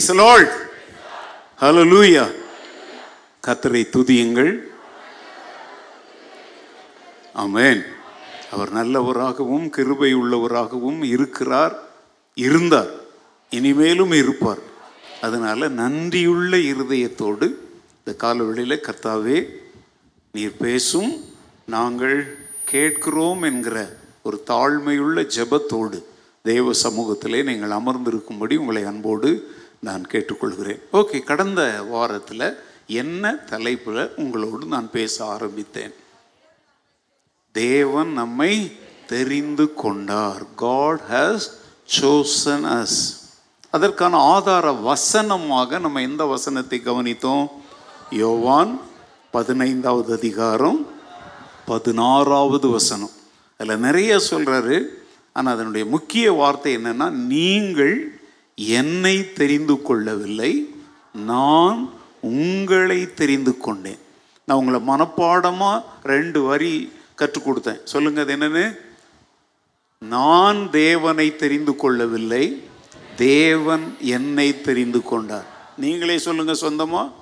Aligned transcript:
Praise 0.00 0.16
the 0.16 0.22
Lord. 0.24 0.50
கத்தரை 3.46 3.82
துதியுங்கள். 3.94 4.52
ஆமேன் 7.34 7.82
அவர் 8.50 8.72
நல்லவராகவும் 8.72 9.68
கிருபை 9.68 10.14
உள்ளவராகவும் 10.14 11.02
இருக்கிறார் 11.02 11.74
இருந்தார். 12.34 12.90
இனிமேலும் 13.50 14.12
இருப்பார். 14.12 14.58
அதனால 15.20 15.68
நன்றியுள்ள 15.68 16.56
இருதயத்தோடு 16.56 17.46
இந்த 17.98 18.14
காலவெளியில் 18.16 18.84
கர்த்தாவே 18.88 19.38
நீர் 20.32 20.56
பேசும் 20.58 21.24
நாங்கள் 21.66 22.36
கேட்கிறோம் 22.64 23.42
என்கிற 23.42 23.96
ஒரு 24.22 24.44
தாழ்மையுள்ள 24.46 25.30
ஜெபத்தோடு 25.36 26.04
தெய்வ 26.42 26.70
சமூகத்திலே 26.82 27.42
நீங்கள் 27.42 27.70
அமர்ந்திருக்கும்படி 27.70 28.56
உங்களை 28.56 28.84
அன்போடு 28.84 29.58
நான் 29.86 30.02
கேட்டுக்கொள்கிறேன். 30.12 30.80
ஓகே 30.92 31.18
கடந்த 31.30 31.60
வாரத்தில் 31.92 32.46
என்ன 33.02 33.32
தலைப்பில் 33.52 34.02
உங்களோடு 34.16 34.64
நான் 34.66 34.90
பேச 34.90 35.14
ஆரம்பித்தேன்? 35.34 35.94
தேவன் 37.54 38.10
நம்மை 38.12 38.52
தெரிந்து 39.12 39.66
கொண்டார். 39.74 40.42
காட் 40.64 41.02
ஹாஸ் 41.12 41.46
சோசன் 41.96 42.66
அஸ் 42.78 43.00
அதற்கான 43.70 44.18
ஆதார 44.34 44.66
வசனமாக 44.88 45.78
நம்ம 45.78 46.02
எந்த 46.10 46.22
வசனத்தை 46.24 46.78
கவனித்தோம்? 46.84 47.46
யோவான் 48.22 48.72
பதினைந்தாவது 49.30 50.10
அதிகாரம் 50.18 50.80
பதினாறாவது 51.66 52.68
வசனம். 52.68 53.14
அதில் 53.60 53.84
நிறைய 53.86 54.12
சொல்கிறாரு 54.30 54.78
ஆனால் 55.36 55.54
அதனுடைய 55.54 55.84
முக்கிய 55.86 56.26
வார்த்தை 56.32 56.70
என்னென்னா 56.76 57.08
நீங்கள் 57.34 57.94
என்னை 58.68 59.32
தெரிந்து 59.32 59.82
கொள்ளவில்லை 59.82 60.74
நான் 61.12 61.90
உங்களை 62.20 63.14
தெரிந்து 63.14 63.58
கொண்டேன். 63.58 63.98
நான் 64.44 64.58
உங்களை 64.58 64.80
மனப்பாடமாக 64.80 65.82
ரெண்டு 66.02 66.42
வரி 66.42 66.92
கற்றுக் 67.14 67.50
கொடுத்தேன். 67.50 67.82
சொல்லுங்க 67.84 68.20
அது 68.20 68.36
என்னன்னு? 68.36 68.76
நான் 69.98 70.70
தேவனை 70.70 71.36
தெரிந்து 71.36 71.76
கொள்ளவில்லை 71.76 72.62
தேவன் 73.16 73.96
என்னை 74.00 74.60
தெரிந்து 74.60 75.02
கொண்டார். 75.02 75.44
நீங்களே 75.76 76.18
சொல்லுங்க 76.18 76.52
சொந்தமா? 76.52 77.12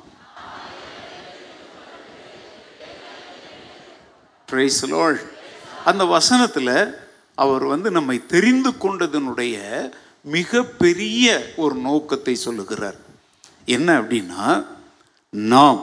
அந்த 5.85 6.05
வசனத்தில் 6.05 6.95
அவர் 7.35 7.65
வந்து 7.65 7.91
நம்மை 7.91 8.27
தெரிந்து 8.27 8.71
கொண்டதனுடைய 8.71 9.57
மிகப்பெரிய 10.25 11.27
ஒரு 11.57 11.75
நோக்கத்தை 11.75 12.35
சொல்லுகிறார். 12.35 12.99
என்ன 13.65 13.89
அப்படின்னா 14.01 14.45
நாம் 15.31 15.81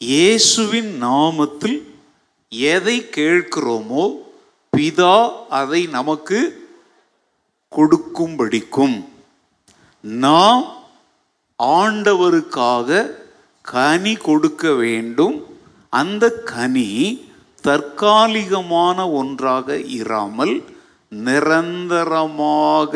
இயேசுவின் 0.00 0.92
நாமத்தில் 1.02 1.78
எதை 2.52 2.96
கேட்கிறோமோ 3.16 4.04
பிதா 4.76 5.16
அதை 5.48 5.80
நமக்கு 5.86 6.38
கொடுக்கும்படிக்கும். 7.72 8.96
நாம் 10.02 10.64
ஆண்டவருக்காக 11.58 13.10
கனி 13.64 14.14
கொடுக்க 14.28 14.72
வேண்டும். 14.72 15.36
அந்த 15.88 16.24
கனி 16.52 16.88
தற்காலிகமான 17.62 18.98
ஒன்றாக 19.10 19.76
இராமல் 19.78 20.54
நிரந்தரமாக 21.12 22.94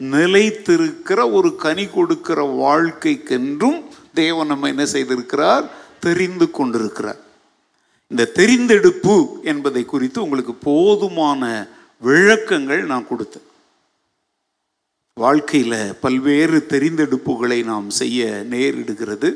நிலைத்திருக்கிற 0.00 1.32
ஒரு 1.32 1.56
கனி 1.56 1.86
கொடுக்கிற 1.86 2.42
வாழ்க்கைக்கென்றும் 2.42 3.84
தேவன் 4.14 4.46
நம்ம 4.46 4.68
என்ன 4.68 4.84
செய்திருக்கிறார்? 4.84 5.68
தெரிந்து 6.00 6.50
கொண்டிருக்கிறார். 6.50 7.18
இந்த 8.06 8.30
தெரிந்தெடுப்பு 8.34 9.42
என்பதை 9.42 9.84
குறித்து 9.84 10.22
உங்களுக்கு 10.22 10.54
போதுமான 10.54 11.68
விளக்கங்கள் 12.00 12.84
நான் 12.84 13.06
கொடுத்தேன். 13.10 13.46
வாழ்க்கையில் 15.14 15.94
பல்வேறு 16.00 16.66
தெரிந்தெடுப்புகளை 16.68 17.64
நாம் 17.64 17.90
செய்ய 17.90 18.44
நேரிடுகிறது. 18.50 19.32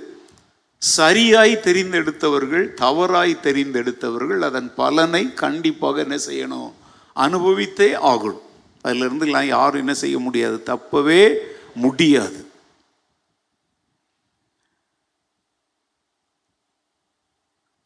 சரியாய் 0.79 1.61
தெரிந்தெடுத்தவர்கள் 1.65 2.75
தவறாய் 2.75 3.39
தெரிந்தெடுத்தவர்கள் 3.43 4.39
அதன் 4.39 4.75
பலனை 4.75 5.35
கண்டிப்பாக 5.35 6.01
என்ன 6.01 6.17
செய்யணும்? 6.17 6.73
அனுபவித்தே 7.17 7.93
ஆகணும். 7.95 8.51
அதிலிருந்துலாம் 8.85 9.45
யாரும் 9.45 9.79
என்ன 9.79 9.95
செய்ய 9.95 10.19
முடியாது. 10.19 10.63
தப்பவே 10.67 11.37
முடியாது. 11.75 12.47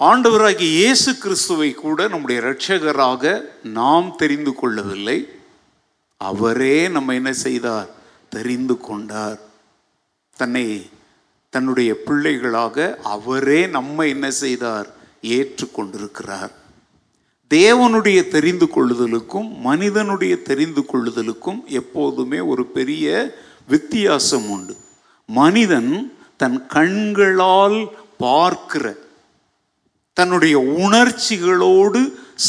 ஆண்டவராகிய 0.04 0.60
இயேசு 0.60 1.18
கிறிஸ்துவை 1.18 1.72
கூட 1.72 2.08
நம்முடைய 2.08 2.40
இரட்சகராக 2.40 3.40
நாம் 3.62 4.14
தெரிந்து 4.16 4.54
கொள்ளவில்லை. 4.54 5.28
அவரே 6.16 6.88
நம்ம 6.88 7.14
என்ன 7.14 7.32
செய்தார்? 7.32 7.88
தெரிந்து 8.28 8.78
கொண்டார். 8.78 9.38
தன்னை 10.36 10.90
தன்னுடைய 11.50 12.02
பிள்ளைகளாக 12.02 12.98
அவரே 13.02 13.66
நம்ம 13.66 14.06
என்ன 14.06 14.30
செய்தார்? 14.30 14.94
ஏற்றுக்கொண்டிருக்கிறார். 15.22 16.65
தேவனுடைய 17.54 18.28
தெரிந்து 18.28 18.66
கொள்ளுதலுக்கும் 18.66 19.48
மனிதனுடைய 19.58 20.42
தெரிந்து 20.42 20.82
கொள்ளுதலுக்கும் 20.82 21.60
எப்போதுமே 21.66 22.40
ஒரு 22.40 22.66
பெரிய 22.66 23.34
வித்தியாசம் 23.68 24.48
உண்டு. 24.48 24.76
மனிதன் 25.26 25.92
தன் 26.36 26.66
கண்களால் 26.66 27.78
பார்க்கிற 28.18 28.96
தன்னுடைய 30.12 30.58
உணர்ச்சிகளோடு 30.58 32.00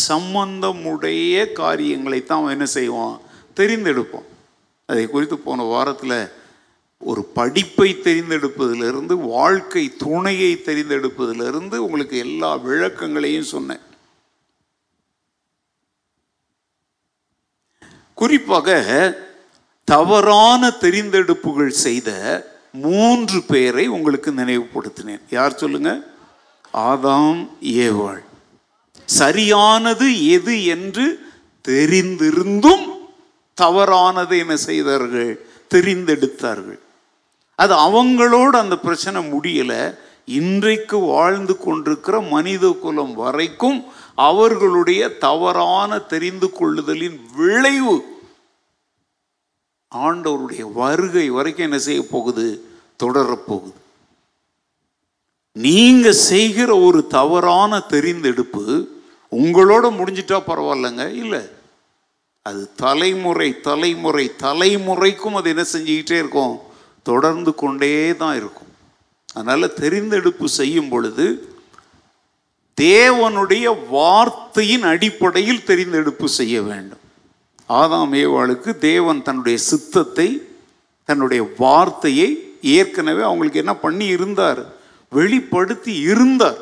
சம்பந்தமுடைய 0.09 1.51
காரியங்களை 1.51 2.25
தான் 2.25 2.39
அவன் 2.39 2.51
என்ன 2.51 2.65
செய்வான்? 2.65 3.19
தெரிந்தெடுப்பான். 3.55 4.27
அதை 4.85 5.07
குறித்து 5.07 5.37
போன 5.37 5.63
வாரத்தில் 5.63 6.31
ஒரு 6.97 7.23
படிப்பை 7.23 7.89
தெரிந்தெடுப்பதிலிருந்து 8.03 9.13
வாழ்க்கை 9.13 9.91
துணையை 9.97 10.61
தெரிந்தெடுப்பதிலிருந்து 10.65 11.75
உங்களுக்கு 11.75 12.17
எல்லா 12.17 12.57
விளக்கங்களையும் 12.57 13.51
சொன்னேன். 13.55 13.85
குறிப்பாக 18.17 18.75
தவறான 19.83 20.67
தெரிந்தெடுப்புகள் 20.67 21.75
செய்த 21.85 22.09
மூன்று 22.71 23.43
பேரை 23.47 23.87
உங்களுக்கு 23.87 24.31
நினைவுபடுத்தினேன். 24.31 25.21
யார் 25.29 25.53
சொல்லுங்க? 25.53 26.01
ஆதாம் 26.73 27.49
ஏவாள். 27.61 28.23
சரியானது 29.05 30.29
எது 30.29 30.65
என்று 30.65 31.05
தெரிந்திருந்தும் 31.67 32.85
தவறானது 33.53 34.37
என்ன 34.37 34.55
செய்தார்கள்? 34.55 35.45
தெரிந்தெடுத்தார்கள். 35.73 36.79
அது 37.55 37.73
அவங்களோட 37.75 38.49
அந்த 38.49 38.77
பிரச்சனை 38.77 39.31
முடியல. 39.31 39.97
இன்றைக்கு 40.25 40.97
வாழ்ந்து 40.97 41.57
கொண்டிருக்கிற 41.57 42.21
மனித 42.21 42.77
குலம் 42.81 43.13
வரைக்கும் 43.13 43.85
அவர்களுடைய 44.17 45.17
தவறான 45.17 45.99
தெரிந்து 45.99 46.47
கொள்ளுதலின் 46.49 47.17
விளைவு 47.35 47.95
ஆண்டவருடைய 49.95 50.71
வருகை 50.73 51.29
வரைக்கும் 51.29 51.65
என்ன 51.65 51.77
செய்ய 51.79 52.01
போகுது? 52.11 52.45
தொடரப்போகுது 53.03 53.73
நீங்க 55.51 56.11
செய்கிற 56.11 56.77
ஒரு 56.77 57.07
தவறான 57.07 57.77
தெரிந்தெடுப்பு 57.77 58.87
உங்களோட 59.31 59.85
முடிஞ்சிட்டா 59.99 60.39
பரவாயில்லைங்க. 60.47 61.13
இல்லை. 61.13 61.43
அது 62.41 62.73
தலைமுறை 62.75 63.59
தலைமுறை 63.59 64.31
தலைமுறைக்கும் 64.43 65.35
அது 65.35 65.49
என்ன 65.49 65.65
செஞ்சுக்கிட்டே 65.73 66.17
இருக்கும். 66.23 66.59
தொடர்ந்து 67.03 67.55
கொண்டே 67.55 68.15
தான் 68.15 68.35
இருக்கும். 68.35 68.71
அதனால் 69.33 69.73
தெரிந்தெடுப்பு 69.73 70.45
செய்யும் 70.45 70.89
பொழுது 70.89 71.55
தேவனுடைய 72.81 73.75
வார்த்தையின் 73.89 74.83
அடிப்படையில் 74.83 75.63
தெரிந்தெடுப்பு 75.67 76.25
செய்ய 76.25 76.61
வேண்டும். 76.61 76.97
ஆதாம் 77.69 78.13
ஏவாளுக்கு 78.13 78.77
தேவன் 78.77 79.23
தன்னுடைய 79.23 79.57
சித்தத்தை 79.57 80.41
தன்னுடைய 81.05 81.47
வார்த்தையை 81.57 82.55
ஏற்கனவே 82.61 83.21
அவங்களுக்கு 83.21 83.59
என்ன 83.59 83.75
பண்ணி 83.75 84.05
இருந்தார்? 84.05 84.75
வெளிப்படுத்தி 85.09 85.95
இருந்தார். 85.95 86.57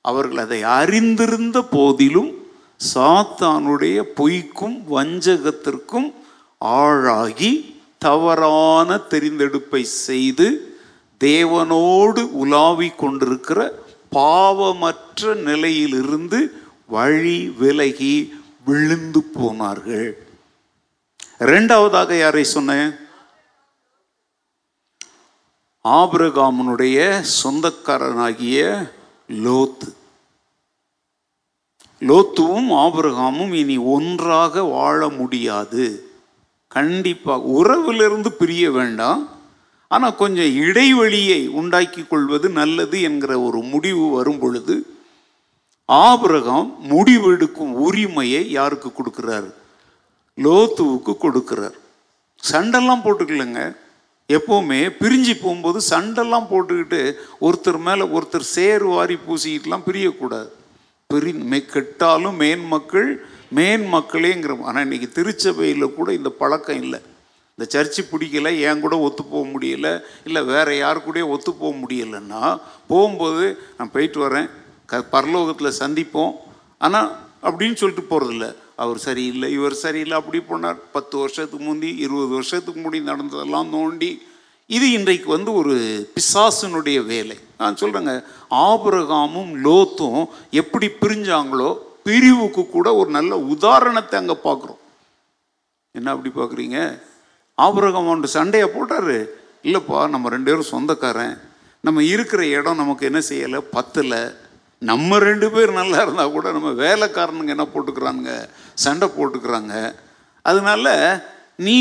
அவர்கள் 0.00 0.38
அதை 0.38 0.62
அறிந்திருந்த 0.62 1.62
போதிலும் 1.62 2.46
சாத்தானுடைய 2.94 4.02
பொய்க்கும் 4.16 4.82
வஞ்சகத்திற்கும் 4.90 6.14
ஆளாகி 6.58 7.74
தவறான 7.98 9.00
தெரிந்தெடுப்பை 9.10 9.82
செய்து 9.82 10.76
தேவனோடு 11.24 12.22
உலாவி 12.30 12.88
கொண்டிருக்கிற 12.88 13.84
பாவமற்ற 14.16 15.34
நிலையிலிருந்து 15.34 16.62
வழி 16.86 17.50
விலகி 17.50 18.32
விழுந்து 18.64 19.22
போனார்கள். 19.22 20.26
இரண்டாவதாக 21.38 22.16
யாரை 22.16 22.44
சொன்னேன்? 22.44 22.94
ஆபிரகாமனுடைய 25.84 27.24
சொந்தக்காரனாகிய 27.42 28.88
லோத்து. 29.28 29.88
லோத்துவும் 32.00 32.70
ஆபிரகாமும் 32.70 33.52
இனி 33.52 33.76
ஒன்றாக 33.76 34.62
வாழ 34.62 35.08
முடியாது. 35.08 36.10
கண்டிப்பாக 36.68 37.44
உறவிலிருந்து 37.44 38.28
பிரிய 38.28 38.70
வேண்டாம். 38.70 39.35
ஆனால் 39.94 40.18
கொஞ்சம் 40.20 40.52
இடைவெளியை 40.66 41.40
உண்டாக்கி 41.48 42.02
கொள்வது 42.02 42.48
நல்லது 42.60 43.00
என்கிற 43.08 43.32
ஒரு 43.40 43.58
முடிவு 43.72 44.04
வரும் 44.10 44.38
பொழுது 44.38 44.76
ஆபிரகம் 45.88 46.68
முடிவெடுக்கும் 46.92 47.72
உரிமையை 47.86 48.50
யாருக்கு 48.50 48.92
கொடுக்கிறார்? 48.92 49.48
லோத்துவுக்கு 50.38 51.12
கொடுக்கிறார். 51.24 51.76
சண்டெல்லாம் 52.52 53.04
போட்டுக்கலங்க. 53.04 53.60
எப்போவுமே 54.28 54.80
பிரிஞ்சு 55.00 55.34
போகும்போது 55.42 55.78
சண்டெல்லாம் 55.90 56.48
போட்டுக்கிட்டு 56.52 57.00
ஒருத்தர் 57.40 57.78
மேலே 57.88 58.04
ஒருத்தர் 58.16 58.46
சேர் 58.56 58.84
வாரி 58.84 59.16
பூசிக்கிட்டுலாம் 59.26 59.86
பிரியக்கூடாது. 59.88 60.50
பிரி 61.10 61.32
மெ 61.32 61.58
கெட்டாலும் 61.74 62.36
மேன் 62.42 62.64
மக்கள் 62.74 63.10
மேன் 63.58 63.84
மக்களேங்கிற 63.94 64.52
ஆனால் 64.68 64.86
இன்னைக்கு 64.86 65.08
திருச்சபையில் 65.18 65.94
கூட 65.98 66.08
இந்த 66.12 66.30
பழக்கம் 66.40 66.82
இல்லை. 66.82 67.00
இந்த 67.58 67.66
சர்ச்சு 67.72 68.02
பிடிக்கல 68.08 68.48
என் 68.68 68.80
கூட 68.84 68.94
ஒத்து 69.04 69.22
போக 69.24 69.44
முடியல 69.52 69.88
இல்லை 70.28 70.40
வேறு 70.50 70.72
யாரு 70.78 70.98
கூடயும் 71.04 71.30
ஒத்து 71.34 71.50
போக 71.60 71.70
முடியலன்னா 71.82 72.40
போகும்போது 72.90 73.44
நான் 73.76 73.92
போயிட்டு 73.94 74.18
வரேன் 74.24 74.48
க 74.90 75.00
பரலோகத்தில் 75.14 75.78
சந்திப்போம். 75.78 76.34
ஆனால் 76.86 77.08
அப்படின்னு 77.46 77.78
சொல்லிட்டு 77.82 78.04
போகிறதில்ல 78.10 78.48
அவர் 78.82 79.00
சரியில்லை 79.06 79.48
இவர் 79.56 79.78
சரியில்லை 79.84 80.18
அப்படி 80.20 80.42
போனார். 80.50 80.78
பத்து 80.96 81.14
வருஷத்துக்கு 81.22 81.64
முந்தி 81.68 81.90
இருபது 82.04 82.30
வருஷத்துக்கு 82.38 82.82
முடி 82.82 83.00
நடந்ததெல்லாம் 83.10 83.72
நோண்டி 83.76 84.10
இது 84.70 84.86
இன்றைக்கு 84.98 85.28
வந்து 85.36 85.50
ஒரு 85.62 85.74
பிசாசனுடைய 86.14 86.98
வேலை. 87.14 87.38
நான் 87.62 87.80
சொல்கிறேங்க 87.82 88.14
ஆபிரகாமும் 88.68 89.52
லோத்தும் 89.66 90.22
எப்படி 90.62 90.88
பிரிஞ்சாங்களோ 91.02 91.72
பிரிவுக்கு 92.08 92.62
கூட 92.76 92.88
ஒரு 93.00 93.10
நல்ல 93.18 93.34
உதாரணத்தை 93.56 94.16
அங்கே 94.22 94.38
பார்க்குறோம் 94.48 94.80
என்ன 95.94 96.10
அப்படி 96.14 96.32
பார்க்குறீங்க 96.38 96.78
ஆபரகம் 97.64 98.08
அவன்ட்டு 98.08 98.34
சண்டையை 98.38 98.68
போட்டாரு. 98.74 99.18
இல்லைப்பா 99.66 99.98
நம்ம 100.14 100.28
ரெண்டு 100.28 100.50
பேரும் 100.50 100.70
சொந்தக்காரன். 100.72 101.36
நம்ம 101.80 102.02
இருக்கிற 102.02 102.46
இடம் 102.46 102.80
நமக்கு 102.82 103.06
என்ன 103.08 103.20
செய்யலை? 103.28 103.60
பத்தலை. 103.76 104.22
நம்ம 104.78 105.18
ரெண்டு 105.18 105.50
பேர் 105.50 105.70
நல்லா 105.72 106.02
இருந்தால் 106.02 106.34
கூட 106.34 106.52
நம்ம 106.56 106.70
வேலைக்காரனுங்க 106.84 107.54
என்ன 107.54 107.66
போட்டுக்கிறானுங்க? 107.74 108.32
சண்டை 108.74 109.08
போட்டுக்கிறாங்க. 109.16 109.74
அதனால 110.42 110.86
நீ 111.66 111.76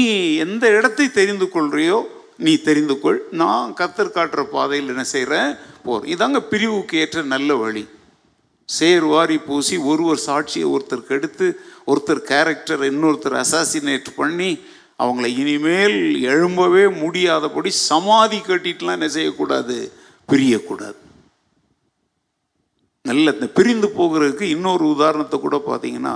எந்த 0.46 0.66
இடத்தை 0.78 1.12
தெரிந்து 1.12 1.48
கொள்றியோ 1.54 1.98
நீ 2.38 2.54
தெரிந்து 2.68 2.96
கொள். 3.00 3.20
நான் 3.42 3.74
கத்தர் 3.80 4.16
காட்டுற 4.16 4.44
பாதையில் 4.56 4.92
என்ன 4.94 5.04
செய்கிறேன் 5.04 5.52
போகிறேன் 5.84 6.12
இதாங்க 6.14 6.40
பிரிவுக்கு 6.52 6.98
ஏற்ற 6.98 7.22
நல்ல 7.34 7.56
வழி. 7.56 7.84
சேர் 8.66 9.06
வாரி 9.12 9.38
பூசி 9.38 9.76
ஒருவர் 9.78 10.26
சாட்சியை 10.28 10.68
ஒருத்தருக்கு 10.76 11.14
எடுத்து 11.18 11.48
ஒருத்தர் 11.92 12.22
கேரக்டர் 12.32 12.84
இன்னொருத்தர் 12.92 13.36
அசாசினேட் 13.44 14.10
பண்ணி 14.16 14.50
அவங்கள 15.00 15.26
இனிமேல் 15.38 15.98
எழும்பவே 16.24 17.00
முடியாதபடி 17.00 17.70
சமாதி 17.84 18.38
கட்டிட்டுலாம் 18.40 18.92
என்ன 18.92 19.08
செய்யக்கூடாது? 19.08 19.78
பிரியக்கூடாது. 20.30 20.98
நல்ல 23.06 23.32
இந்த 23.32 23.48
பிரிந்து 23.48 23.88
போகிறதுக்கு 23.88 24.42
இன்னொரு 24.42 24.88
உதாரணத்தை 24.88 25.40
கூட 25.40 25.62
பார்த்தீங்கன்னா 25.68 26.16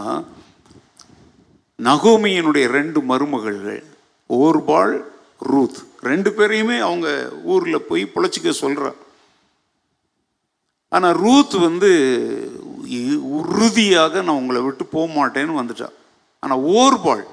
நகோமியனுடைய 1.79 2.65
ரெண்டு 2.67 3.01
மருமகள்கள் 3.01 3.81
ஓர்பாள் 4.29 4.93
ரூத். 5.39 5.77
ரெண்டு 5.99 6.29
பேரையுமே 6.29 6.79
அவங்க 6.79 7.07
ஊரில் 7.43 7.81
போய் 7.81 8.11
பிழைச்சிக்க 8.15 8.53
சொல்கிறா 8.61 8.91
ஆனால் 10.91 11.15
ரூத் 11.15 11.53
வந்து 11.59 11.89
இ- 12.89 13.21
உறுதியாக 13.31 14.21
நான் 14.21 14.35
உங்களை 14.35 14.61
விட்டு 14.61 14.85
போக 14.85 15.07
மாட்டேன்னு 15.09 15.59
வந்துட்டா 15.59 15.87
ஆனால் 16.43 16.63
ஓர்பாள் 16.73 17.23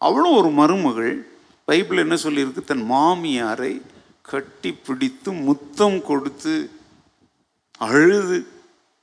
அவளும் 0.00 0.36
ஒரு 0.36 0.50
மருமகள். 0.50 1.26
பைபிள் 1.64 1.96
என்ன 1.96 2.14
சொல்லியிருக்கு? 2.14 2.64
தன் 2.64 2.90
மாமியாரை 2.90 3.82
கட்டி 4.22 4.70
பிடித்து 4.72 5.32
முத்தம் 5.32 6.02
கொடுத்து 6.02 6.70
அழுது. 7.78 8.46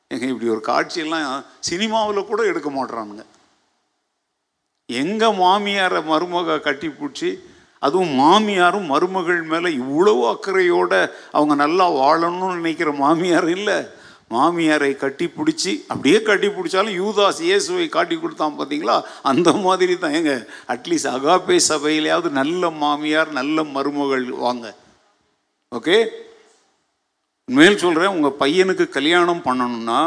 எங்க 0.08 0.26
இப்படி 0.26 0.50
ஒரு 0.50 0.64
காட்சியெல்லாம் 0.68 1.46
சினிமாவில் 1.60 2.26
கூட 2.26 2.44
எடுக்க 2.44 2.70
மாட்றானுங்க. 2.70 3.24
எங்கள் 4.86 5.36
மாமியாரை 5.36 6.02
மருமக 6.10 6.60
கட்டி 6.60 6.88
பிடிச்சி 6.88 7.38
அதுவும் 7.80 8.20
மாமியாரும் 8.20 8.86
மருமகள் 8.86 9.42
மேலே 9.42 9.74
இவ்வளவு 9.74 10.28
அக்கறையோடு 10.28 11.14
அவங்க 11.32 11.56
நல்லா 11.56 11.92
வாழணும்னு 11.92 12.56
நினைக்கிற 12.56 12.92
மாமியார் 12.92 13.50
இல்லை. 13.50 13.97
மாமியாரை 14.36 14.90
கட்டி 15.04 15.26
பிடிச்சி 15.36 15.72
அப்படியே 15.92 16.18
கட்டி 16.30 16.48
பிடிச்சாலும் 16.56 16.98
யூதாஸ் 17.02 17.40
இயேசுவை 17.48 17.86
காட்டி 17.96 18.16
கொடுத்தான் 18.16 18.58
பார்த்தீங்களா? 18.60 18.96
அந்த 19.32 19.50
மாதிரி 19.66 19.94
தான். 20.04 20.16
எங்க 20.20 20.34
அட்லீஸ்ட் 20.74 21.14
அகாப்பே 21.16 21.58
சபையிலையாவது 21.70 22.30
நல்ல 22.40 22.70
மாமியார் 22.84 23.32
நல்ல 23.40 23.64
மருமகள் 23.76 24.26
வாங்க. 24.46 24.66
ஓகே 25.72 25.98
மேல் 27.58 27.82
சொல்கிறேன் 27.84 28.14
உங்கள் 28.16 28.40
பையனுக்கு 28.44 28.86
கல்யாணம் 28.98 29.46
பண்ணணும்னா 29.50 30.00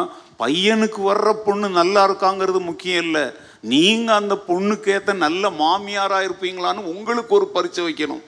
பையனுக்கு 0.43 1.01
வர்ற 1.11 1.31
பொண்ணு 1.47 1.67
நல்லா 1.81 2.03
இருக்காங்கிறது 2.09 2.61
முக்கியம் 2.71 3.03
இல்லை. 3.07 3.25
நீங்கள் 3.73 4.19
அந்த 4.21 4.35
பொண்ணுக்கேற்ற 4.49 5.13
நல்ல 5.27 5.51
மாமியாராக 5.63 6.27
இருப்பீங்களான்னு 6.29 6.91
உங்களுக்கு 6.93 7.33
ஒரு 7.39 7.47
பரிச்சை 7.55 7.83
வைக்கணும். 7.87 8.25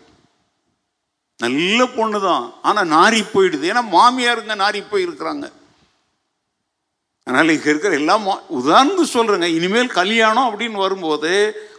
நல்ல 1.45 1.79
பொண்ணு 1.97 2.19
தான் 2.29 2.45
ஆனால் 2.69 2.91
நாரி 2.97 3.21
போயிடுது. 3.35 3.65
ஏன்னா 3.73 3.83
மாமியாருங்க 3.97 4.57
நாரி 4.65 4.81
போயிருக்கிறாங்க. 4.93 5.47
அதனால் 7.27 7.51
இங்கே 7.51 7.71
இருக்கிற 7.71 7.95
எல்லாம் 7.95 8.25
மா- 8.25 8.43
சொல்கிறேங்க 9.13 9.49
இனிமேல் 9.53 9.91
கல்யாணம் 9.93 10.49
அப்படின்னு 10.49 10.79
வரும்போது 10.79 11.33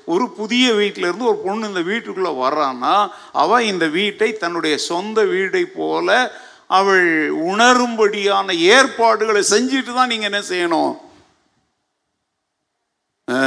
ஒரு 0.06 0.30
புதிய 0.32 0.74
வீட்டிலேருந்து 0.74 1.28
ஒரு 1.28 1.38
பொண்ணு 1.38 1.68
இந்த 1.68 1.82
வீட்டுக்குள்ளே 1.82 2.32
வர்றான்னா 2.40 2.94
அவள் 3.34 3.64
இந்த 3.64 3.86
வீட்டை 3.90 4.34
தன்னுடைய 4.34 4.78
சொந்த 4.84 5.22
வீடை 5.26 5.64
போல 5.74 6.10
அவள் 6.70 7.08
உணரும்படியான 7.46 8.52
ஏற்பாடுகளை 8.70 9.42
செஞ்சுட்டு 9.50 9.94
தான் 9.94 10.08
நீங்கள் 10.08 10.30
என்ன 10.32 10.42
செய்யணும்? 10.50 10.94
ஆ. 13.28 13.40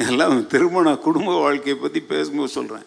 எல்லாம் 0.00 0.46
திருமண 0.46 0.96
குடும்ப 0.96 1.34
வாழ்க்கையை 1.36 1.78
பற்றி 1.78 2.00
பேசும்போது 2.04 2.52
சொல்கிறேன் 2.52 2.86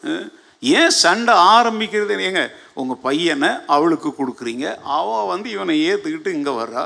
ஏன் 0.63 0.89
சண்டை 0.97 1.33
ஆரம்பிக்கிறது 1.51 2.15
ஏங்க 2.21 2.41
உங்கள் 2.73 3.03
பையனை 3.03 3.49
அவளுக்கு 3.67 4.09
கொடுக்குறீங்க. 4.11 4.65
அவள் 4.95 5.25
வந்து 5.25 5.49
இவனை 5.49 5.87
ஏற்றுக்கிட்டு 5.87 6.27
இங்கே 6.33 6.49
வர்றா. 6.51 6.83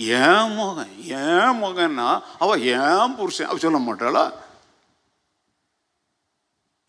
ஏன் 0.00 0.54
மகன் 0.54 1.02
ஏன் 1.02 1.62
மகன்னா 1.62 2.22
அவள் 2.38 2.60
ஏன் 2.60 3.14
புருஷன். 3.14 3.46
அவ 3.46 3.58
சொல்ல 3.58 3.78
மாட்டாளா? 3.78 4.32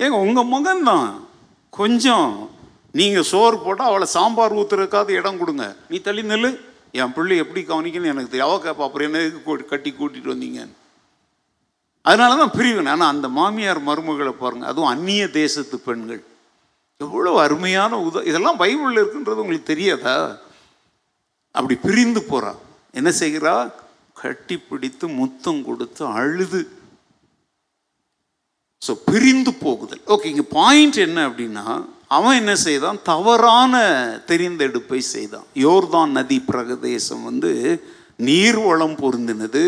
ஏங்க 0.03 0.09
உங்கள் 0.09 0.45
மகன் 0.45 0.83
தான் 0.83 1.27
கொஞ்சம் 1.69 2.49
நீங்கள் 2.91 3.23
சோறு 3.23 3.59
போட்டால் 3.59 3.87
அவளை 3.87 4.07
சாம்பார் 4.07 4.55
ஊற்றுறதுக்காவது 4.55 5.09
இடம் 5.09 5.37
கொடுங்க. 5.37 5.75
நீ 5.89 5.97
தள்ளி 5.97 6.21
நெல்லு. 6.21 6.59
என் 6.91 7.13
பிள்ளை 7.13 7.37
எப்படி 7.37 7.65
கவனிக்கணும்னு 7.65 8.05
எனக்கு 8.05 8.29
தெரியும். 8.29 8.47
அவ 8.47 8.57
கேட்பா 8.57 8.85
அப்புறம் 8.85 9.13
என்ன 9.13 9.19
கூட்டி- 9.19 9.65
கட்டி 9.65 9.95
கூட்டிகிட்டு 9.99 10.31
வந்தீங்க 10.33 10.67
அதனால 12.01 12.35
தான் 12.35 12.51
பிரிவினை 12.51 12.91
ஆனால் 12.91 13.09
அந்த 13.09 13.27
மாமியார் 13.27 13.83
மருமகளை 13.83 14.31
பாருங்க. 14.31 14.65
அதுவும் 14.65 14.89
அந்நிய 14.89 15.29
தேசத்து 15.29 15.79
பெண்கள். 15.79 16.23
எவ்வளோ 16.97 17.39
அருமையான 17.39 17.97
உத 17.97 18.25
இதெல்லாம் 18.25 18.59
பைபிளில் 18.59 18.99
இருக்குன்றது 18.99 19.39
உங்களுக்கு 19.41 19.63
தெரியாதா? 19.63 20.37
அப்படி 21.51 21.79
பிரிந்து 21.79 22.19
போறா. 22.19 22.55
என்ன 22.93 23.09
செய்கிறா? 23.19 23.71
கட்டி 24.21 24.57
பிடித்து 24.57 25.07
முத்தம் 25.07 25.63
கொடுத்து 25.63 26.05
அழுது. 26.05 26.61
ஸோ 28.85 28.91
பிரிந்து 29.05 29.53
போகுதல். 29.53 30.01
ஓகே 30.07 30.25
இங்கே 30.25 30.45
பாயிண்ட் 30.49 30.97
என்ன 31.07 31.29
அப்படின்னா 31.29 31.65
அவன் 32.07 32.37
என்ன 32.39 32.55
செய்தான்? 32.55 32.99
தவறான 33.03 33.73
தெரிந்தெடுப்பை 34.27 34.97
செய்தான். 34.97 35.45
யோர்தான் 35.55 36.11
நதி 36.17 36.39
பிரதேசம் 36.39 37.23
வந்து 37.23 37.51
நீர்வளம் 38.19 38.97
பொருந்தினது. 39.03 39.63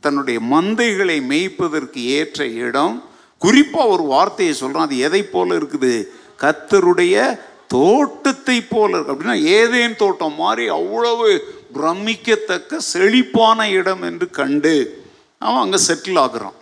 தன்னுடைய 0.00 0.38
மந்தைகளை 0.52 1.18
மேய்ப்பதற்கு 1.32 2.00
ஏற்ற 2.18 2.46
இடம். 2.46 2.96
குறிப்பாக 3.38 3.92
ஒரு 3.94 4.02
வார்த்தையை 4.02 4.54
சொல்கிறான் 4.54 4.86
அது 4.86 4.98
எதை 4.98 5.22
போல 5.22 5.48
இருக்குது? 5.58 5.92
கத்தருடைய 6.42 7.14
தோட்டத்தை 7.66 8.58
போல 8.60 8.90
இருக்கு. 8.90 9.12
அப்படின்னா 9.12 9.38
ஏதேன் 9.58 9.96
தோட்டம் 10.02 10.34
மாதிரி 10.34 10.68
அவ்வளவு 10.68 11.28
பிரமிக்கத்தக்க 11.76 12.80
செழிப்பான 12.92 13.68
இடம் 13.78 14.04
என்று 14.10 14.26
கண்டு 14.38 14.76
அவன் 15.42 15.62
அங்கே 15.64 15.80
செட்டில் 15.88 16.20
ஆகுறான். 16.24 16.56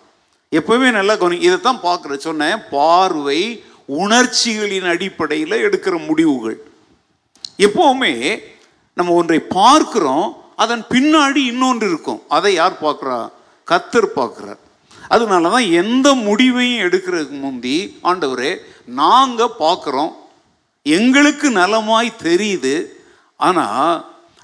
எப்பவுமே 0.59 0.89
நல்லா 0.99 1.15
கவனி 1.21 1.39
இதை 1.47 1.59
தான் 1.61 1.85
பார்க்குற 1.89 2.15
சொன்னேன் 2.27 2.63
பார்வை 2.75 3.41
உணர்ச்சிகளின் 4.03 4.89
அடிப்படையில் 4.93 5.63
எடுக்கிற 5.67 5.95
முடிவுகள். 6.09 6.59
எப்போவுமே 7.67 8.13
நம்ம 8.99 9.13
ஒன்றை 9.21 9.39
பார்க்குறோம் 9.61 10.27
அதன் 10.63 10.85
பின்னாடி 10.93 11.41
இன்னொன்று 11.53 11.87
இருக்கும். 11.91 12.21
அதை 12.37 12.53
யார் 12.61 12.83
பார்க்குறா? 12.85 13.19
கத்தர் 13.71 14.09
பார்க்குறார். 14.19 14.61
அதனால 15.15 15.51
தான் 15.55 15.67
எந்த 15.83 16.09
முடிவையும் 16.27 16.85
எடுக்கிறதுக்கு 16.87 17.39
முந்தி 17.45 17.79
ஆண்டவரே 18.11 18.53
நாங்கள் 19.01 19.57
பார்க்குறோம். 19.65 20.13
எங்களுக்கு 20.87 21.47
நலமாய் 21.61 22.19
தெரியுது. 22.27 22.75
ஆனால் 23.47 23.93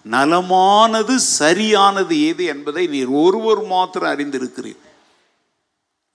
நலமானது 0.09 1.15
சரியானது 1.17 2.27
எது 2.27 2.45
என்பதை 2.45 2.87
நீர் 2.87 3.07
ஒருவர் 3.07 3.67
மாத்திரம் 3.67 4.19
அறிந்திருக்கிறீர். 4.19 4.77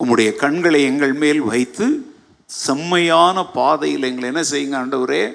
உம்முடைய 0.04 0.36
கண்களை 0.36 0.84
எங்கள் 0.84 1.13
மேல் 1.13 1.42
வைத்து 1.42 2.13
செம்மையான 2.46 3.46
பாதையில் 3.46 4.04
எங்களை 4.04 4.30
என்ன 4.34 4.42
செய்யுங்க 4.51 4.82
ஆண்டவரே? 4.82 5.32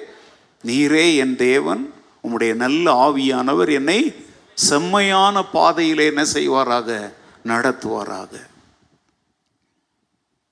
நீரே 0.65 1.15
என் 1.15 1.35
தேவன் 1.35 1.93
உம்முடைய 2.23 2.55
நல்ல 2.55 3.09
ஆவியானவர் 3.09 3.71
என்னை 3.71 4.15
செம்மையான 4.53 5.43
பாதையில் 5.43 5.97
என்ன 5.97 6.23
செய்வாராக? 6.23 7.13
நடத்துவாராக. 7.45 8.49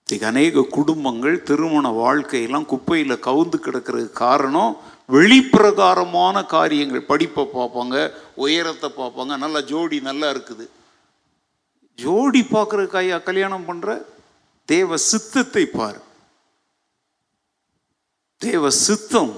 இன்னைக்கு 0.06 0.38
அநேக 0.38 0.62
குடும்பங்கள் 0.62 1.44
திருமண 1.44 1.90
வாழ்க்கையெல்லாம் 1.90 2.66
குப்பையில் 2.66 3.24
கவுந்து 3.24 3.54
கிடக்கிறதுக்கு 3.62 4.12
காரணம் 4.12 4.78
வெளிப்பிரகாரமான 5.16 6.36
காரியங்கள். 6.56 7.10
படிப்பை 7.12 7.44
பார்ப்பாங்க 7.56 7.96
உயரத்தை 8.44 8.90
பார்ப்பாங்க 9.00 9.34
நல்லா 9.44 9.62
ஜோடி 9.72 9.98
நல்லா 10.10 10.28
இருக்குது. 10.34 10.66
ஜோடி 12.00 12.42
பார்க்கறதுக்காயா 12.56 13.18
கல்யாணம் 13.30 13.68
பண்ணுற 13.70 13.90
தேவ 14.74 14.98
சித்தத்தை 15.12 15.64
பார். 15.78 16.00
தேவ 18.42 18.70
சித்தம். 18.86 19.34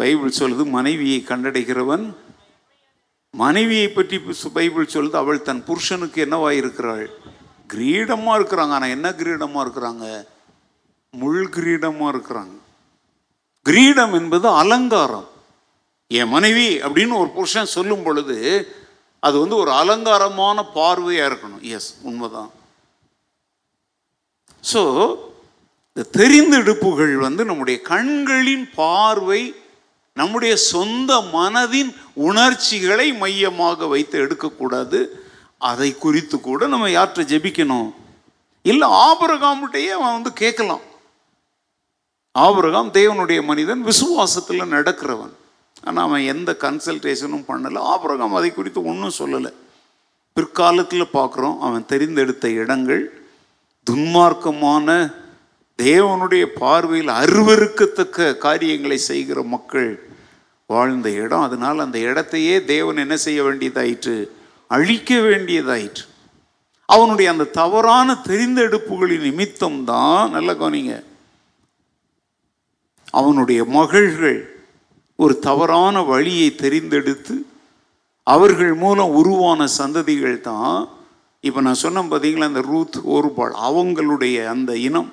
பைபிள் 0.00 0.38
சொல்லுது 0.40 0.64
மனைவியை 0.76 1.20
கண்டடைகிறவன் 1.30 2.04
மனைவியை 3.34 3.88
பற்றி 3.88 4.16
பைபிள் 4.56 4.92
சொல்லுது 4.94 5.16
அவள் 5.20 5.46
தன் 5.48 5.62
புருஷனுக்கு 5.68 6.18
என்னவா 6.24 6.50
இருக்கிறாள் 6.60 7.06
கிரீடமாக 7.72 8.36
இருக்கிறாங்க. 8.38 8.74
ஆனால் 8.76 8.94
என்ன 8.96 9.08
கிரீடமாக 9.20 9.64
இருக்கிறாங்க? 9.64 10.06
முள் 11.20 11.42
கிரீடமாக 11.54 12.10
இருக்கிறாங்க. 12.12 12.54
கிரீடம் 13.66 14.14
என்பது 14.18 14.46
அலங்காரம். 14.60 15.26
என் 16.18 16.30
மனைவி 16.34 16.68
அப்படின்னு 16.84 17.14
ஒரு 17.22 17.30
புருஷன் 17.34 17.74
சொல்லும் 17.74 18.04
பொழுது 18.06 18.36
அது 19.26 19.36
வந்து 19.42 19.56
ஒரு 19.62 19.70
அலங்காரமான 19.80 20.62
பார்வையாக 20.76 21.28
இருக்கணும். 21.30 21.62
எஸ் 21.76 21.90
உண்மைதான். 22.08 22.50
ஸோ 24.70 24.82
இந்த 25.96 26.04
தெரிந்தெடுப்புகள் 26.18 27.14
வந்து 27.26 27.42
நம்முடைய 27.50 27.78
கண்களின் 27.92 28.66
பார்வை 28.80 29.42
நம்முடைய 30.20 30.54
சொந்த 30.72 31.10
மனதின் 31.34 31.90
உணர்ச்சிகளை 32.28 33.06
மையமாக 33.22 33.86
வைத்து 33.92 34.16
எடுக்கக்கூடாது. 34.24 35.00
அதை 35.70 35.90
குறித்து 36.04 36.36
கூட 36.40 36.66
நம்ம 36.72 36.88
யார்கிட்ட 36.94 37.24
ஜெபிக்கணும்? 37.32 37.90
இல்லை 38.70 38.88
ஆபரகாம்கிட்டயே 39.08 39.92
அவன் 39.98 40.16
வந்து 40.16 40.32
கேட்கலாம். 40.42 40.82
ஆபிரகாம் 42.34 42.90
தேவனுடைய 42.92 43.42
மனிதன் 43.42 43.84
விசுவாசத்தில் 43.84 44.72
நடக்கிறவன். 44.74 45.32
ஆனால் 45.84 46.04
அவன் 46.04 46.22
எந்த 46.22 46.56
கன்சல்டேஷனும் 46.60 47.48
பண்ணலை. 47.48 47.78
ஆபிரகாம் 47.78 48.34
அதை 48.34 48.50
குறித்து 48.50 48.84
ஒன்றும் 48.84 49.18
சொல்லலை. 49.18 49.52
பிற்காலத்தில் 50.32 51.12
பார்க்குறோம் 51.12 51.58
அவன் 51.58 51.84
தெரிந்தெடுத்த 51.88 52.46
இடங்கள் 52.46 53.26
துன்மார்க்கமான 53.90 55.14
தேவனுடைய 55.78 56.44
பார்வையில் 56.44 57.08
அருவருக்கத்தக்க 57.08 58.36
காரியங்களை 58.36 58.98
செய்கிற 58.98 59.42
மக்கள் 59.42 60.10
வாழ்ந்த 60.66 61.10
இடம். 61.10 61.40
அதனால் 61.40 61.78
அந்த 61.78 61.98
இடத்தையே 61.98 62.64
தேவன் 62.64 62.96
என்ன 62.96 63.16
செய்ய 63.16 63.42
வேண்டியதாயிற்று? 63.42 64.28
அழிக்க 64.66 65.14
வேண்டியதாயிற்று. 65.18 66.04
அவனுடைய 66.86 67.30
அந்த 67.30 67.44
தவறான 67.44 68.16
தெரிந்தெடுப்புகளின் 68.28 69.20
நிமித்தம் 69.20 69.84
தான் 69.84 70.30
நல்ல 70.30 70.52
கவனிங்க 70.52 70.94
அவனுடைய 73.18 73.60
மகள்கள் 73.78 74.40
ஒரு 75.18 75.34
தவறான 75.46 76.02
வழியை 76.12 76.48
தெரிந்தெடுத்து 76.62 77.34
அவர்கள் 78.26 78.74
மூலம் 78.82 79.14
உருவான 79.20 79.60
சந்ததிகள் 79.78 80.38
தான். 80.50 80.76
இப்போ 81.40 81.60
நான் 81.66 81.82
சொன்ன 81.82 82.02
பார்த்தீங்களா 82.10 82.50
அந்த 82.50 82.62
ரூத் 82.72 82.98
ஒருபால் 83.14 83.54
அவங்களுடைய 83.68 84.36
அந்த 84.54 84.72
இனம் 84.88 85.10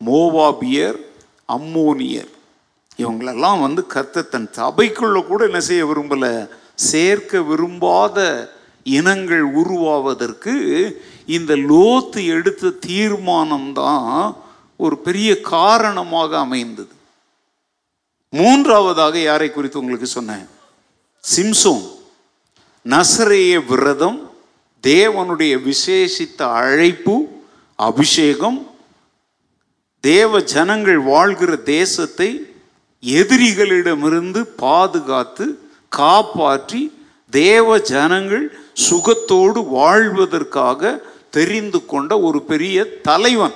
மோவாபியர் 0.00 0.98
அம்மோனியர். 1.56 2.30
இவங்களெல்லாம் 3.02 3.60
வந்து 3.66 3.82
கத்த 3.94 4.24
தன் 4.32 4.48
சபைக்குள்ளே 4.58 5.20
கூட 5.26 5.40
என்ன 5.48 5.60
செய்ய 5.68 5.82
விரும்பல 5.90 6.26
சேர்க்க 6.90 7.42
விரும்பாத 7.50 8.18
இனங்கள் 8.98 9.46
உருவாவதற்கு 9.60 10.54
இந்த 11.36 11.52
லோத்து 11.70 12.20
எடுத்த 12.36 12.74
தீர்மானம் 12.86 13.70
தான் 13.80 14.14
ஒரு 14.84 14.96
பெரிய 15.06 15.30
காரணமாக 15.54 16.30
அமைந்தது. 16.46 16.94
மூன்றாவதாக 18.38 19.20
யாரை 19.20 19.50
குறித்து 19.50 19.78
உங்களுக்கு 19.78 20.06
சொன்னேன்? 20.06 20.46
சிம்சோன். 21.24 21.86
நசரைய 22.84 23.66
விரதம் 23.66 24.30
தேவனுடைய 24.82 25.54
விசேஷித்த 25.68 26.42
அழைப்பு 26.42 27.16
அபிஷேகம் 27.76 28.70
தேவ 30.00 30.42
ஜனங்கள் 30.42 30.98
வாழ்கிற 30.98 31.56
தேசத்தை 31.56 32.30
எதிரிகளிடமிருந்து 33.02 34.40
பாதுகாத்து 34.42 35.46
காப்பாற்றி 35.88 36.82
தேவ 37.30 37.80
ஜனங்கள் 37.80 38.46
சுகத்தோடு 38.90 39.68
வாழ்வதற்காக 39.68 41.02
தெரிந்து 41.30 41.86
கொண்ட 41.86 42.20
ஒரு 42.20 42.42
பெரிய 42.42 42.84
தலைவன். 42.84 43.54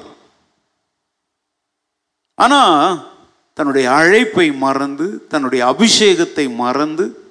ஆனால் 2.35 3.14
தன்னுடைய 3.55 3.93
அழைப்பை 3.93 4.53
மறந்து 4.53 5.27
தன்னுடைய 5.27 5.67
அபிஷேகத்தை 5.67 6.55
மறந்து 6.55 7.23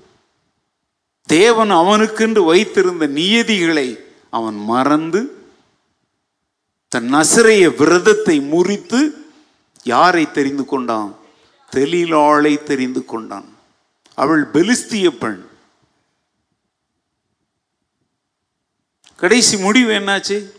தேவன் 1.25 1.69
அவனுக்கென்று 1.69 2.43
வைத்திருந்த 2.43 3.07
நியதிகளை 3.07 3.97
அவன் 4.29 4.55
மறந்து 4.55 5.41
தன் 6.87 7.13
நசரைய 7.13 7.75
விரதத்தை 7.75 8.39
முறித்து 8.39 9.09
யாரை 9.83 10.31
தெரிந்து 10.31 10.65
கொண்டான்? 10.65 11.15
தெளிலாளை 11.71 12.63
தெரிந்து 12.63 13.05
கொண்டான். 13.05 13.45
அவள் 14.13 14.43
பெலிஸ்திய 14.51 15.09
பெண். 15.09 15.45
கடைசி 19.15 19.57
முடிவு 19.57 19.91
என்னாச்சு? 19.91 20.51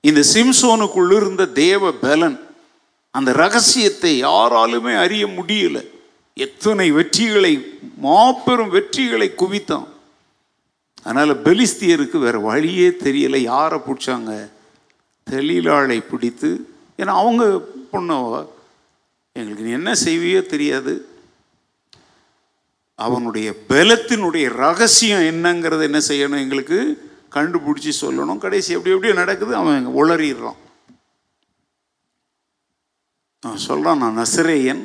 இந்த 0.00 0.20
சிம்சோனுக்குள்ளிருந்த 0.34 1.52
தேவ 1.52 1.92
பலன் 1.92 2.45
அந்த 3.16 3.32
ரகசியத்தை 3.32 4.12
யாராலுமே 4.24 4.92
அறிய 4.98 5.26
முடியல. 5.26 5.78
எத்தனை 6.34 6.92
வெற்றிகளை 6.92 7.52
மாபெரும் 7.96 8.72
வெற்றிகளை 8.74 9.28
குவித்தான். 9.34 9.86
அதனால் 11.02 11.42
பெலிஸ்தியருக்கு 11.42 12.18
வேறு 12.18 12.40
வழியே 12.40 12.88
தெரியலை 12.88 13.36
யாரை 13.36 13.78
பிடிச்சாங்க. 13.78 14.50
தெளிலாளை 15.30 15.98
பிடித்து 16.10 16.50
ஏன்னா 16.98 17.14
அவங்க 17.22 17.44
பொண்ணவ? 17.92 18.46
எங்களுக்கு 19.32 19.70
என்ன 19.70 19.94
செய்வியோ 20.04 20.42
தெரியாது. 20.46 21.08
அவனுடைய 22.94 23.54
பலத்தினுடைய 23.68 24.48
ரகசியம் 24.48 25.26
என்னங்கிறத 25.30 25.82
என்ன 25.82 25.98
செய்யணும் 26.08 26.42
எங்களுக்கு? 26.44 26.78
கண்டுபிடிச்சி 27.34 27.92
சொல்லணும். 28.00 28.38
கடைசி 28.38 28.72
எப்படி 28.72 28.94
எப்படியோ 28.94 29.18
நடக்குது. 29.18 29.54
அவன் 29.54 29.86
உளறிடுறான். 29.86 30.60
நான் 33.44 33.56
சொல்கிறான் 33.56 33.98
நான் 33.98 34.18
நசரேயன் 34.18 34.82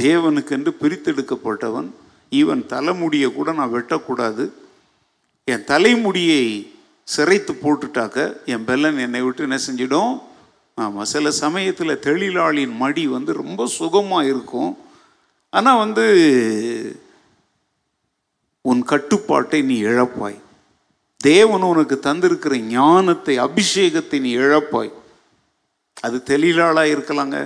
தேவனுக்கென்று 0.00 0.70
பிரித்தெடுக்கப்பட்டவன். 0.82 1.88
ஈவன் 2.30 2.66
தலைமுடியை 2.66 3.28
கூட 3.32 3.52
நான் 3.52 3.74
வெட்டக்கூடாது. 3.74 4.44
என் 5.44 5.64
தலைமுடியை 5.64 6.44
சிறைத்து 7.16 7.52
போட்டுட்டாக்க 7.62 8.18
என் 8.52 8.66
பெல்லன் 8.66 9.00
என்னை 9.06 9.22
விட்டு 9.22 9.42
என்ன 9.42 9.58
செஞ்சிடும்? 9.66 10.12
ஆமாம் 10.74 11.10
சில 11.14 11.30
சமயத்தில் 11.30 12.02
தெளிலாளின் 12.06 12.76
மடி 12.76 13.06
வந்து 13.06 13.32
ரொம்ப 13.32 13.66
சுகமாக 13.78 14.26
இருக்கும். 14.26 14.76
ஆனால் 15.50 15.78
வந்து 15.78 16.06
உன் 18.60 18.82
கட்டுப்பாட்டை 18.92 19.62
நீ 19.62 19.82
இழப்பாய். 19.82 20.38
தேவன் 21.16 21.68
உனக்கு 21.72 21.96
தந்திருக்கிற 22.02 22.54
ஞானத்தை 22.60 23.34
அபிஷேகத்தை 23.38 24.20
நீ 24.20 24.36
இழப்பாய். 24.36 24.92
அது 26.06 26.16
தெளிலாளாக 26.26 26.92
இருக்கலாங்க. 26.94 27.38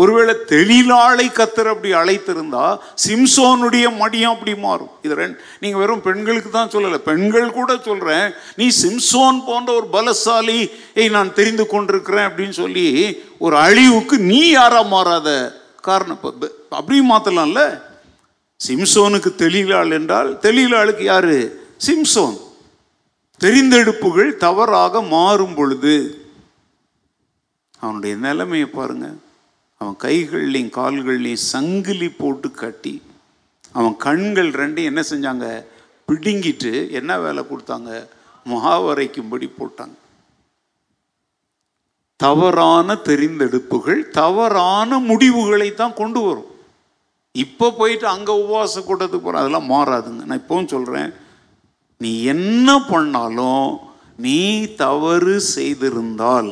ஒருவேளை 0.00 0.34
தெளிலாளை 0.50 1.24
கத்தர் 1.38 1.70
அப்படி 1.72 1.90
அழைத்திருந்தா 1.94 2.66
சிம்சோனுடைய 3.04 3.86
மடியம் 4.02 4.34
அப்படி 4.34 4.52
மாறும். 4.54 4.92
இது 5.02 5.14
ரெண்டு 5.14 5.36
நீங்க 5.62 5.76
வெறும் 5.78 6.04
பெண்களுக்கு 6.06 6.50
தான் 6.50 6.70
சொல்லலை 6.74 6.98
பெண்கள் 7.08 7.56
கூட 7.58 7.76
சொல்றேன். 7.88 8.26
நீ 8.56 8.66
சிம்சோன் 8.82 9.38
போன்ற 9.48 9.68
ஒரு 9.78 9.88
பலசாலி 9.96 10.60
ஏய் 10.94 11.14
நான் 11.16 11.32
தெரிந்து 11.38 11.66
கொண்டிருக்கிறேன் 11.66 12.28
அப்படின்னு 12.28 12.56
சொல்லி 12.62 12.86
ஒரு 13.38 13.56
அழிவுக்கு 13.56 14.18
நீ 14.30 14.40
யாரா 14.50 14.82
மாறாத 14.94 15.28
காரணம். 15.88 16.18
இப்ப 16.22 16.76
அப்படியும் 16.78 17.10
மாத்தலாம்ல? 17.10 17.62
சிம்சோனுக்கு 18.60 19.30
தெளிலாள் 19.42 19.92
என்றால் 19.98 20.30
தெளிலாளுக்கு 20.46 21.04
யாரு? 21.12 21.36
சிம்சோன். 21.86 22.38
தெரிந்தெடுப்புகள் 23.40 24.32
தவறாக 24.36 25.02
மாறும் 25.02 25.54
பொழுது 25.54 25.94
அவனுடைய 27.80 28.16
நிலைமையை 28.16 28.66
பாருங்கள் 28.68 29.16
அவன் 29.82 29.96
கைகள்லையும் 30.04 30.74
கால்கள்லையும் 30.78 31.46
சங்கிலி 31.52 32.08
போட்டு 32.20 32.50
கட்டி 32.62 32.94
அவன் 33.78 33.96
கண்கள் 34.06 34.50
ரெண்டும் 34.60 34.88
என்ன 34.90 35.02
செஞ்சாங்க? 35.10 35.46
பிடுங்கிட்டு 36.08 36.72
என்ன 36.98 37.12
வேலை 37.24 37.42
கொடுத்தாங்க? 37.50 37.90
முகாவரைக்கும்படி 38.46 39.46
போட்டாங்க. 39.58 39.96
தவறான 42.20 42.94
தெரிந்தெடுப்புகள் 43.08 44.00
தவறான 44.18 44.98
முடிவுகளை 45.10 45.68
தான் 45.74 45.98
கொண்டு 46.00 46.20
வரும். 46.26 46.50
இப்போ 47.34 47.66
போயிட்டு 47.78 48.06
அங்கே 48.14 48.32
உபவாச 48.42 48.82
கூட்டத்துக்கு 48.88 49.26
போகிற 49.26 49.40
அதெல்லாம் 49.42 49.70
மாறாதுங்க. 49.74 50.22
நான் 50.28 50.42
இப்போவும் 50.42 50.72
சொல்கிறேன் 50.74 51.10
நீ 52.00 52.12
என்ன 52.34 52.68
பண்ணாலும் 52.92 53.70
நீ 54.24 54.38
தவறு 54.84 55.36
செய்திருந்தால் 55.54 56.50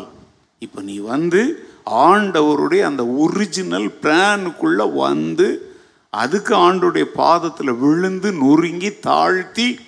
இப்போ 0.66 0.80
நீ 0.88 0.96
வந்து 1.12 1.42
ஆண்டவருடைய 1.90 2.80
அந்த 2.80 3.06
ஒரிஜினல் 3.06 3.88
பிளானுக்குள்ளே 4.02 4.92
வந்து 4.94 5.74
அதுக்கு 6.10 6.56
ஆண்டுடைய 6.56 7.02
பாதத்தில் 7.02 7.78
விழுந்து 7.78 8.32
நொறுங்கி 8.32 8.98
தாழ்த்தி 8.98 9.78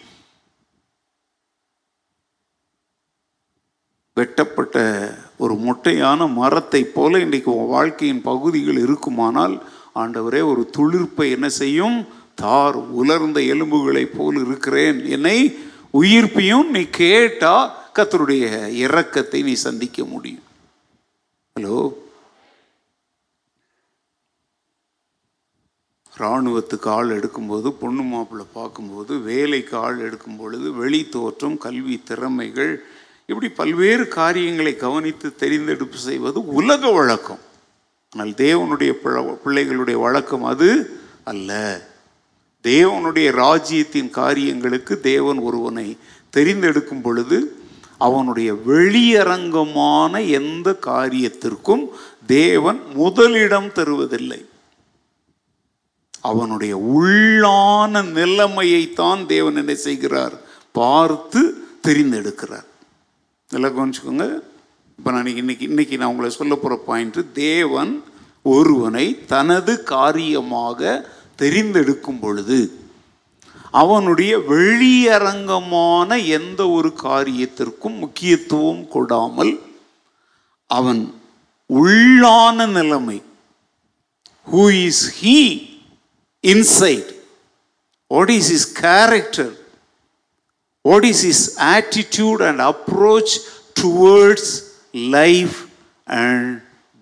வெட்டப்பட்ட 4.15 4.77
ஒரு 5.39 5.55
மொட்டையான 5.55 6.27
மரத்தை 6.27 6.85
போல 6.85 7.19
இன்றைக்கு 7.19 7.57
உன் 7.57 7.67
வாழ்க்கையின் 7.67 8.23
பகுதிகள் 8.23 8.77
இருக்குமானால் 8.77 9.63
ஆண்டவரே 9.95 10.43
ஒரு 10.45 10.71
துளிர்ப்பை 10.79 11.31
என்ன 11.31 11.49
செய்யும்? 11.49 12.07
தார் 12.35 12.75
உலர்ந்த 12.75 13.41
எலும்புகளைப் 13.41 14.15
போல் 14.17 14.47
இருக்கிறேன். 14.47 15.07
என்னை 15.07 15.59
உயிர்ப்பியும் 16.01 16.71
நீ 16.71 16.83
கேட்டா 16.83 17.85
கத்தருடைய 17.95 18.69
இறக்கத்தை 18.69 19.43
நீ 19.43 19.53
சந்திக்க 19.53 20.05
முடியும். 20.05 20.43
ஹலோ? 21.61 21.95
இராணுவத்துக்கு 26.19 26.89
ஆள் 26.89 27.21
எடுக்கும்போது 27.21 27.71
பொண்ணு 27.71 28.03
மாப்பிள்ளை 28.03 28.47
பார்க்கும்போது 28.53 29.19
வேலைக்கு 29.19 29.77
ஆள் 29.77 29.99
எடுக்கும் 29.99 30.37
பொழுது 30.37 30.73
வெளி 30.73 31.09
தோற்றம் 31.09 31.59
கல்வி 31.59 32.03
திறமைகள் 32.05 32.85
இப்படி 33.27 33.49
பல்வேறு 33.49 34.09
காரியங்களை 34.09 34.77
கவனித்து 34.77 35.35
தெரிந்தெடுப்பு 35.39 35.95
செய்வது 35.95 36.47
உலக 36.47 36.93
வழக்கம். 36.93 37.39
ஆனால் 38.11 38.33
தேவனுடைய 38.33 38.93
பிழ- 39.05 39.39
பிள்ளைகளுடைய 39.45 40.01
வழக்கம் 40.01 40.45
அது 40.45 41.01
அல்ல. 41.25 41.81
தேவனுடைய 42.63 43.31
ராஜ்யத்தின் 43.31 44.11
காரியங்களுக்கு 44.11 45.01
தேவன் 45.01 45.39
ஒருவனை 45.39 45.99
தெரிந்தெடுக்கும் 46.37 47.03
பொழுது 47.03 47.62
அவனுடைய 48.07 48.51
வெளியரங்கமான 48.67 50.13
எந்த 50.39 50.69
காரியத்திற்கும் 50.87 51.85
தேவன் 52.27 52.81
முதலிடம் 52.95 53.71
தருவதில்லை. 53.79 54.41
அவனுடைய 56.31 56.73
உள்ளான 56.97 58.03
நிலைமையைத்தான் 58.19 59.23
தேவன் 59.27 59.57
என்ன 59.57 59.75
செய்கிறார்? 59.87 60.35
பார்த்து 60.73 61.41
தெரிந்தெடுக்கிறார். 61.87 62.69
நல்லா 63.53 63.69
கவனிச்சுக்கோங்க. 63.69 64.27
இப்போ 64.99 65.11
நான் 65.15 65.33
இன்னைக்கு 65.43 65.65
இன்னைக்கு 65.71 65.97
நான் 65.99 66.13
உங்களை 66.13 66.31
சொல்ல 66.31 66.55
போகிற 66.55 66.75
பாயிண்ட் 66.87 67.21
தேவன் 67.33 67.93
ஒருவனை 68.43 69.07
தனது 69.33 69.73
காரியமாக 69.95 70.81
தெரிந்தெடுக்கும் 71.43 72.21
பொழுது 72.21 72.59
அவனுடைய 73.73 74.33
வெளியரங்கமான 74.49 76.17
எந்த 76.39 76.61
ஒரு 76.69 76.91
காரியத்திற்கும் 77.03 77.97
முக்கியத்துவம் 77.99 78.83
கொடாமல் 78.95 79.53
அவன் 80.71 81.03
உள்ளான 81.71 82.67
நிலைமை 82.69 83.19
who 84.47 84.65
is 84.87 85.05
he 85.21 85.39
inside 86.45 87.11
what 88.11 88.31
is 88.31 88.51
is 88.51 88.69
character 88.83 89.53
what 90.85 91.09
is 91.13 91.25
is 91.25 91.45
attitude 91.73 92.43
and 92.43 92.63
approach 92.63 93.35
towards 93.83 94.53
life 95.17 95.59
and 96.07 96.49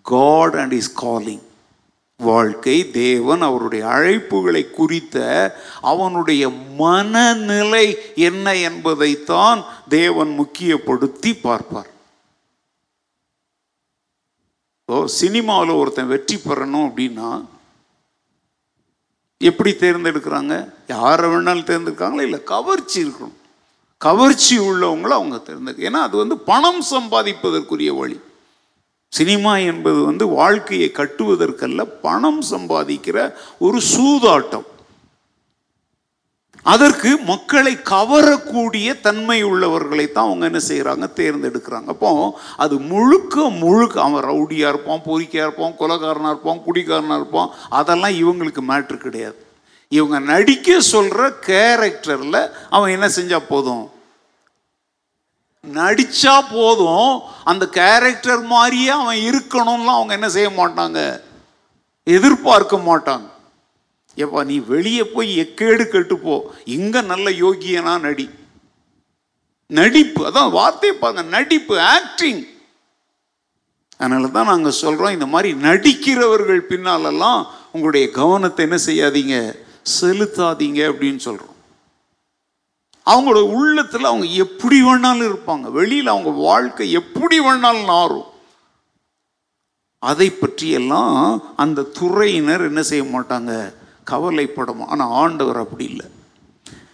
God 0.07 0.57
and 0.57 0.75
is 0.81 0.93
calling 1.05 1.45
வாழ்க்கை 2.21 2.91
தேவன் 2.91 3.43
அவருடைய 3.43 3.85
அழைப்புகளை 3.87 4.71
குறித்த 4.71 5.17
அவனுடைய 5.81 6.49
மனநிலை 6.83 7.87
என்ன 8.15 8.57
என்பதைத்தான் 8.57 9.65
தேவன் 9.89 10.33
முக்கியப்படுத்தி 10.41 11.33
பார்ப்பார். 11.43 11.91
ஓ 14.85 15.07
சினிமாவில் 15.07 15.79
ஒருத்தன் 15.81 16.13
வெற்றி 16.15 16.37
பெறணும் 16.37 16.87
அப்படின்னா 16.89 17.45
எப்படி 19.39 19.71
தேர்ந்தெடுக்கிறாங்க? 19.71 20.55
யாரை 20.87 21.31
வேணாலும் 21.31 21.69
தேர்ந்தெடுக்காங்களா 21.71 22.21
இல்லை 22.21 22.45
கவர்ச்சி 22.45 22.99
இருக்கணும். 23.05 23.37
கவர்ச்சி 23.99 24.59
உள்ளவங்கள 24.59 25.13
அவங்க 25.19 25.39
தேர்ந்தெடுக்க 25.39 25.91
ஏன்னா 25.91 26.03
அது 26.09 26.17
வந்து 26.17 26.39
பணம் 26.39 26.83
சம்பாதிப்பதற்குரிய 26.91 27.93
வழி. 27.99 28.21
சினிமா 29.13 29.57
என்பது 29.57 30.05
வந்து 30.05 30.27
வாழ்க்கையை 30.27 30.93
கட்டுவதற்கல்ல 30.95 31.85
பணம் 32.03 32.43
சம்பாதிக்கிற 32.51 33.17
ஒரு 33.59 33.79
சூதாட்டம். 33.95 34.67
அதற்கு 36.63 37.11
மக்களை 37.19 37.73
கவரக்கூடிய 37.91 39.01
தன்மை 39.01 39.43
உள்ளவர்களை 39.43 40.13
தான் 40.13 40.27
அவங்க 40.27 40.45
என்ன 40.47 40.61
செய்கிறாங்க 40.69 41.07
தேர்ந்தெடுக்கிறாங்க. 41.21 41.87
அப்போ 41.87 42.41
அது 42.57 42.79
முழுக்க 42.79 43.49
முழுக்க 43.63 44.03
அவன் 44.03 44.25
ரவுடியாக 44.25 44.73
இருப்பான் 44.73 45.07
பொறிக்கையாக 45.07 45.47
இருப்பான் 45.49 45.79
கொலகாரனாக 45.79 46.33
இருப்பான் 46.35 46.65
குடிகாரனாக 46.67 47.21
இருப்பான். 47.21 47.51
அதெல்லாம் 47.69 48.19
இவங்களுக்கு 48.23 48.63
மேட்ரு 48.73 48.97
கிடையாது. 48.97 49.39
இவங்க 49.89 50.19
நடிக்க 50.19 50.81
சொல்கிற 50.81 51.23
கேரக்டரில் 51.47 52.43
அவன் 52.71 52.91
என்ன 52.91 53.07
செஞ்சால் 53.17 53.49
போதும்? 53.49 53.91
நடிச்சா 55.65 56.35
போதும் 56.53 57.11
அந்த 57.45 57.65
கேரக்டர் 57.79 58.43
மாதிரியே 58.47 58.91
அவன் 58.91 59.21
இருக்கணும்லாம் 59.29 59.99
அவங்க 59.99 60.13
என்ன 60.15 60.29
செய்ய 60.29 60.51
மாட்டாங்க? 60.51 61.01
எதிர்பார்க்க 62.07 62.77
மாட்டாங்க. 62.89 63.27
ஏப்பா 64.17 64.41
நீ 64.45 64.57
வெளியே 64.73 65.05
போய் 65.15 65.31
எக்கேடு 65.45 65.85
கெட்டுப்போ 65.87 66.37
இங்க 66.77 67.03
நல்ல 67.03 67.27
யோகியனா 67.45 67.95
நடி. 68.07 68.27
நடிப்பு 69.71 70.21
அதான் 70.29 70.55
வார்த்தையை 70.59 70.95
பாருங்க 70.97 71.23
நடிப்பு 71.37 71.75
ஆக்டிங் 71.95 72.41
அதனால 73.97 74.29
தான் 74.29 74.51
நாங்கள் 74.53 74.81
சொல்கிறோம் 74.83 75.15
இந்த 75.17 75.27
மாதிரி 75.27 75.51
நடிக்கிறவர்கள் 75.67 76.63
பின்னாலெல்லாம் 76.71 77.41
உங்களுடைய 77.73 78.07
கவனத்தை 78.11 78.65
என்ன 78.65 78.79
செய்யாதீங்க 78.87 79.37
செலுத்தாதீங்க 79.99 80.81
அப்படின்னு 80.91 81.21
சொல்கிறோம் 81.29 81.50
அவங்களோட 83.13 83.41
உள்ளத்தில் 83.59 84.11
அவங்க 84.11 84.27
எப்படி 84.45 84.79
வேணாலும் 84.83 85.29
இருப்பாங்க. 85.31 85.67
வெளியில் 85.79 86.13
அவங்க 86.15 86.31
வாழ்க்கை 86.49 86.91
எப்படி 87.01 87.39
வேணாலும் 87.41 87.91
நாரும் 87.95 88.29
அதை 89.99 90.31
பற்றியெல்லாம் 90.31 91.17
அந்த 91.63 91.89
துறையினர் 91.99 92.63
என்ன 92.69 92.83
செய்ய 92.91 93.05
மாட்டாங்க? 93.05 93.53
கவலைப்படும் 94.11 94.87
ஆனால் 94.87 95.15
ஆண்டவர் 95.23 95.63
அப்படி 95.65 95.85
இல்லை. 95.85 96.07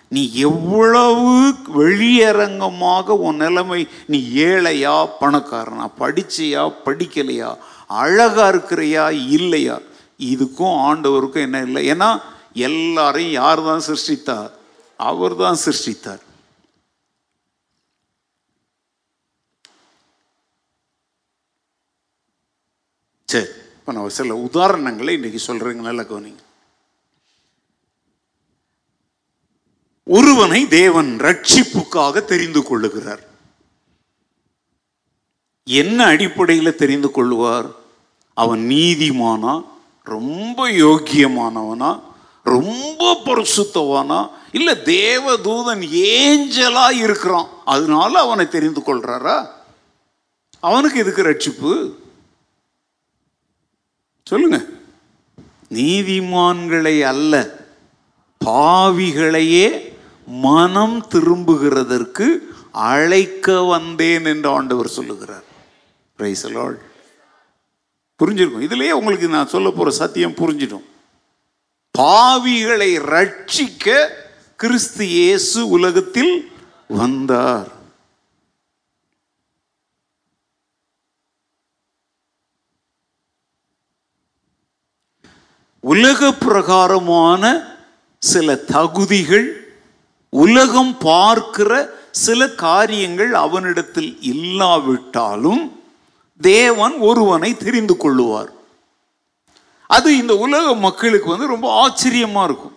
நீ 0.08 0.22
எவ்வளவு 0.48 1.30
வெளியரங்கமாக 1.78 3.16
உன் 3.26 3.36
நிலைமை 3.36 3.80
நீ 4.06 4.18
ஏழையா 4.34 4.96
பணக்காரனா 5.20 5.86
படிச்சியா 6.00 6.62
படிக்கலையா 6.84 7.50
அழகா 8.02 8.48
இருக்கிறையா 8.48 9.04
இல்லையா? 9.38 9.78
இதுக்கும் 10.32 10.76
ஆண்டவருக்கும் 10.88 11.46
என்ன 11.48 11.62
இல்லை? 11.62 11.82
ஏன்னா 11.92 12.10
எல்லாரையும் 12.68 13.36
யார் 13.42 13.62
தான் 13.62 13.86
சிருஷ்டித்தார் 13.88 14.52
அவர் 14.96 15.36
தான் 15.36 15.58
சிருஷ்டித்தார். 15.64 16.22
சரி 23.28 23.48
இப்போ 23.78 23.92
நான் 23.92 24.08
சில 24.08 24.34
உதாரணங்களை 24.34 25.08
இன்னைக்கு 25.08 25.40
சொல்றேங்க 25.46 25.82
நல்ல 25.88 26.02
கவனிங்க. 26.02 26.42
ஒருவனை 30.04 30.68
தேவன் 30.68 31.18
ரட்சிப்புக்காக 31.26 32.24
தெரிந்து 32.24 32.60
கொள்ளுகிறார். 32.62 33.22
என்ன 35.64 36.04
அடிப்படையில் 36.04 36.78
தெரிந்து 36.82 37.10
கொள்வார் 37.10 37.68
அவன் 38.34 38.60
நீதிமானா? 38.60 39.54
ரொம்ப 40.02 40.68
யோக்கியமானவனா? 40.70 42.05
ரொம்ப 42.46 43.16
பரிசுத்தவானா? 43.24 44.30
இல்லை 44.52 44.74
தேவதூதன் 44.74 45.88
ஏஞ்சலா 45.88 46.90
இருக்கிறான். 46.90 47.48
அதனால 47.64 48.20
அவனை 48.20 48.48
தெரிந்து 48.48 48.80
கொள்றாரா? 48.80 49.46
அவனுக்கு 50.60 50.98
எதுக்கு 50.98 51.22
ரட்சிப்பு? 51.22 51.92
சொல்லுங்க. 54.24 54.64
நீதிமான்களை 55.68 57.00
அல்ல 57.00 57.56
பாவிகளையே 58.44 59.92
மனம் 60.26 61.06
திரும்புகிறதற்கு 61.10 62.38
அழைக்க 62.72 63.62
வந்தேன் 63.62 64.24
என்று 64.24 64.48
ஆண்டவர் 64.48 64.88
சொல்லுகிறார். 64.88 65.44
Praise 66.18 66.78
புரிஞ்சிருக்கும். 68.24 68.60
இதுலயே 68.60 68.90
உங்களுக்கு 68.90 69.28
நான் 69.28 69.48
சொல்ல 69.48 69.70
போற 69.70 69.90
சத்தியம் 69.90 70.34
புரிஞ்சிடும். 70.34 70.84
பாவிகளை 71.98 72.90
ரட்சிக்க 73.12 73.86
கிறிஸ்து 74.56 75.04
இயேசு 75.08 75.68
உலகத்தில் 75.68 76.34
வந்தார். 76.88 77.70
உலக 85.80 86.32
பிரகாரமான 86.32 87.42
சில 88.22 88.56
தகுதிகள் 88.56 89.48
உலகம் 90.28 90.98
பார்க்கிற 90.98 91.72
சில 92.10 92.48
காரியங்கள் 92.64 93.32
அவனிடத்தில் 93.44 94.12
இல்லாவிட்டாலும் 94.32 95.62
தேவன் 96.40 96.94
ஒருவனை 97.08 97.56
தெரிந்து 97.56 97.94
கொள்ளுவார். 97.94 98.50
அது 99.90 100.16
இந்த 100.18 100.34
உலக 100.36 100.74
மக்களுக்கு 100.78 101.28
வந்து 101.28 101.46
ரொம்ப 101.46 101.68
ஆச்சரியமாக 101.82 102.44
இருக்கும். 102.44 102.72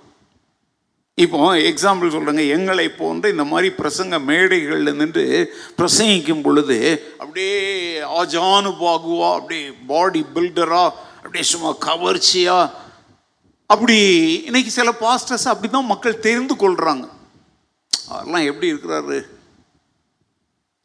இப்போ 1.18 1.40
எக்ஸாம்பிள் 1.70 2.14
சொல்கிறேங்க 2.14 2.48
எங்களை 2.48 2.90
போன்ற 2.90 3.30
இந்த 3.30 3.44
மாதிரி 3.44 3.70
பிரசங்க 3.80 4.20
மேடைகளில் 4.24 4.96
நின்று 4.96 5.24
பிரசங்கிக்கும் 5.78 6.42
பொழுது 6.42 6.78
அப்படியே 7.20 7.56
ஆஜானு 8.20 8.72
பாகுவா 8.80 9.36
அப்படியே 9.36 9.72
பாடி 9.88 10.26
பில்டரா 10.36 10.84
அப்படியே 11.18 11.44
சும்மா 11.44 11.76
கவர்ச்சியா 11.86 12.58
அப்படி 13.70 13.98
இன்னைக்கு 14.46 14.72
சில 14.72 14.92
பாஸ்டர்ஸ் 15.02 15.48
அப்படி 15.48 15.70
தான் 15.70 15.86
மக்கள் 15.86 16.20
தெரிந்து 16.20 16.56
கொள்கிறாங்க 16.56 17.06
அதெல்லாம் 18.12 18.48
எப்படி 18.48 18.72
இருக்கிறாரு? 18.74 19.18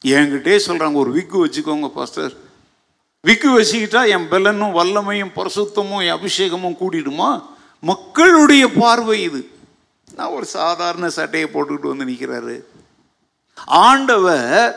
என்கிட்டே 0.05 0.57
சொல்கிறாங்க 0.67 0.95
ஒரு 0.95 1.11
விக்கு 1.11 1.45
வச்சுக்கோங்க 1.45 1.89
பாஸ்டர் 1.95 2.35
விக்கு 3.25 3.49
வச்சுக்கிட்டா 3.59 4.09
என் 4.09 4.29
பலனும் 4.29 4.75
வல்லமையும் 4.75 5.35
பரிசுத்தமும் 5.37 6.03
என் 6.07 6.17
அபிஷேகமும் 6.19 6.79
கூடிடுமா? 6.81 7.43
மக்களுடைய 7.81 8.73
பார்வை 8.73 9.23
இது. 9.23 9.51
நான் 10.15 10.31
ஒரு 10.31 10.47
சாதாரண 10.47 11.09
சட்டையை 11.09 11.51
போட்டுக்கிட்டு 11.51 11.93
வந்து 11.93 12.05
நிற்கிறாரு 12.05 12.63
ஆண்டவர் 13.65 14.75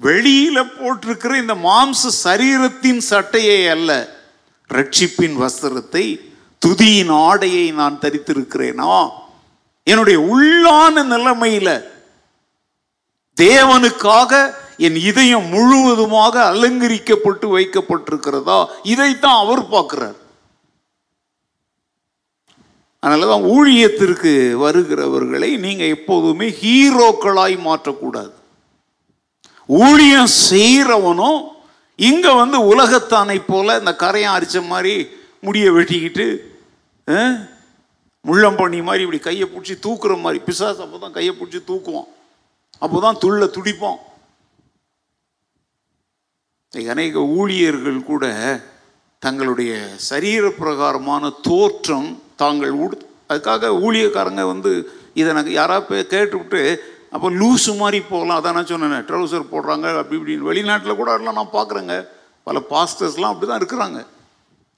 வெளியில் 0.00 0.72
போட்டிருக்கிற 0.78 1.38
இந்த 1.38 1.54
மாம்ச 1.54 2.10
சரீரத்தின் 2.24 2.98
சட்டையை 2.98 3.68
அல்ல 3.68 4.08
ரட்சிப்பின் 4.70 5.36
வஸ்திரத்தை 5.42 6.04
துதியின் 6.66 7.12
ஆடையை 7.12 7.70
நான் 7.70 7.98
தரித்திருக்கிறேனா? 8.00 9.10
என்னுடைய 9.82 10.20
உள்ளான 10.20 11.04
நிலைமையில் 11.04 11.74
தேவனுக்காக 13.36 14.32
என் 14.86 14.98
இதயம் 15.10 15.46
முழுவதுமாக 15.54 16.34
அலங்கரிக்கப்பட்டு 16.52 17.46
வைக்கப்பட்டிருக்கிறதா? 17.56 18.58
இதைத்தான் 18.92 19.40
அவர் 19.44 19.62
பார்க்கிறார். 19.74 20.18
அதனாலதான் 23.02 23.44
ஊழியத்திற்கு 23.56 24.32
வருகிறவர்களை 24.64 25.50
நீங்க 25.66 25.84
எப்போதுமே 25.96 26.48
ஹீரோக்களாய் 26.62 27.56
மாற்றக்கூடாது. 27.68 28.34
ஊழியம் 29.84 30.32
செய்கிறவனும் 30.50 31.40
இங்க 32.08 32.26
வந்து 32.40 32.58
உலகத்தானை 32.72 33.38
போல 33.46 33.78
இந்த 33.80 33.92
கரையை 34.02 34.28
அரிச்ச 34.36 34.58
மாதிரி 34.72 34.94
முடியை 35.46 35.70
வெட்டிக்கிட்டு 35.76 36.26
முள்ளம்பண்ணி 38.28 38.78
மாதிரி 38.86 39.04
இப்படி 39.04 39.20
கையை 39.26 39.46
பிடிச்சி 39.48 39.74
தூக்குற 39.84 40.14
மாதிரி 40.24 40.38
பிசாஸ் 40.46 40.80
அப்போ 40.84 40.96
தான் 41.04 41.16
கையை 41.16 41.32
பிடிச்சி 41.36 41.60
தூக்குவான். 41.70 42.08
அப்போ 42.84 42.96
தான் 43.04 43.20
துள்ள 43.22 43.44
துடிப்பான். 43.56 44.00
அநேக 46.74 47.20
ஊழியர்கள் 47.20 48.04
கூட 48.04 48.24
தங்களுடைய 49.18 49.88
சரீர 49.96 50.50
பிரகாரமான 50.50 51.30
தோற்றம் 51.30 52.22
தாங்கள் 52.36 52.70
உடு 52.70 53.08
அதுக்காக 53.28 53.70
ஊழியக்காரங்க 53.80 54.46
வந்து 54.46 54.92
இதை 55.14 55.32
நாங்கள் 55.32 55.52
யாராவது 55.52 56.06
கேட்டுவிட்டு 56.06 56.82
அப்போ 57.10 57.30
லூஸு 57.30 57.76
மாதிரி 57.76 58.00
போகலாம் 58.00 58.38
அதான் 58.40 58.52
நான் 58.52 58.66
சொன்னேன் 58.66 59.04
ட்ரௌசர் 59.04 59.50
போடுறாங்க 59.50 59.98
அப்படி 59.98 60.16
இப்படின்னு. 60.20 60.48
வெளிநாட்டில் 60.50 60.96
கூட 60.96 61.12
அதெல்லாம் 61.12 61.34
நான் 61.34 61.52
பார்க்குறேங்க. 61.52 62.06
பல 62.42 62.60
பாஸ்டர்ஸ்லாம் 62.70 63.32
அப்படி 63.32 63.46
தான் 63.46 63.60
இருக்கிறாங்க. 63.60 64.06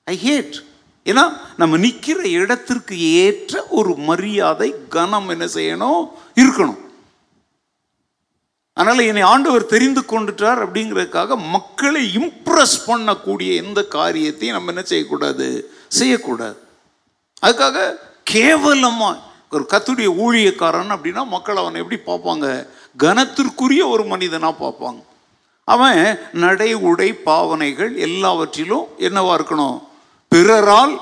ஐ 0.05 0.19
ஹேட் 0.27 0.57
ஏன்னா 1.05 1.37
நம்ம 1.57 1.77
நிற்கிற 1.77 2.29
இடத்திற்கு 2.29 2.99
ஏற்ற 2.99 3.67
ஒரு 3.69 3.97
மரியாதை 3.97 4.75
கனம் 4.89 5.29
என்ன 5.29 5.45
செய்யணும்? 5.45 6.09
இருக்கணும். 6.35 6.81
அதனால் 8.75 8.99
என்னை 8.99 9.23
ஆண்டவர் 9.23 9.67
தெரிந்து 9.67 10.01
கொண்டுட்டார் 10.01 10.67
அப்படிங்கிறதுக்காக 10.67 11.37
மக்களை 11.37 12.17
இம்ப்ரெஸ் 12.17 12.77
பண்ணக்கூடிய 12.87 13.55
எந்த 13.55 13.85
காரியத்தையும் 13.85 14.57
நம்ம 14.57 14.73
என்ன 14.73 14.83
செய்யக்கூடாது? 14.83 15.73
செய்யக்கூடாது. 15.89 16.57
அதுக்காக 17.43 17.97
கேவலமா 18.31 19.21
ஒரு 19.51 19.67
கத்துடைய 19.69 20.09
ஊழியக்காரன் 20.25 20.91
அப்படின்னா 20.91 21.27
மக்கள் 21.27 21.57
அவனை 21.57 21.81
எப்படி 21.81 22.01
பார்ப்பாங்க? 22.07 22.67
கனத்திற்குரிய 22.99 23.89
ஒரு 23.89 24.05
மனிதனாக 24.05 24.67
பார்ப்பாங்க. 24.67 25.03
அவன் 25.65 26.19
நடை 26.33 26.75
உடை 26.75 27.15
பாவனைகள் 27.15 27.97
எல்லாவற்றிலும் 27.97 28.87
என்னவா 28.99 29.37
இருக்கணும்? 29.39 29.83
பிறரால் 30.29 31.01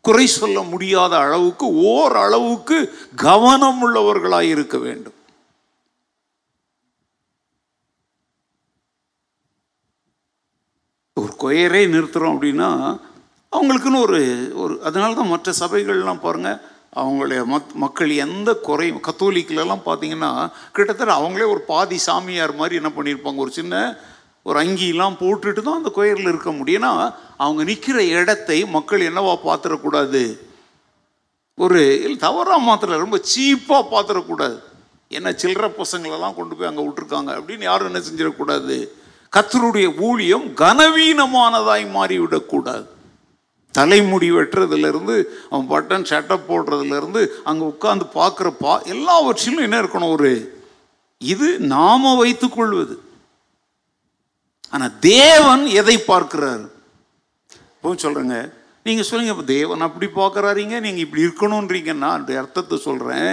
குறை 0.00 0.26
சொல்ல 0.26 0.62
முடியாத 0.62 1.18
அளவுக்கு 1.18 1.66
ஓர் 1.74 2.16
அளவுக்கு 2.16 2.98
கவனம் 3.16 3.80
உள்ளவர்களாக 3.80 4.40
இருக்க 4.40 4.78
வேண்டும். 4.78 5.12
ஒரு 11.16 11.32
கொயரே 11.40 11.80
நிறுத்துகிறோம் 11.86 12.34
அப்படின்னா 12.34 12.68
அவங்களுக்குன்னு 13.52 14.04
ஒரு 14.04 14.20
ஒரு 14.54 14.74
அதனால 14.82 15.14
தான் 15.14 15.32
மற்ற 15.32 15.52
சபைகள்லாம் 15.58 16.22
பாருங்கள் 16.22 16.60
அவங்களுடைய 16.96 17.40
மக் 17.44 17.74
மக்கள் 17.74 18.12
எந்த 18.22 18.50
குறையும் 18.60 19.02
கத்தோலிக்கிலலாம் 19.02 19.84
பார்த்தீங்கன்னா 19.84 20.30
கிட்டத்தட்ட 20.72 21.12
அவங்களே 21.14 21.46
ஒரு 21.46 21.60
பாதி 21.66 21.98
சாமியார் 21.98 22.54
மாதிரி 22.54 22.78
என்ன 22.80 22.90
பண்ணியிருப்பாங்க 22.90 23.40
ஒரு 23.40 23.52
சின்ன 23.52 23.76
ஒரு 24.46 24.56
அங்கிலாம் 24.58 25.20
போட்டுட்டு 25.20 25.60
தான் 25.62 25.78
அந்த 25.80 25.90
கொயரில் 25.90 26.30
இருக்க 26.30 26.50
முடியும்னா 26.52 26.92
அவங்க 27.36 27.62
நிற்கிற 27.64 27.98
இடத்தை 28.12 28.58
மக்கள் 28.70 29.06
என்னவா 29.08 29.34
பார்த்துடக்கூடாது 29.44 30.22
ஒரு 31.58 31.80
தவறாக 32.20 32.60
மாத்திர 32.60 32.98
ரொம்ப 32.98 33.18
சீப்பாக 33.26 33.84
பார்த்துடக்கூடாது 33.92 34.58
என்ன 35.10 35.30
சில்லற 35.38 35.66
பசங்களெல்லாம் 35.76 36.34
கொண்டு 36.34 36.54
போய் 36.54 36.68
அங்கே 36.68 36.84
விட்டுருக்காங்க 36.84 37.30
அப்படின்னு 37.38 37.64
யாரும் 37.64 37.88
என்ன 37.90 38.00
செஞ்சிடக்கூடாது? 38.02 38.76
கத்தருடைய 39.32 39.86
ஊழியம் 40.08 40.46
கனவீனமானதாய் 40.62 41.86
மாறிவிடக்கூடாது. 41.96 42.86
தலைமுடி 43.74 44.28
வெட்டுறதுலேருந்து 44.36 45.14
அவன் 45.50 45.68
பட்டன் 45.70 46.08
ஷட்டப் 46.10 46.48
போடுறதுலேருந்து 46.48 47.20
அங்கே 47.50 47.64
உட்காந்து 47.72 48.06
பார்க்குற 48.18 48.48
பா 48.64 48.72
எல்லாவற்றிலும் 48.94 49.64
என்ன 49.66 49.76
இருக்கணும் 49.82 50.14
ஒரு 50.16 50.32
இது 51.20 51.48
நாம 51.74 52.12
வைத்துக்கொள்வது 52.20 52.94
ஆனால் 54.74 54.94
தேவன் 55.00 55.64
எதை 55.80 55.96
பார்க்கிறார்? 56.10 56.62
இப்போ 57.76 57.94
சொல்கிறேங்க 58.04 58.38
நீங்கள் 58.86 59.08
சொல்லுங்க 59.08 59.32
இப்போ 59.34 59.46
தேவன் 59.56 59.86
அப்படி 59.86 60.06
பார்க்குறாருங்க 60.20 60.76
நீங்கள் 60.86 61.04
இப்படி 61.06 61.26
இருக்கணுன்றீங்கன்னா 61.26 62.10
அந்த 62.18 62.32
அர்த்தத்தை 62.40 62.78
சொல்கிறேன் 62.88 63.32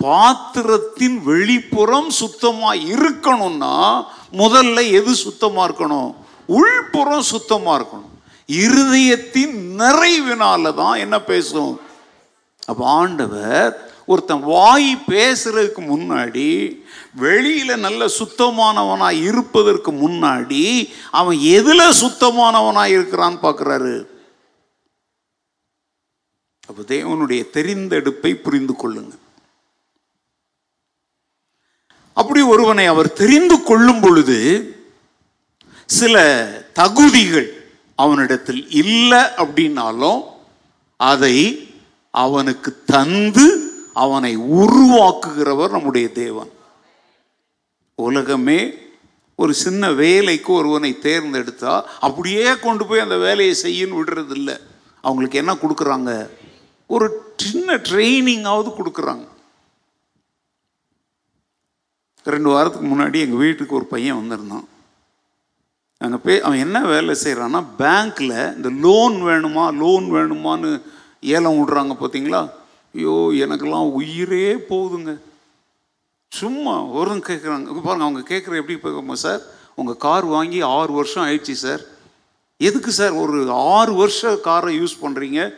பாத்திரத்தின் 0.00 1.16
வெளிப்புறம் 1.26 2.08
சுத்தமாக 2.08 2.82
இருக்கணும்னா 2.94 4.04
முதல்ல 4.32 4.90
எது 4.90 5.14
சுத்தமாக 5.14 5.66
இருக்கணும்? 5.68 6.14
உள்புறம் 6.46 7.26
சுத்தமாக 7.32 7.78
இருக்கணும். 7.78 8.12
இருதயத்தின் 8.48 9.54
நிறைவினால 9.80 10.74
தான் 10.74 10.96
என்ன 10.96 11.16
பேசும்? 11.20 11.80
அப்போ 12.66 12.84
ஆண்டவர் 12.86 13.92
ஒருத்தன் 14.06 14.42
வாய் 14.42 14.90
பேசுறதுக்கு 15.08 15.82
முன்னாடி 15.92 16.48
வெளியில 17.20 17.76
நல்ல 17.76 18.06
சுத்தமானவனாக 18.18 19.22
இருப்பதற்கு 19.22 19.92
முன்னாடி 19.92 20.64
அவன் 21.10 21.36
எதுல 21.36 21.88
சுத்தமானவனாக 22.02 22.94
இருக்கிறான்னு 22.96 23.38
பார்க்குறாரு 23.46 23.94
அப்போ 26.68 26.82
தேவனுடைய 26.94 27.42
தெரிந்தெடுப்பை 27.56 28.34
புரிந்து 28.34 28.74
கொள்ளுங்க. 28.82 29.14
அப்படி 32.14 32.40
ஒருவனை 32.40 32.86
அவர் 32.86 33.12
தெரிந்து 33.12 33.62
கொள்ளும் 33.62 34.00
பொழுது 34.00 34.68
சில 35.86 36.16
தகுதிகள் 36.72 37.48
அவனிடத்தில் 37.94 38.70
இல்லை 38.70 39.18
அப்படின்னாலும் 39.18 40.22
அதை 40.96 41.68
அவனுக்கு 42.10 42.82
தந்து 42.84 43.72
அவனை 43.94 44.38
உருவாக்குகிறவர் 44.38 45.70
நம்முடைய 45.70 46.12
தேவன். 46.12 46.50
உலகமே 47.94 48.74
ஒரு 49.36 49.54
சின்ன 49.54 49.92
வேலைக்கு 49.92 50.52
ஒருவனை 50.52 50.98
தேர்ந்தெடுத்தா 51.02 51.82
அப்படியே 52.00 52.58
கொண்டு 52.58 52.86
போய் 52.86 53.00
அந்த 53.00 53.18
வேலையை 53.18 53.56
செய்யன்னு 53.62 53.96
விடுறதில்ல. 53.96 54.60
அவங்களுக்கு 55.00 55.38
என்ன 55.38 55.54
கொடுக்குறாங்க? 55.54 56.28
ஒரு 56.86 57.34
சின்ன 57.36 57.74
ட்ரைனிங்காவது 57.76 58.72
கொடுக்குறாங்க. 58.78 59.26
ரெண்டு 62.26 62.50
வாரத்துக்கு 62.50 62.96
முன்னாடி 62.96 63.20
எங்கள் 63.20 63.36
வீட்டுக்கு 63.36 63.74
ஒரு 63.74 63.84
பையன் 63.84 64.16
வந்திருந்தான். 64.16 64.64
அங்கே 65.98 66.16
பே 66.16 66.40
அவன் 66.40 66.58
என்ன 66.58 66.80
வேலை 66.80 67.16
செய்கிறான்னா 67.24 67.64
பேங்க்கில் 67.78 68.54
இந்த 68.56 68.68
லோன் 68.68 69.14
வேணுமா 69.14 69.74
லோன் 69.82 70.06
வேணுமான்னு 70.10 70.82
ஏலம் 71.20 71.58
விடுறாங்க 71.58 71.94
பார்த்தீங்களா 72.00 72.52
ஐயோ 72.94 73.32
எனக்கெல்லாம் 73.44 73.92
உயிரே 73.92 74.54
போகுதுங்க. 74.70 75.18
சும்மா 76.28 76.84
ஒரு 76.84 77.10
கேட்குறாங்க 77.10 77.82
பாருங்கள் 77.82 78.06
அவங்க 78.08 78.34
கேட்குற 78.34 78.56
எப்படி 78.56 78.76
போகும் 78.76 79.14
சார்? 79.14 79.42
உங்கள் 79.74 79.96
கார் 79.96 80.24
வாங்கி 80.24 80.62
ஆறு 80.62 80.92
வருஷம் 80.92 81.24
ஆயிடுச்சு 81.24 81.52
சார். 81.52 81.82
எதுக்கு 82.56 82.90
சார் 82.90 83.12
ஒரு 83.12 83.50
ஆறு 83.50 83.94
வருஷம் 83.94 84.40
காரை 84.40 84.80
யூஸ் 84.80 85.02
பண்ணுறீங்க 85.02 85.54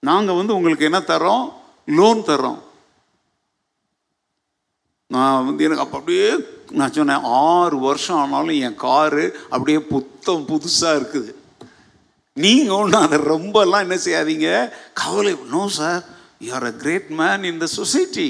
நாங்கள் 0.00 0.34
வந்து 0.34 0.54
உங்களுக்கு 0.54 0.84
என்ன 0.84 0.98
தரோம் 0.98 1.52
லோன் 1.84 2.22
தரோம் 2.24 2.58
நான் 5.10 5.44
வந்து 5.46 5.64
எனக்கு 5.64 5.84
அப்போ 5.84 5.98
அப்படியே 5.98 6.28
நான் 6.78 6.92
சொன்னேன் 6.92 7.26
ஆறு 7.50 7.76
வருஷம் 7.78 8.18
ஆனாலும் 8.22 8.58
என் 8.66 8.80
காரு 8.86 9.24
அப்படியே 9.50 9.78
புத்தம் 9.92 10.44
புதுசாக 10.48 10.98
இருக்குது. 10.98 11.30
நீங்கள் 12.36 12.76
ஒன்றும் 12.76 13.04
அதை 13.06 13.18
ரொம்பலாம் 13.34 13.84
என்ன 13.86 13.96
செய்யாதீங்க. 14.04 14.48
கவலை 14.92 15.32
no 15.54 15.62
sir 15.78 16.02
you 16.44 16.50
are 16.52 16.68
a 16.72 16.74
great 16.82 17.08
man 17.20 17.44
in 17.44 17.62
the 17.64 17.68
society 17.78 18.28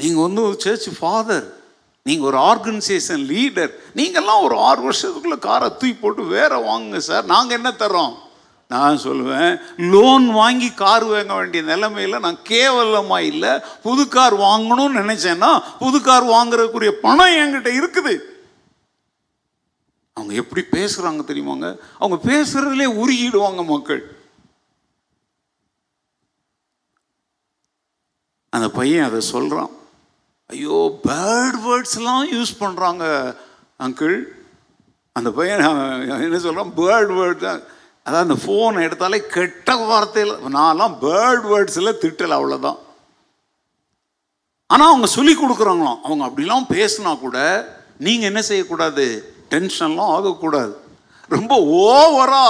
நீங்கள் 0.00 0.24
வந்து 0.26 0.42
ஒரு 0.42 0.56
சர்ச் 0.66 0.88
ஃபாதர் 0.98 1.46
நீங்கள் 2.06 2.28
ஒரு 2.30 2.38
ஆர்கனைசேஷன் 2.50 3.24
லீடர் 3.32 3.72
நீங்கள்லாம் 3.94 4.44
ஒரு 4.46 4.56
ஆறு 4.68 4.80
வருஷத்துக்குள்ளே 4.88 5.38
காரை 5.38 5.68
தூக்கி 5.70 5.96
போட்டு 6.02 6.22
வேற 6.36 6.52
வாங்குங்க 6.68 7.00
சார் 7.10 7.26
நாங்கள் 7.34 7.56
என்ன 7.56 7.70
தரோம் 7.78 8.14
நான் 8.72 9.02
சொல்லுவேன் 9.04 9.52
லோன் 9.92 10.26
வாங்கி 10.38 10.68
கார் 10.80 11.04
வாங்க 11.10 11.34
வேண்டிய 11.38 11.62
நிலைமையில் 11.68 12.24
நான் 12.24 12.42
கேவலமாக 12.50 13.28
இல்லை. 13.32 13.52
புது 13.86 14.02
கார் 14.16 14.34
வாங்கணும்னு 14.48 15.00
நினைச்சேன்னா 15.02 15.50
புது 15.82 15.98
கார் 16.08 16.26
வாங்குறதுக்குரிய 16.34 16.92
பணம் 17.06 17.36
என்கிட்ட 17.42 17.70
இருக்குது. 17.78 18.14
அவங்க 20.16 20.34
எப்படி 20.42 20.62
பேசுகிறாங்க 20.76 21.24
தெரியுமாங்க? 21.30 21.68
அவங்க 22.02 22.18
பேசுறதுலே 22.30 22.88
உருகிடுவாங்க 23.02 23.64
மக்கள். 23.72 24.02
அந்த 28.56 28.68
பையன் 28.78 29.06
அதை 29.08 29.20
சொல்கிறான் 29.34 29.72
ஐயோ 30.52 30.76
பேர்ட் 31.08 31.58
வேர்ட்ஸ்லாம் 31.66 32.28
யூஸ் 32.36 32.52
பண்ணுறாங்க 32.60 33.04
அங்கிள் 33.86 34.16
அந்த 35.16 35.30
பையன் 35.38 35.64
என்ன 36.26 36.38
சொல்கிறான் 36.46 36.72
பேர்ட் 36.78 37.12
வேர்ட் 37.18 37.44
தான். 37.48 37.60
அதான் 38.08 38.26
அந்த 38.26 38.36
ஃபோனை 38.42 38.82
எடுத்தாலே 38.88 39.18
கெட்ட 39.36 39.74
வார்த்தையில் 39.88 40.34
நான்லாம் 40.58 40.94
பேர்ட் 41.04 41.46
வேர்ட்ஸில் 41.52 41.98
திட்டலை 42.02 42.34
அவ்வளோதான் 42.36 42.78
ஆனால் 44.66 44.90
அவங்க 44.90 45.08
சொல்லி 45.16 45.32
கொடுக்குறாங்களாம். 45.34 46.00
அவங்க 46.06 46.24
அப்படிலாம் 46.28 46.66
பேசினா 46.74 47.12
கூட 47.20 47.38
நீங்கள் 48.06 48.28
என்ன 48.30 48.40
செய்யக்கூடாது? 48.42 49.04
டென்ஷன்லாம் 49.52 50.12
ஆகக்கூடாது. 50.16 50.74
ரொம்ப 51.28 51.54
ஓவரா 51.86 52.42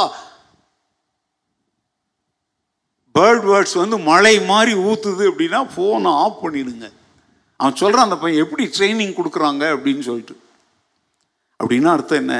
பேர்ட் 3.18 3.46
வேர்ட்ஸ் 3.50 3.76
வந்து 3.82 3.96
மழை 4.10 4.34
மாதிரி 4.50 4.72
ஊற்றுது 4.88 5.24
அப்படின்னா 5.30 5.60
ஃபோனை 5.74 6.12
ஆஃப் 6.24 6.42
பண்ணிடுங்க. 6.44 6.86
அவன் 7.56 7.80
சொல்கிறான் 7.82 8.06
அந்த 8.08 8.18
பையன் 8.22 8.42
எப்படி 8.44 8.64
ட்ரைனிங் 8.76 9.14
கொடுக்குறாங்க 9.18 9.64
அப்படின்னு 9.76 10.00
சொல்லிட்டு. 10.08 10.36
அப்படின்னா 11.60 11.90
அர்த்தம் 11.96 12.22
என்ன? 12.24 12.36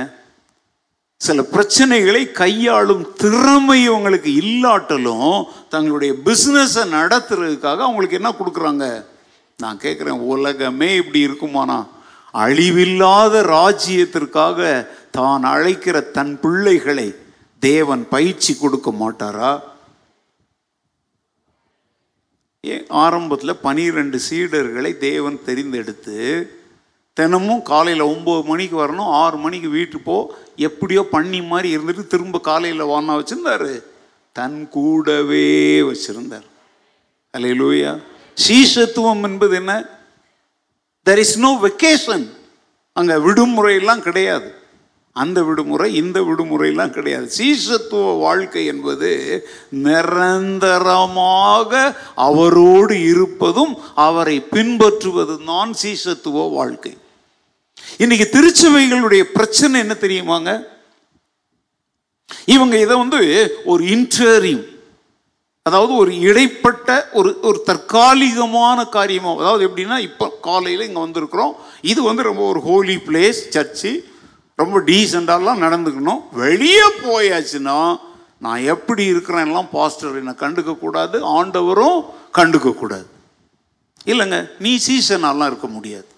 சில 1.21 1.43
பிரச்சனைகளை 1.53 2.33
கையாளும் 2.33 3.05
திறமை 3.17 3.87
அவங்களுக்கு 3.87 4.31
இல்லாட்டலும் 4.43 5.31
தங்களுடைய 5.69 6.13
பிஸ்னஸை 6.27 6.85
நடத்துறதுக்காக 6.93 7.83
அவங்களுக்கு 7.87 8.19
என்ன 8.21 8.31
கொடுக்குறாங்க? 8.31 8.85
நான் 9.59 9.81
கேட்குறேன் 9.83 10.21
உலகமே 10.33 10.91
இப்படி 10.97 11.21
இருக்குமானா 11.27 11.79
அழிவில்லாத 12.35 13.35
ராஜ்யத்திற்காக 13.57 14.59
தான் 15.11 15.45
அழைக்கிற 15.45 16.01
தன் 16.17 16.35
பிள்ளைகளை 16.41 17.09
தேவன் 17.63 18.05
பயிற்சி 18.09 18.55
கொடுக்க 18.55 18.91
மாட்டாரா? 18.93 19.51
ஏன் 22.65 22.87
ஆரம்பத்தில் 23.03 23.63
பனிரெண்டு 23.67 24.19
சீடர்களை 24.29 24.93
தேவன் 24.99 25.39
தெரிந்தெடுத்து 25.47 26.21
தினமும் 27.19 27.63
காலையில் 27.71 28.09
ஒம்பது 28.13 28.43
மணிக்கு 28.51 28.77
வரணும் 28.83 29.13
ஆறு 29.23 29.37
மணிக்கு 29.45 29.69
வீட்டு 29.69 29.99
போ. 29.99 30.17
எப்படியோ 30.69 31.03
பண்ணி 31.15 31.41
மாதிரி 31.51 31.69
இருந்துட்டு 31.77 32.03
திரும்ப 32.13 32.41
காலையில் 32.49 32.91
வானா 32.93 33.15
வச்சுருந்தாரு. 33.21 33.73
தன் 34.39 34.59
கூடவே 34.77 35.49
வச்சிருந்தார். 35.89 36.47
லூயா 37.35 37.93
சீசத்துவம் 38.45 39.23
என்பது 39.23 39.55
என்ன? 39.61 39.73
தெர் 41.07 41.21
இஸ் 41.25 41.39
நோ 41.39 41.51
வெக்கேஷன் 41.63 42.25
அங்கே 42.93 43.17
விடுமுறையெல்லாம் 43.27 44.07
கிடையாது. 44.07 44.49
அந்த 45.17 45.39
விடுமுறை 45.47 45.89
இந்த 46.01 46.19
விடுமுறையெல்லாம் 46.29 46.95
கிடையாது. 46.97 47.27
சீசத்துவ 47.39 48.05
வாழ்க்கை 48.19 48.63
என்பது 48.73 49.11
நிரந்தரமாக 49.87 51.71
அவரோடு 52.29 52.97
இருப்பதும் 53.13 53.75
அவரை 54.07 54.37
பின்பற்றுவதும் 54.55 55.49
தான் 55.51 55.73
சீசத்துவ 55.83 56.49
வாழ்க்கை. 56.59 56.95
இன்னைக்கு 57.97 58.27
திருச்சபைகளுடைய 58.35 59.23
பிரச்சனை 59.37 59.81
என்ன 59.85 59.95
தெரியுமாங்க? 60.03 60.51
இவங்க 62.55 62.75
இதை 62.85 62.95
வந்து 62.97 63.21
ஒரு 63.65 63.85
இன்டர்வியூ 63.85 64.59
அதாவது 65.69 65.93
ஒரு 65.95 66.13
இடைப்பட்ட 66.29 66.91
ஒரு 67.13 67.31
ஒரு 67.49 67.59
தற்காலிகமான 67.71 68.85
காரியமாக 68.97 69.43
அதாவது 69.43 69.67
எப்படின்னா 69.69 69.97
இப்போ 70.09 70.27
காலையில் 70.47 70.87
இங்கே 70.87 71.03
வந்திருக்கிறோம். 71.07 71.53
இது 71.93 72.01
வந்து 72.03 72.23
ரொம்ப 72.29 72.43
ஒரு 72.53 72.61
ஹோலி 72.69 72.97
பிளேஸ் 73.09 73.41
சர்ச்சு 73.55 73.93
ரொம்ப 74.61 74.79
டீசெண்டாலாம் 74.91 75.63
நடந்துக்கணும். 75.65 76.23
வெளியே 76.45 76.87
போயாச்சுன்னா 77.03 77.79
நான் 78.47 78.67
எப்படி 78.75 79.05
இருக்கிறேன்லாம் 79.13 79.69
பாஸ்டர் 79.77 80.19
என்னை 80.21 80.35
கண்டுக்க 80.45 80.79
கூடாது 80.79 81.19
ஆண்டவரும் 81.39 81.99
கண்டுக்க 82.39 82.75
கூடாது. 82.75 83.07
இல்லைங்க 84.13 84.39
நீ 84.65 84.73
சீசனாலாம் 84.87 85.51
இருக்க 85.53 85.67
முடியாது. 85.67 86.09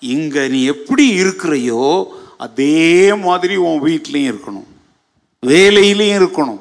இங்கே 0.00 0.48
நீ 0.48 0.64
எப்படி 0.64 1.22
இருக்கிறையோ 1.22 2.06
அதே 2.36 3.14
மாதிரி 3.14 3.56
உன் 3.56 3.82
வீட்லேயும் 3.82 4.30
இருக்கணும். 4.32 4.68
வேலையிலையும் 5.46 6.18
இருக்கணும். 6.20 6.60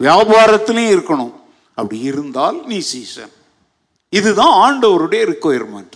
வியாபாரத்திலையும் 0.00 0.94
இருக்கணும். 0.96 1.32
அப்படி 1.74 2.00
இருந்தால் 2.00 2.66
நீ 2.66 2.78
சீசன் 2.78 3.32
இதுதான் 4.08 4.54
ஆண்டவருடைய 4.64 5.22
ரிக்குவயர்மெண்ட் 5.32 5.94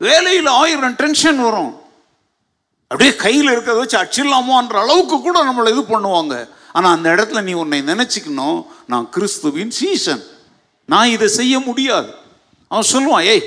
வேலையில் 0.00 0.46
ஆயிரம் 0.46 0.94
டென்ஷன் 0.94 1.42
வரும். 1.42 1.72
அப்படியே 2.90 3.16
கையில் 3.16 3.50
இருக்கிறத 3.54 3.78
வச்சு 3.78 3.98
அச்சிடலாமோன்ற 4.02 4.76
அளவுக்கு 4.84 5.20
கூட 5.20 5.38
நம்மளை 5.44 5.68
இது 5.74 5.82
பண்ணுவாங்க. 5.82 6.48
ஆனால் 6.72 6.94
அந்த 6.96 7.08
இடத்துல 7.14 7.40
நீ 7.42 7.52
உன்னை 7.52 7.80
நினச்சிக்கணும் 7.80 8.66
நான் 8.86 9.08
கிறிஸ்துவின் 9.08 9.70
சீசன் 9.70 10.22
நான் 10.84 11.08
இதை 11.08 11.28
செய்ய 11.28 11.54
முடியாது. 11.60 12.10
அவன் 12.68 12.90
சொல்லுவான் 12.92 13.24
ஏய் 13.24 13.44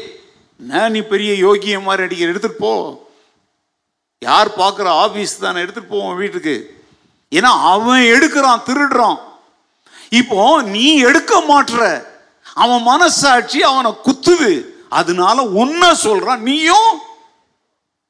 நான் 0.67 0.91
நீ 0.91 0.99
பெரிய 0.99 1.33
யோகிய 1.33 1.79
மாதிரி 1.79 2.03
அடிக்கிற? 2.03 2.31
எடுத்துகிட்டு 2.31 2.57
போ. 2.57 3.03
யார் 4.19 4.57
பார்க்குற 4.57 4.87
ஆஃபீஸ் 4.87 5.39
தானே? 5.39 5.61
எடுத்துகிட்டு 5.61 5.89
போவோம் 5.89 6.15
வீட்டுக்கு. 6.15 6.83
ஏன்னா 7.31 7.51
அவன் 7.73 8.01
எடுக்கிறான் 8.01 8.61
திருடுறான். 8.65 9.17
இப்போ 10.09 10.61
நீ 10.61 10.97
எடுக்க 10.97 11.43
மாட்டுற 11.49 12.05
அவன் 12.53 12.81
மனசாட்சி 12.81 13.63
அவனை 13.63 13.91
குத்துது. 13.91 14.65
அதனால 14.89 15.41
உன்ன 15.41 15.93
சொல்றான். 15.93 16.37
நீயும் 16.37 16.99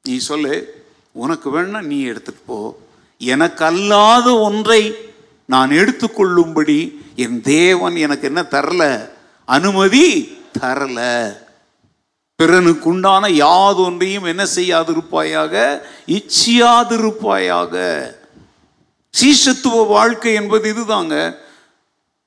நீ 0.01 0.17
சொல்லு 0.17 0.85
உனக்கு 1.11 1.61
வேணா 1.61 1.81
நீ 1.81 2.01
எடுத்துட்டு 2.01 2.41
போ. 2.45 2.79
எனக்கு 3.17 3.65
அல்லாத 3.65 4.39
ஒன்றை 4.39 4.95
நான் 5.45 5.69
எடுத்துக்கொள்ளும்படி 5.69 6.97
என் 7.15 7.41
தேவன் 7.41 7.95
எனக்கு 7.95 8.27
என்ன 8.27 8.41
தரல? 8.41 9.09
அனுமதி 9.45 10.37
தரல. 10.59 11.31
பிறனுக்கு 12.41 12.89
உண்டான 12.89 13.27
யாதொன்றையும் 13.27 14.27
என்ன 14.32 14.43
செய்யாதிருப்பாயாக? 14.56 15.82
இச்சியாதிருப்பாயாக. 16.08 17.75
சீசத்துவ 19.19 19.88
வாழ்க்கை 19.88 20.34
என்பது 20.34 20.73
இதுதாங்க. 20.73 21.15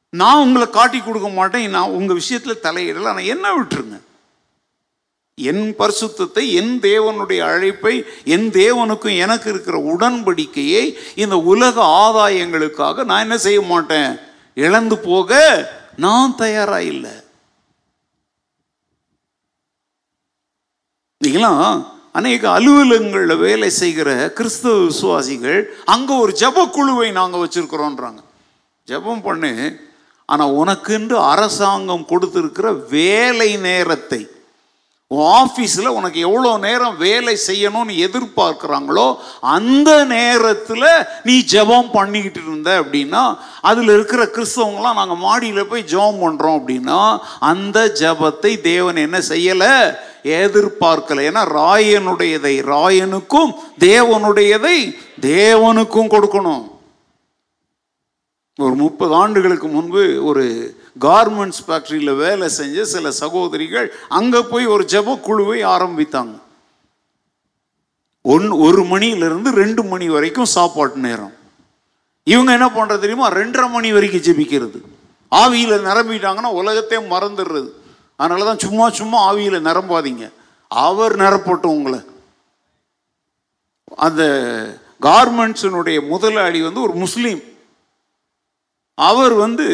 நான் 0.09 0.43
உங்களை 0.43 0.71
காட்டி 0.71 0.99
கொடுக்க 1.01 1.29
மாட்டேன் 1.29 1.71
நான் 1.71 1.95
உங்கள் 1.99 2.17
விஷயத்தில் 2.17 2.63
தலையிடல 2.63 3.11
ஆனால் 3.13 3.31
என்ன 3.35 3.47
விட்டுருங்க. 3.55 3.97
என் 5.35 5.75
பரிசுத்தத்தை 5.79 6.53
என் 6.53 6.75
தேவனுடைய 6.83 7.39
அழைப்பை 7.39 8.05
என் 8.25 8.51
தேவனுக்கும் 8.51 9.17
எனக்கு 9.19 9.51
இருக்கிற 9.51 9.77
உடன்படிக்கையை 9.93 10.85
இந்த 11.15 11.37
உலக 11.53 11.77
ஆதாயங்களுக்காக 12.05 13.05
நான் 13.05 13.25
என்ன 13.27 13.39
செய்ய 13.39 13.61
மாட்டேன்? 13.61 14.19
இழந்து 14.55 14.99
போக 14.99 15.41
நான் 15.97 16.37
தயாராக 16.37 16.83
இல்லை. 16.83 17.15
நீங்களாம் 21.25 21.87
அநேக 22.13 22.61
அலுவலகங்களில் 22.61 23.37
வேலை 23.37 23.71
செய்கிற 23.71 24.33
கிறிஸ்தவ 24.35 24.85
விசுவாசிகள் 24.85 25.75
அங்கே 25.85 26.15
ஒரு 26.15 26.33
ஜப 26.41 26.71
குழுவை 26.71 27.11
நாங்கள் 27.11 27.43
வச்சுருக்குறோன்றாங்க. 27.45 28.21
ஜபம் 28.85 29.23
பண்ணு. 29.23 29.81
ஆனால் 30.27 30.51
உனக்குன்று 30.51 31.17
அரசாங்கம் 31.33 32.07
கொடுத்துருக்கிற 32.09 32.89
வேலை 32.91 33.57
நேரத்தை 33.57 34.21
உன் 35.15 35.27
ஆஃபீஸில் 35.41 35.95
உனக்கு 35.99 36.21
எவ்வளோ 36.21 36.53
நேரம் 36.59 36.97
வேலை 36.97 37.35
செய்யணும்னு 37.47 37.95
எதிர்பார்க்குறாங்களோ 38.07 39.07
அந்த 39.41 40.05
நேரத்தில் 40.05 40.89
நீ 41.23 41.45
ஜெபம் 41.53 41.91
பண்ணிக்கிட்டு 41.93 42.41
இருந்த 42.47 42.71
அப்படின்னா 42.83 43.25
அதில் 43.61 43.89
இருக்கிற 43.89 44.25
கிறிஸ்தவங்களாம் 44.25 45.01
நாங்கள் 45.01 45.23
மாடியில் 45.27 45.69
போய் 45.69 45.91
ஜெபம் 45.93 46.23
பண்ணுறோம் 46.25 46.59
அப்படின்னா 46.61 47.19
அந்த 47.39 47.79
ஜெபத்தை 48.01 48.61
தேவன் 48.61 48.97
என்ன 48.97 49.19
செய்யலை? 49.19 49.73
எதிர்பார்க்கல. 50.25 51.25
ஏன்னா 51.31 51.43
ராயனுடையதை 51.61 52.55
ராயனுக்கும் 52.75 53.51
தேவனுடையதை 53.79 54.79
தேவனுக்கும் 55.21 56.13
கொடுக்கணும். 56.15 56.63
ஒரு 58.59 58.75
முப்பது 58.75 59.15
ஆண்டுகளுக்கு 59.15 59.67
முன்பு 59.67 60.25
ஒரு 60.25 60.43
கார்மெண்ட்ஸ் 61.01 61.63
ஃபேக்ட்ரியில் 61.67 62.17
வேலை 62.17 62.49
செஞ்ச 62.49 62.85
சில 62.85 63.11
சகோதரிகள் 63.11 63.93
அங்கே 64.09 64.41
போய் 64.43 64.67
ஒரு 64.67 64.85
ஜெப 64.85 65.21
குழுவை 65.21 65.65
ஆரம்பித்தாங்க. 65.65 66.41
ஒன் 68.23 68.51
ஒரு 68.51 68.85
மணியிலிருந்து 68.85 69.51
ரெண்டு 69.51 69.83
மணி 69.83 70.09
வரைக்கும் 70.09 70.45
சாப்பாட்டு 70.45 70.99
நேரம். 70.99 71.33
இவங்க 72.25 72.53
என்ன 72.53 72.67
பண்ணுறது 72.67 72.99
தெரியுமா? 72.99 73.31
ரெண்டரை 73.31 73.71
மணி 73.71 73.93
வரைக்கும் 73.93 74.21
ஜெபிக்கிறது. 74.21 74.79
ஆவியில் 75.31 75.87
நிரம்பிட்டாங்கன்னா 75.89 76.53
உலகத்தையே 76.61 77.09
மறந்துடுறது. 77.09 77.71
அதனால 78.17 78.45
தான் 78.45 78.59
சும்மா 78.59 78.91
சும்மா 78.91 79.33
ஆவியில் 79.33 79.67
நிரம்பாதீங்க. 79.69 80.33
அவர் 80.69 81.17
நிரப்பட்டும் 81.17 81.77
உங்களை. 81.79 82.01
அந்த 83.97 84.23
கார்மெண்ட்ஸினுடைய 85.03 86.09
முதலாளி 86.09 86.63
வந்து 86.63 86.83
ஒரு 86.83 86.95
முஸ்லீம். 86.95 87.43
அவர் 88.99 89.35
வந்து 89.45 89.67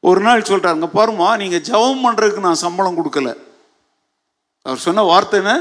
ஒரு 0.00 0.20
நாள் 0.20 0.48
சொல்கிறாருங்க 0.48 0.88
பாருமா 0.98 1.28
நீங்கள் 1.42 1.64
ஜெபம் 1.68 2.04
பண்ணுறதுக்கு 2.04 2.46
நான் 2.46 2.62
சம்பளம் 2.62 2.98
கொடுக்கல. 2.98 3.30
அவர் 4.66 4.84
சொன்ன 4.86 5.02
வார்த்தை 5.10 5.36
என்ன? 5.40 5.52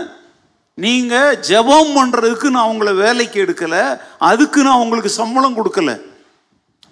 நீங்கள் 0.77 1.37
ஜெபம் 1.49 1.91
பண்ணுறதுக்கு 1.97 2.47
நான் 2.55 2.71
உங்களை 2.71 2.93
வேலைக்கு 2.93 3.37
எடுக்கலை 3.45 3.83
அதுக்கு 4.29 4.59
நான் 4.67 4.81
உங்களுக்கு 4.83 5.11
சம்பளம் 5.21 5.57
கொடுக்கல. 5.59 5.93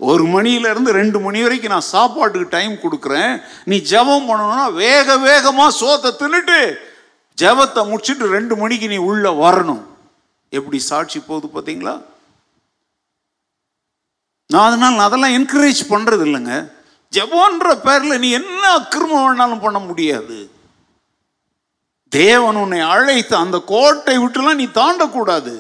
ஒரு 0.09 0.23
மணியிலேருந்து 0.33 0.91
ரெண்டு 0.99 1.19
மணி 1.19 1.39
வரைக்கும் 1.43 1.73
நான் 1.75 1.91
சாப்பாட்டுக்கு 1.95 2.53
டைம் 2.57 2.75
கொடுக்குறேன். 2.83 3.33
நீ 3.69 3.77
ஜெபம் 3.91 4.27
பண்ணணும்னா 4.29 4.65
வேக 4.83 5.17
வேகமாக 5.27 5.77
சோத்தை 5.79 6.11
தின்னுட்டு 6.21 6.59
ஜெபத்தை 7.37 7.81
முடிச்சுட்டு 7.89 8.25
ரெண்டு 8.37 8.53
மணிக்கு 8.61 8.87
நீ 8.93 8.97
உள்ளே 9.09 9.31
வரணும். 9.45 9.83
எப்படி 10.49 10.79
சாட்சி 10.91 11.19
போகுது 11.19 11.47
பார்த்தீங்களா 11.55 11.95
நான் 14.53 14.67
அதனால் 14.67 14.95
நான் 14.97 15.07
அதெல்லாம் 15.07 15.35
என்கரேஜ் 15.37 15.81
பண்ணுறது 15.89 16.23
இல்லைங்க 16.27 16.53
ஜபோன்ற 17.13 17.67
பேரில் 17.83 18.21
நீ 18.23 18.29
என்ன 18.39 18.63
அக்கிரமம் 18.77 19.25
வேணாலும் 19.25 19.61
பண்ண 19.65 19.79
முடியாது. 19.89 20.37
தேவன் 22.11 22.57
உன்னை 22.61 22.79
அழைத்து 22.93 23.35
அந்த 23.43 23.57
கோட்டை 23.73 24.15
விட்டுலாம் 24.23 24.59
நீ 24.61 24.65
தாண்டக்கூடாது. 24.79 25.53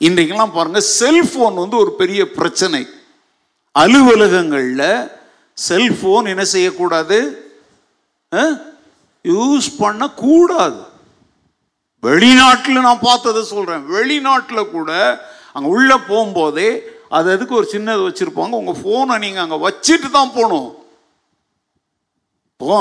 இன்றைக்கெல்லாம் 0.00 0.54
பாருங்கள் 0.56 0.88
செல்ஃபோன் 0.98 1.60
வந்து 1.62 1.76
ஒரு 1.82 1.92
பெரிய 2.00 2.20
பிரச்சனை. 2.38 2.82
அலுவலகங்களில் 3.82 4.90
செல்ஃபோன் 5.58 6.32
என்ன 6.32 6.44
செய்யக்கூடாது? 6.54 7.18
யூஸ் 9.24 9.68
பண்ணக்கூடாது. 9.82 10.80
வெளிநாட்டில் 12.02 12.86
நான் 12.88 13.06
பார்த்ததை 13.08 13.42
சொல்கிறேன் 13.54 13.84
வெளிநாட்டில் 13.96 14.72
கூட 14.76 14.90
அங்கே 15.54 15.68
உள்ளே 15.76 15.96
போகும்போதே 16.10 16.70
அது 17.16 17.28
அதுக்கு 17.34 17.54
ஒரு 17.54 17.68
சின்னது 17.72 18.02
வச்சுருப்பாங்க? 18.08 18.54
உங்கள் 18.60 18.80
ஃபோனை 18.80 19.16
நீங்கள் 19.18 19.44
அங்கே 19.44 19.58
வச்சுட்டு 19.66 20.08
தான் 20.10 20.34
போகணும். 20.34 20.70
போ 22.56 22.76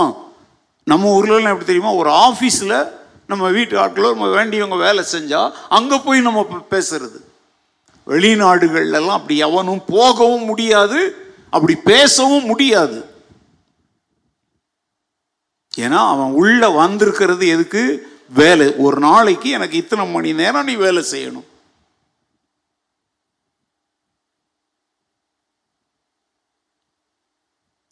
நம்ம 0.83 1.09
ஊர்லலாம் 1.17 1.53
எப்படி 1.53 1.69
தெரியுமா? 1.69 1.93
ஒரு 1.93 2.09
ஆஃபீஸில் 2.09 2.77
நம்ம 3.31 3.49
வீட்டு 3.49 3.75
ஆட்களோ 3.83 4.09
நம்ம 4.15 4.27
வேண்டியவங்க 4.37 4.77
வேலை 4.77 5.03
செஞ்சால் 5.11 5.53
அங்கே 5.77 5.97
போய் 6.05 6.27
நம்ம 6.27 6.41
பேசுறது. 6.73 7.19
வெளிநாடுகள்லாம் 8.07 9.17
அப்படி 9.19 9.37
எவனும் 9.37 9.83
போகவும் 9.95 10.45
முடியாது 10.45 10.99
அப்படி 11.49 11.75
பேசவும் 11.91 12.45
முடியாது. 12.45 12.99
ஏன்னா 15.77 15.99
அவன் 16.13 16.31
உள்ள 16.41 16.69
வந்திருக்கிறது 16.69 17.47
எதுக்கு? 17.47 17.83
வேலை. 18.29 18.67
ஒரு 18.85 18.97
நாளைக்கு 18.99 19.49
எனக்கு 19.57 19.75
இத்தனை 19.77 20.05
மணி 20.07 20.33
நேரம் 20.33 20.67
நீ 20.69 20.73
வேலை 20.85 21.03
செய்யணும். 21.11 21.47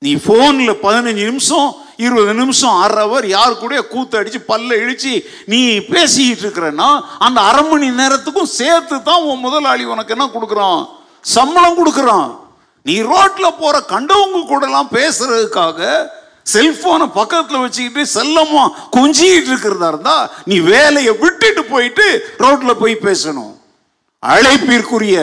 நீ 0.05 0.13
ஃபோனில் 0.23 0.79
பதினஞ்சு 0.85 1.25
நிமிஷம் 1.31 1.69
இருபது 2.05 2.33
நிமிஷம் 2.39 2.77
அரை 2.83 3.01
அவர் 3.07 3.25
யார் 3.35 3.61
கூட 3.61 3.75
கூத்து 3.91 4.15
அடிச்சு 4.19 4.39
பல்ல 4.49 4.79
இழிச்சு 4.83 5.13
நீ 5.51 5.59
பேசிக்கிட்டு 5.91 6.43
இருக்கிறன்னா 6.45 6.89
அந்த 7.25 7.39
அரை 7.49 7.63
மணி 7.69 7.87
நேரத்துக்கும் 8.01 8.51
சேர்த்து 8.59 8.97
தான் 9.09 9.25
உன் 9.29 9.43
முதலாளி 9.45 9.85
உனக்கு 9.93 10.15
என்ன 10.15 10.27
கொடுக்குறான்? 10.33 10.81
சம்பளம் 11.35 11.79
கொடுக்குறான். 11.79 12.29
நீ 12.85 12.95
ரோட்டில் 13.11 13.57
போற 13.61 13.75
கண்டவங்க 13.93 14.41
கூடலாம் 14.51 14.93
பேசுறதுக்காக 14.97 15.79
செல்போனை 16.53 17.07
பக்கத்தில் 17.19 17.63
வச்சுக்கிட்டு 17.63 18.01
செல்லமா 18.17 18.63
கொஞ்சிக்கிட்டு 18.97 19.49
இருக்கிறதா 19.51 19.87
இருந்தா 19.93 20.17
நீ 20.49 20.57
வேலையை 20.73 21.13
விட்டுட்டு 21.23 21.63
போயிட்டு 21.73 22.07
ரோட்டில் 22.43 22.79
போய் 22.81 23.03
பேசணும். 23.07 23.53
அழைப்பிற்குரிய 24.33 25.15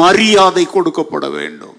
மரியாதை 0.00 0.64
கொடுக்கப்பட 0.72 1.26
வேண்டும். 1.38 1.73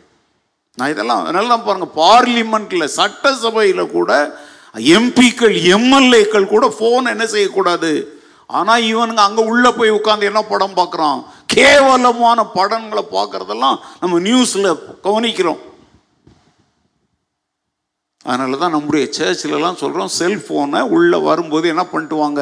நான் 0.78 0.92
இதெல்லாம் 0.94 1.22
அதனால 1.24 1.50
தான் 1.54 1.66
பாருங்க 1.68 1.88
பார்லிமெண்ட்ல 2.02 2.86
சட்டசபையில் 3.00 3.94
கூட 3.98 4.12
எம்பிக்கள் 4.98 5.56
எம்எல்ஏக்கள் 5.76 6.52
கூட 6.54 6.66
ஃபோன் 6.78 7.12
என்ன 7.12 7.26
செய்யக்கூடாது? 7.34 7.92
ஆனால் 8.50 8.86
இவனுங்க 8.92 9.22
அங்கே 9.28 9.44
உள்ள 9.52 9.66
போய் 9.78 9.98
உட்காந்து 9.98 10.30
என்ன 10.30 10.42
படம் 10.50 10.76
பார்க்குறான்? 10.80 11.20
கேவலமான 11.54 12.40
படங்களை 12.58 13.04
பார்க்கறதெல்லாம் 13.16 13.78
நம்ம 14.02 14.20
நியூஸில் 14.28 14.70
கவனிக்கிறோம். 15.06 15.62
அதனால 18.26 18.58
தான் 18.64 18.76
நம்முடைய 18.76 19.06
சர்ச்சிலலாம் 19.18 19.82
சொல்கிறோம் 19.84 20.12
செல்ஃபோனை 20.20 20.82
உள்ளே 20.98 21.20
வரும்போது 21.30 21.66
என்ன 21.74 21.84
பண்ணிட்டு 21.92 22.18
வாங்க? 22.24 22.42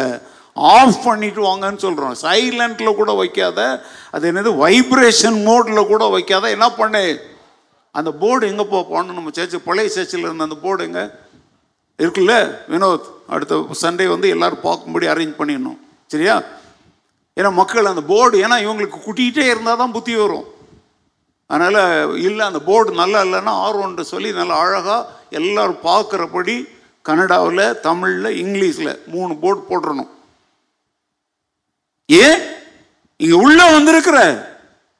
ஆஃப் 0.57 0.99
பண்ணிட்டு 1.05 1.41
வாங்கன்னு 1.49 1.83
சொல்கிறோம் 1.85 2.15
சைலண்ட்டில் 2.25 2.97
கூட 3.01 3.11
வைக்காத 3.21 3.59
அது 4.15 4.27
என்னது 4.31 4.51
வைப்ரேஷன் 4.63 5.39
மோடில் 5.47 5.89
கூட 5.91 6.03
வைக்காத 6.15 6.49
என்ன 6.55 6.67
பண்ணு? 6.79 7.03
அந்த 7.95 8.11
போர்டு 8.11 8.47
எங்கே 8.47 8.63
போக 8.63 8.89
போகணும் 8.89 9.15
நம்ம 9.15 9.29
சேர்ச்சி 9.29 9.57
பழைய 9.57 9.89
சேர்ச்சியில் 9.95 10.27
இருந்த 10.27 10.43
அந்த 10.43 10.55
போர்டு 10.55 10.83
எங்கே? 10.83 11.03
இருக்குல்ல 11.99 12.35
வினோத்? 12.69 13.07
அடுத்த 13.27 13.55
சண்டே 13.81 14.07
வந்து 14.07 14.29
எல்லோரும் 14.29 14.63
பார்க்கும்படி 14.63 15.07
அரேஞ்ச் 15.13 15.39
பண்ணிடணும். 15.39 15.79
சரியா? 16.07 16.43
ஏன்னா 17.37 17.53
மக்கள் 17.53 17.85
அந்த 17.85 18.01
போர்டு 18.01 18.47
ஏன்னா 18.47 18.57
இவங்களுக்கு 18.65 18.97
குட்டிகிட்டே 19.05 19.45
இருந்தால் 19.49 19.77
தான் 19.77 19.91
புத்தி 19.91 20.15
வரும். 20.15 20.47
அதனால் 21.45 22.17
இல்லை 22.17 22.45
அந்த 22.45 22.59
போர்டு 22.59 22.91
நல்லா 22.91 23.23
இல்லைன்னா 23.23 23.53
ஆர்வம்ன்ற 23.65 24.01
சொல்லி 24.01 24.31
நல்லா 24.31 24.55
அழகாக 24.57 25.07
எல்லோரும் 25.29 25.83
பார்க்குறபடி 25.83 26.55
கன்னடாவில் 27.05 27.79
தமிழில் 27.79 28.37
இங்கிலீஷில் 28.43 28.99
மூணு 29.05 29.37
போர்டு 29.37 29.61
போட்டுறணும். 29.69 30.11
ஏன்? 32.05 32.41
இங்கே 33.17 33.33
உள்ளே 33.33 33.71
வந்திருக்கிற 33.71 34.17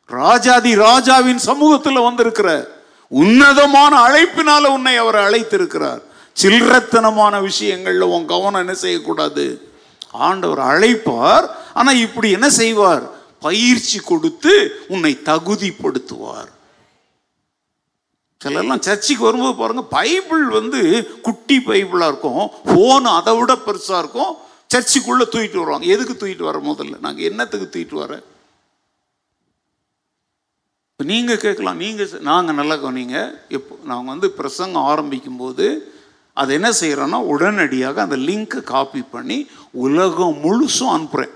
ராஜாதி 0.06 0.76
ராஜாவின் 0.76 1.38
சமூகத்தில் 1.38 2.06
வந்திருக்கிற 2.08 2.50
உன்னதமான 3.22 3.94
அழைப்பினால 4.08 4.66
உன்னை 4.66 4.96
அவர் 4.96 5.16
அழைத்திருக்கிறார். 5.16 6.02
சில்லறத்தனமான 6.42 7.36
விஷயங்கள்ல 7.50 8.08
உன் 8.16 8.26
கவனம் 8.26 8.60
என்ன 8.60 8.74
செய்யக்கூடாது? 8.74 9.46
ஆண்டவர் 10.12 10.62
அழைப்பார் 10.72 11.46
ஆனா 11.74 11.92
இப்படி 11.92 12.32
என்ன 12.32 12.50
செய்வார்? 12.50 13.06
பயிற்சி 13.40 14.00
கொடுத்து 14.00 14.86
உன்னை 14.88 15.20
தகுதிப்படுத்துவார். 15.26 16.52
சிலர்லாம் 18.44 18.80
சர்ச்சுக்கு 18.80 19.24
வரும்போது 19.24 19.56
பாருங்க 19.56 19.84
பைபிள் 19.84 20.46
வந்து 20.50 20.82
குட்டி 21.22 21.58
பைபிளா 21.58 22.08
இருக்கும். 22.08 22.50
ஃபோன் 22.66 23.06
அதை 23.18 23.38
விட 23.38 23.54
பெருசா 23.66 23.98
இருக்கும். 24.00 24.34
சர்ச்சுக்குள்ள 24.76 25.24
தூக்கிட்டு 25.34 25.62
வருவாங்க. 25.62 25.86
எதுக்கு 25.86 26.14
தூக்கிட்டு 26.14 26.48
வர 26.50 26.60
முதல்ல? 26.60 27.00
நாங்க 27.00 27.22
என்னத்துக்கு 27.22 27.68
தூக்கிட்டு 27.74 27.96
வர? 27.96 28.22
இப்போ 31.04 31.14
நீங்கள் 31.16 31.40
கேட்கலாம். 31.44 31.80
நீங்கள் 31.84 32.12
நாங்கள் 32.28 32.56
நல்லா 32.58 32.76
கவனிங்க 32.82 33.18
எப்போ 33.56 33.74
நாங்கள் 33.90 34.12
வந்து 34.12 34.28
பிரசங்கம் 34.38 34.86
ஆரம்பிக்கும் 34.92 35.40
போது 35.42 35.66
அது 36.42 36.52
என்ன 36.58 36.70
செய்கிறோன்னா 36.80 37.18
உடனடியாக 37.32 37.98
அந்த 38.04 38.18
லிங்கை 38.28 38.60
காப்பி 38.70 39.02
பண்ணி 39.16 39.38
உலகம் 39.86 40.38
முழுசும் 40.44 40.92
அனுப்புகிறேன் 40.94 41.34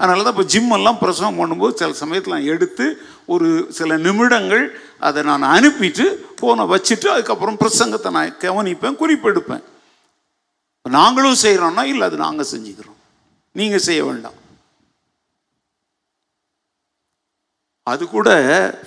அதனால 0.00 0.24
தான் 0.24 0.34
இப்போ 0.34 0.46
ஜிம்மெல்லாம் 0.54 0.98
பிரசங்கம் 1.04 1.04
பிரசவம் 1.04 1.38
பண்ணும்போது 1.40 1.78
சில 1.80 1.96
சமயத்தில் 2.02 2.34
நான் 2.36 2.50
எடுத்து 2.54 2.88
ஒரு 3.36 3.48
சில 3.78 3.96
நிமிடங்கள் 4.06 4.64
அதை 5.08 5.22
நான் 5.30 5.48
அனுப்பிட்டு 5.56 6.06
ஃபோனை 6.40 6.66
வச்சுட்டு 6.74 7.10
அதுக்கப்புறம் 7.14 7.58
பிரசங்கத்தை 7.62 8.12
நான் 8.18 8.36
கவனிப்பேன் 8.44 9.00
குறிப்பெடுப்பேன். 9.04 9.64
நாங்களும் 10.84 11.42
செய்கிறோன்னா 11.46 11.84
இல்லை 11.92 12.06
அது 12.10 12.24
நாங்கள் 12.26 12.50
செஞ்சுக்கிறோம். 12.52 13.00
நீங்கள் 13.54 13.86
செய்ய 13.88 14.02
வேண்டாம். 14.10 14.38
அது 17.88 18.04
கூட 18.08 18.28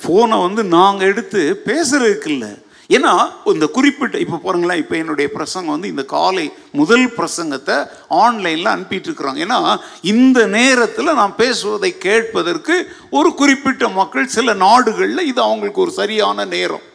ஃபோனை 0.01 0.37
வந்து 0.41 0.63
நாங்கள் 0.71 1.07
எடுத்து 1.07 1.41
பேசுறதுக்கு 1.65 2.29
இல்லை 2.29 2.51
ஏன்னா 2.89 3.11
இந்த 3.51 3.65
குறிப்பிட்ட 3.67 4.15
இப்போ 4.19 4.37
பாருங்களேன் 4.37 4.75
இப்போ 4.75 4.95
என்னுடைய 4.95 5.27
பிரசங்கம் 5.33 5.73
வந்து 5.73 5.87
இந்த 5.87 6.03
காலை 6.05 6.45
முதல் 6.71 7.05
பிரசங்கத்தை 7.09 7.75
ஆன்லைனில் 8.17 8.71
அனுப்பிட்டு 8.71 9.07
இருக்கிறாங்க 9.09 9.39
ஏன்னா 9.39 9.59
இந்த 10.03 10.39
நேரத்தில் 10.47 11.13
நான் 11.13 11.35
பேசுவதை 11.35 11.91
கேட்பதற்கு 11.97 12.75
ஒரு 13.09 13.33
குறிப்பிட்ட 13.35 13.89
மக்கள் 13.91 14.27
சில 14.27 14.53
நாடுகளில் 14.59 15.27
இது 15.27 15.41
அவங்களுக்கு 15.41 15.81
ஒரு 15.81 15.91
சரியான 15.91 16.45
நேரம். 16.45 16.85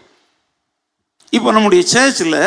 இப்போ 1.32 1.52
நம்முடைய 1.52 1.84
சர்ச்சில் 1.86 2.38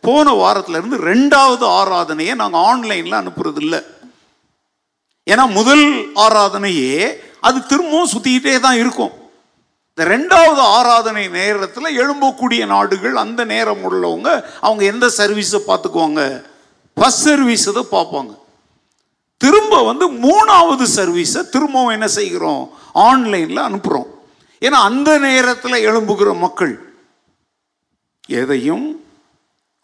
போன 0.00 0.30
வாரத்திலேருந்து 0.34 0.98
ரெண்டாவது 1.04 1.64
ஆராதனையை 1.80 2.34
நாங்கள் 2.34 2.64
ஆன்லைனில் 2.64 3.20
அனுப்புறது 3.20 3.60
இல்லை 3.60 3.80
ஏன்னா 5.26 5.44
முதல் 5.52 5.84
ஆராதனையே 6.16 6.94
அது 7.46 7.58
திரும்பவும் 7.66 8.12
சுற்றிக்கிட்டே 8.14 8.54
தான் 8.66 8.78
இருக்கும். 8.82 9.12
இந்த 9.94 10.02
ரெண்டாவது 10.14 10.62
ஆராதனை 10.76 11.24
நேரத்தில் 11.28 11.96
எழும்பக்கூடிய 12.00 12.66
நாடுகள் 12.66 13.16
அந்த 13.24 13.44
நேரம் 13.52 13.82
உள்ளவங்க 13.88 14.28
அவங்க 14.66 14.82
எந்த 14.92 15.06
சர்வீஸை 15.18 15.60
பார்த்துக்குவாங்க? 15.66 16.22
ஃபஸ்ட் 16.96 17.24
சர்வீஸ் 17.26 17.66
தான் 17.78 17.92
பார்ப்பாங்க. 17.96 18.32
திரும்ப 19.36 19.82
வந்து 19.90 20.06
மூணாவது 20.26 20.84
சர்வீஸை 20.96 21.40
திரும்பவும் 21.54 21.94
என்ன 21.96 22.08
செய்கிறோம்? 22.18 22.64
ஆன்லைனில் 22.92 23.66
அனுப்புகிறோம் 23.68 24.10
ஏன்னா 24.66 24.80
அந்த 24.88 25.10
நேரத்தில் 25.18 25.84
எழும்புகிற 25.88 26.32
மக்கள் 26.38 26.74
எதையும் 28.26 28.86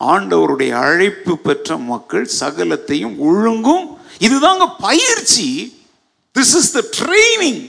ஆண்டவருடைய 0.01 0.73
அழைப்பு 0.81 1.35
பெற்ற 1.47 1.77
மக்கள் 1.93 2.27
சகலத்தையும் 2.41 3.17
ஒழுங்கும். 3.29 3.87
இதுதாங்க 4.27 4.67
பயிற்சி. 4.81 5.49
திஸ் 6.35 6.55
இஸ் 6.61 6.73
த 6.73 6.81
ட்ரைனிங் 6.99 7.63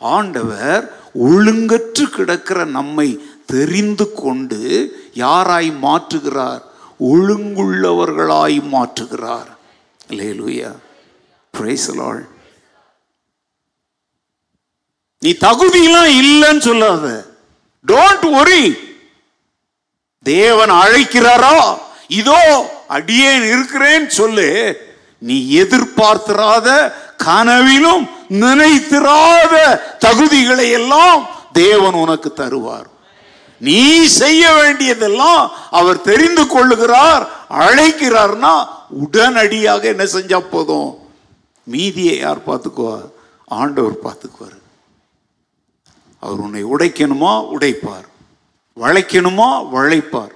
ஆண்டவர் 0.00 0.82
ஒழுங்கற்று 1.26 2.04
கிடக்கிற 2.16 2.64
நம்மை 2.64 3.08
தெரிந்து 3.46 4.12
கொண்டு 4.12 4.60
யாராய் 5.14 5.70
மாற்றுகிறார்? 5.84 6.62
ஒழுங்குள்ளவர்களாய் 7.00 8.58
மாற்றுகிறார். 8.72 9.50
லேலுயா 10.08 10.72
பிரைஸ் 11.50 11.90
நீ 15.18 15.30
தகுதியெல்லாம் 15.40 16.10
இல்லைன்னு 16.22 16.58
சொல்லாத. 16.58 17.06
டோன்ட் 17.86 18.26
ஒரி 18.40 18.64
தேவன் 20.22 20.70
அழைக்கிறாரா? 20.70 21.78
இதோ 22.20 22.40
அடியேன் 22.88 23.46
இருக்கிறேன் 23.52 24.10
சொல்லு. 24.10 24.48
நீ 25.18 25.36
எதிர்பார்த்திராத 25.62 26.68
கனவிலும் 27.16 28.08
நினைத்திராத 28.28 29.80
தகுதிகளை 30.06 30.70
எல்லாம் 30.70 31.26
தேவன் 31.52 31.92
உனக்கு 31.92 32.32
தருவார். 32.36 32.86
நீ 33.58 34.04
செய்ய 34.04 34.52
வேண்டியதெல்லாம் 34.52 35.50
அவர் 35.70 36.00
தெரிந்து 36.00 36.42
கொள்ளுகிறார் 36.42 37.28
அழைக்கிறார்னா 37.50 38.66
உடனடியாக 38.88 39.88
என்ன 39.88 40.04
செஞ்சா 40.04 40.40
போதும்? 40.40 40.98
மீதியை 41.62 42.18
யார் 42.18 42.38
பார்த்துக்குவார்? 42.38 43.10
ஆண்டவர் 43.46 43.98
பார்த்துக்குவார். 44.04 44.58
அவர் 46.18 46.38
உன்னை 46.38 46.64
உடைக்கணுமா? 46.64 47.44
உடைப்பார். 47.58 48.06
வளைக்கணுமா? 48.80 49.68
வளைப்பார். 49.74 50.34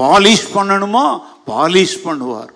பாலிஷ் 0.00 0.48
பண்ணணுமா? 0.54 1.22
பாலிஷ் 1.46 1.98
பண்ணுவார். 2.04 2.48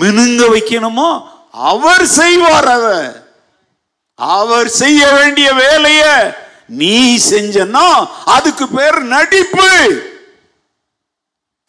மினுங்க 0.00 0.48
வைக்கணுமா? 0.54 1.22
அவர் 1.50 2.06
செய்வார் 2.06 2.68
அவர். 2.68 3.28
அவர் 4.14 4.68
செய்ய 4.68 5.12
வேண்டிய 5.12 5.52
வேலைய 5.52 6.02
நீ 6.66 7.18
செஞ்சனா 7.30 8.06
அதுக்கு 8.24 8.68
பேர் 8.68 9.02
நடிப்பு. 9.02 10.02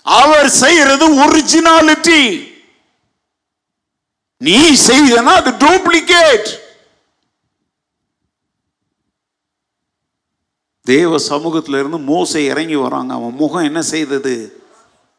அவர் 0.02 0.50
செய்யறது 0.50 1.06
ஒரிஜினாலிட்டி 1.26 2.50
நீ 4.38 4.76
செய்தனா 4.88 5.34
அது 5.42 5.52
டூப்ளிகேட் 5.52 6.60
தேவ 10.84 11.18
சமூகத்தில் 11.18 11.74
இருந்து 11.74 11.98
மோசை 11.98 12.38
இறங்கி 12.38 12.76
வராங்க. 12.76 13.14
அவன் 13.14 13.36
முகம் 13.36 13.64
என்ன 13.64 13.82
செய்தது? 13.82 14.64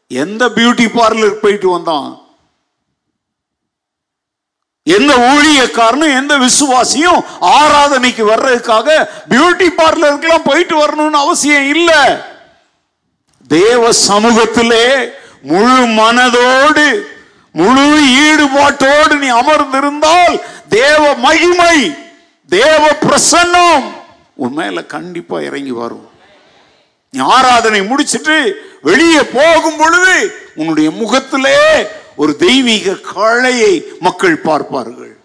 எந்த 0.07 0.49
பியூட்டி 0.49 0.87
பார்லர் 0.97 1.31
போயிட்டு 1.31 1.69
வந்தான்? 1.69 2.22
எந்த 4.87 5.13
ஊழியக்காரனும் 5.31 6.15
எந்த 6.17 6.37
விசுவாசியும் 6.37 7.19
ஆராதனைக்கு 7.57 8.23
வர்றதுக்காக 8.25 8.87
பியூட்டி 9.29 9.67
பார்லருக்கெல்லாம் 9.77 10.47
போயிட்டு 10.49 10.75
வரணும்னு 10.77 11.17
அவசியம் 11.17 11.67
இல்லை. 11.67 12.01
தேவ 13.47 13.91
சமூகத்திலே 14.07 14.85
முழு 15.41 15.85
மனதோடு 15.99 16.85
முழு 17.55 17.85
ஈடுபாட்டோடு 18.25 19.13
நீ 19.15 19.29
அமர்ந்திருந்தால் 19.41 20.35
தேவ 20.69 21.15
மகிமை 21.15 21.77
தேவ 22.49 22.83
பிரசன்னம் 23.05 23.85
உன் 24.35 24.53
மேல 24.53 24.81
கண்டிப்பா 24.85 25.41
இறங்கி 25.41 25.71
வரும். 25.71 26.07
நீ 27.13 27.19
ஆராதனை 27.19 27.81
முடிச்சிட்டு 27.81 28.37
வெளியே 28.81 29.21
போகும் 29.33 29.77
பொழுது 29.77 30.15
உன்னுடைய 30.55 30.91
முகத்திலே 30.91 31.59
ஒரு 32.15 32.35
தெய்வீக 32.35 32.95
கலையை 32.95 33.83
மக்கள் 33.99 34.37
பார்ப்பார்கள். 34.37 35.17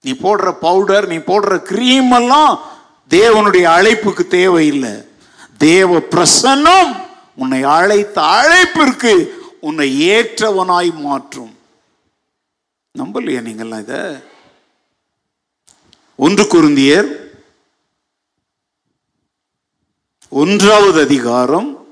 நீ 0.00 0.12
போடுற 0.12 0.52
பவுடர் 0.52 1.06
நீ 1.06 1.16
போடுற 1.16 1.58
கிரீம் 1.58 2.10
எல்லாம் 2.10 2.60
தேவனுடைய 3.08 3.64
அழைப்புக்கு 3.78 4.26
தேவையில்லை. 4.26 5.04
தேவ 5.58 5.98
பிரசன்னம் 5.98 7.06
உன்னை 7.36 7.62
அழைத்த 7.62 8.20
அழைப்பிற்கு 8.20 9.28
உன்னை 9.60 10.08
ஏற்றவனாய் 10.08 10.94
மாற்றும். 10.94 11.58
நம்பலையா 12.98 13.40
நீங்கள்லாம் 13.48 13.78
இத? 13.78 14.20
ஒன்று 16.16 16.42
குருந்தியர் 16.42 17.28
ஒன்றாவது 20.28 21.00
அதிகாரம் 21.00 21.86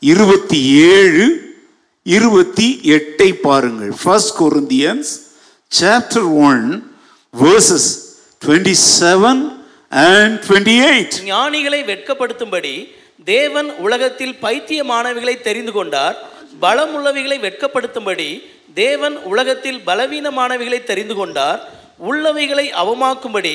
இருபத்தி 0.00 0.64
ஏழு 0.70 1.47
இருபத்தி 2.16 2.66
எட்டை 2.96 3.30
பாருங்கள். 3.46 3.92
First 4.02 4.32
Corinthians 4.40 5.10
chapter 5.80 6.28
one 6.50 6.64
verses 7.34 7.88
twenty 8.44 8.74
seven 9.00 9.40
and 9.90 10.36
twenty 10.46 10.76
eight 10.90 11.16
ஞானிகளை 11.24 11.80
வெட்கப்படுத்தும்படி 11.90 12.74
தேவன் 13.24 13.68
உலகத்தில் 13.86 14.34
பைத்தியமானவைகளை 14.42 15.34
தெரிந்து 15.40 15.72
கொண்டார். 15.72 16.16
பலமுள்ளவைகளை 16.62 17.38
வெட்கப்படுத்தும்படி 17.46 18.28
தேவன் 18.74 19.16
உலகத்தில் 19.32 19.80
பலவீனமானவைகளை 19.86 20.80
தெரிந்து 20.84 21.14
கொண்டார். 21.14 21.60
உள்ளவைகளை 22.10 22.66
அவமாக்கும்படி 22.84 23.54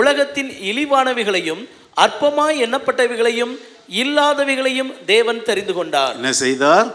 உலகத்தின் 0.00 0.50
இழிவானவைகளையும் 0.70 1.62
அற்பமாய் 2.04 2.60
எண்ணப்பட்டவைகளையும் 2.64 3.54
இல்லாதவைகளையும் 4.02 4.92
தேவன் 5.14 5.42
தெரிந்து 5.42 5.74
கொண்டார். 5.74 6.14
என்ன 6.14 6.32
செய்தார்? 6.32 6.88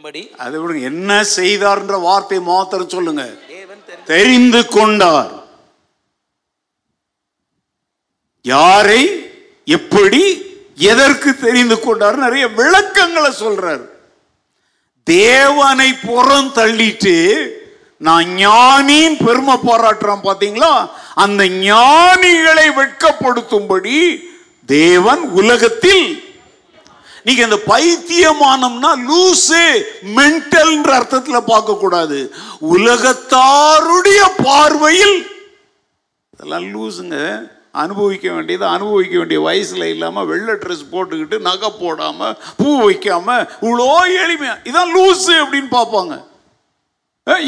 வெட்கப்படுத்தும்படி 0.00 0.22
அதை 0.36 0.60
விடுங்க. 0.60 0.82
என்ன 0.82 1.24
செய்தார்ன்ற 1.36 2.00
வார்த்தை 2.00 2.40
மாத்திரம் 2.40 2.88
சொல்லுங்க. 2.88 3.24
தெரிந்து 4.04 4.66
கொண்டார். 4.66 5.32
யாரை 8.42 9.02
எப்படி 9.64 10.22
எதற்கு 10.74 11.30
தெரிந்து 11.38 11.80
கொண்டார் 11.80 12.16
நிறைய 12.16 12.48
விளக்கங்களை 12.48 13.32
சொல்றார். 13.40 13.84
தேவனை 15.04 15.92
புறம் 16.06 16.50
தள்ளிட்டு 16.54 17.16
நான் 17.96 18.26
ஞானின் 18.34 19.16
பெருமை 19.24 19.56
பாராட்டுறான் 19.56 20.26
பாத்தீங்களா? 20.28 20.90
அந்த 21.14 21.44
ஞானிகளை 21.44 22.66
வெட்கப்படுத்தும்படி 22.80 23.96
தேவன் 24.66 25.22
உலகத்தில் 25.40 26.29
நீங்க 27.26 27.42
இந்த 27.48 27.58
பைத்தியமானம்னா 27.72 28.90
லூசு 29.08 29.62
மென்டல்ன்ற 30.18 30.92
அர்த்தத்தில் 31.00 31.48
பார்க்க 31.52 31.80
கூடாது 31.84 32.18
உலகத்தாருடைய 32.74 34.20
பார்வையில் 34.46 35.18
இதெல்லாம் 36.34 36.68
லூசுங்க. 36.74 37.16
அனுபவிக்க 37.82 38.26
வேண்டியது 38.32 38.64
அனுபவிக்க 38.66 39.14
வேண்டிய 39.18 39.40
வயசுல 39.40 39.84
இல்லாம 39.94 40.22
வெள்ளை 40.30 40.54
ட்ரெஸ் 40.54 40.90
போட்டுக்கிட்டு 40.92 41.36
நகை 41.48 41.68
போடாம 41.82 42.30
பூ 42.56 42.68
வைக்காம 42.86 43.28
இவ்வளோ 43.66 43.90
எளிமையா. 44.22 44.54
இதான் 44.70 44.92
லூசு 44.96 45.32
அப்படின்னு 45.42 45.70
பார்ப்பாங்க. 45.78 46.14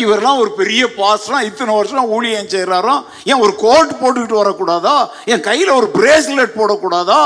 இவரெல்லாம் 0.03 0.41
ஒரு 0.43 0.51
பெரிய 0.59 0.83
பாஸ்லாம் 0.97 1.47
இத்தனை 1.49 1.73
வருஷம் 1.75 2.11
ஊழியம் 2.17 2.51
செய்கிறாராம் 2.55 3.03
ஏன் 3.31 3.43
ஒரு 3.45 3.55
கோட் 3.65 3.97
போட்டுக்கிட்டு 4.01 4.41
வரக்கூடாதா? 4.41 4.97
என் 5.33 5.47
கையில் 5.49 5.77
ஒரு 5.79 5.89
பிரேஸ்லெட் 5.97 6.59
போடக்கூடாதா? 6.59 7.23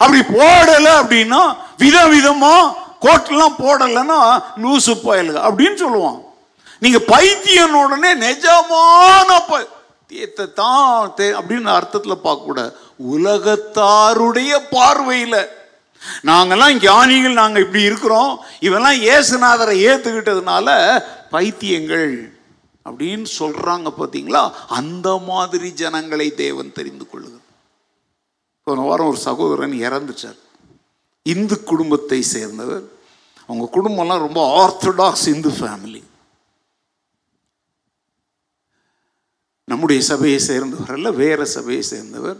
அப்படி 0.00 0.38
போடலை 0.38 0.92
அப்படின்னா 1.02 1.56
விதம் 1.78 2.12
விதமா 2.12 2.72
கோட்டெல்லாம் 3.00 3.54
போடலைன்னா 3.58 4.42
லூசு 4.62 4.86
பயலுங்க 4.86 5.40
அப்படின்னு 5.40 5.86
சொல்லுவான். 5.86 6.24
நீங்க 6.80 6.98
பைத்தியன் 6.98 7.72
உடனே 7.72 8.14
நிஜமான 8.14 9.40
ப- 9.48 9.68
தீயத்தை 10.06 10.52
தான் 10.52 11.12
தே- 11.16 11.34
அப்படின்னு 11.34 11.64
அர்த்தத்தில் 11.64 12.20
பார்க்கக்கூடாது 12.24 12.72
உலகத்தாருடைய 13.12 14.58
பார்வையில். 14.70 15.48
நாங்கெல்லாம் 16.24 16.80
ஞானிகள் 16.82 17.32
நாங்கள் 17.32 17.62
இப்படி 17.62 17.82
இருக்கிறோம். 17.82 18.40
இவெல்லாம் 18.60 19.02
இயேசுநாதரை 19.02 19.76
ஏற்றுக்கிட்டதுனால 19.88 20.98
பைத்தியங்கள் 21.30 22.38
அப்படின்னு 22.90 23.26
சொல்றாங்க 23.38 23.92
பார்த்தீங்களா? 23.98 24.52
அந்த 24.68 25.20
மாதிரி 25.26 25.72
ஜனங்களை 25.72 26.34
தேவன் 26.34 26.72
தெரிந்து 26.72 27.06
கொள்ளுகிறார். 27.12 27.39
போன 28.70 28.86
வாரம் 28.88 29.10
ஒரு 29.12 29.20
சகோதரன் 29.28 29.76
இறந்துட்டார். 29.86 30.40
இந்து 31.32 31.56
குடும்பத்தை 31.70 32.18
சேர்ந்தவர். 32.34 32.84
அவங்க 33.46 33.66
குடும்பம்லாம் 33.76 34.24
ரொம்ப 34.26 34.40
ஆர்த்தடாக்ஸ் 34.60 35.26
இந்து 35.34 35.50
ஃபேமிலி. 35.58 36.02
நம்முடைய 39.70 40.00
சபையை 40.10 40.38
சேர்ந்தவர் 40.46 40.94
அல்ல 40.94 41.08
வேற 41.22 41.40
சபையை 41.56 41.82
சேர்ந்தவர். 41.90 42.38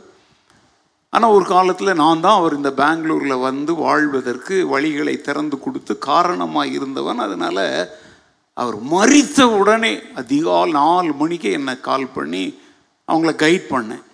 ஆனால் 1.12 1.34
ஒரு 1.36 1.44
காலத்தில் 1.52 2.00
நான் 2.00 2.22
தான் 2.24 2.38
அவர் 2.40 2.56
இந்த 2.58 2.70
பெங்களூரில் 2.80 3.44
வந்து 3.46 3.72
வாழ்வதற்கு 3.84 4.56
வழிகளை 4.72 5.14
திறந்து 5.20 5.56
கொடுத்து 5.64 5.92
காரணமாக 6.08 6.74
இருந்தவன். 6.76 7.20
அதனால் 7.26 7.64
அவர் 8.62 8.78
மறித்த 8.92 9.40
உடனே 9.60 9.92
அதிகால் 10.22 10.76
நாலு 10.82 11.12
மணிக்கு 11.22 11.50
என்னை 11.58 11.74
கால் 11.88 12.06
பண்ணி 12.16 12.44
அவங்கள 13.08 13.32
கைட் 13.44 13.66
பண்ணேன். 13.74 14.04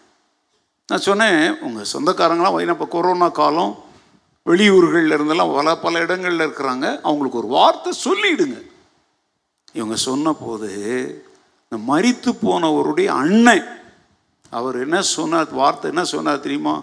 நான் 0.91 1.05
சொன்னேன் 1.07 1.61
உங்கள் 1.61 1.89
சொந்தக்காரங்களாம் 1.93 2.59
ஏன்னா 2.63 2.75
இப்போ 2.77 2.87
கொரோனா 2.87 3.29
காலம் 3.29 3.73
வெளியூர்களில் 4.47 5.15
இருந்தெல்லாம் 5.17 5.55
பல 5.55 5.77
பல 5.85 6.01
இடங்களில் 6.05 6.45
இருக்கிறாங்க. 6.47 6.87
அவங்களுக்கு 7.09 7.41
ஒரு 7.43 7.49
வார்த்தை 7.57 7.93
சொல்லிடுங்க. 8.05 8.59
இவங்க 9.73 9.97
சொன்ன 9.97 10.33
போது 10.33 10.71
இந்த 11.65 11.79
மறித்து 11.93 12.31
போனவருடைய 12.45 13.09
அண்ணன் 13.23 13.67
அவர் 14.51 14.77
என்ன 14.85 15.03
சொன்னார் 15.03 15.51
வார்த்தை 15.61 15.91
என்ன 15.91 16.05
சொன்னார் 16.05 16.45
தெரியுமா? 16.47 16.77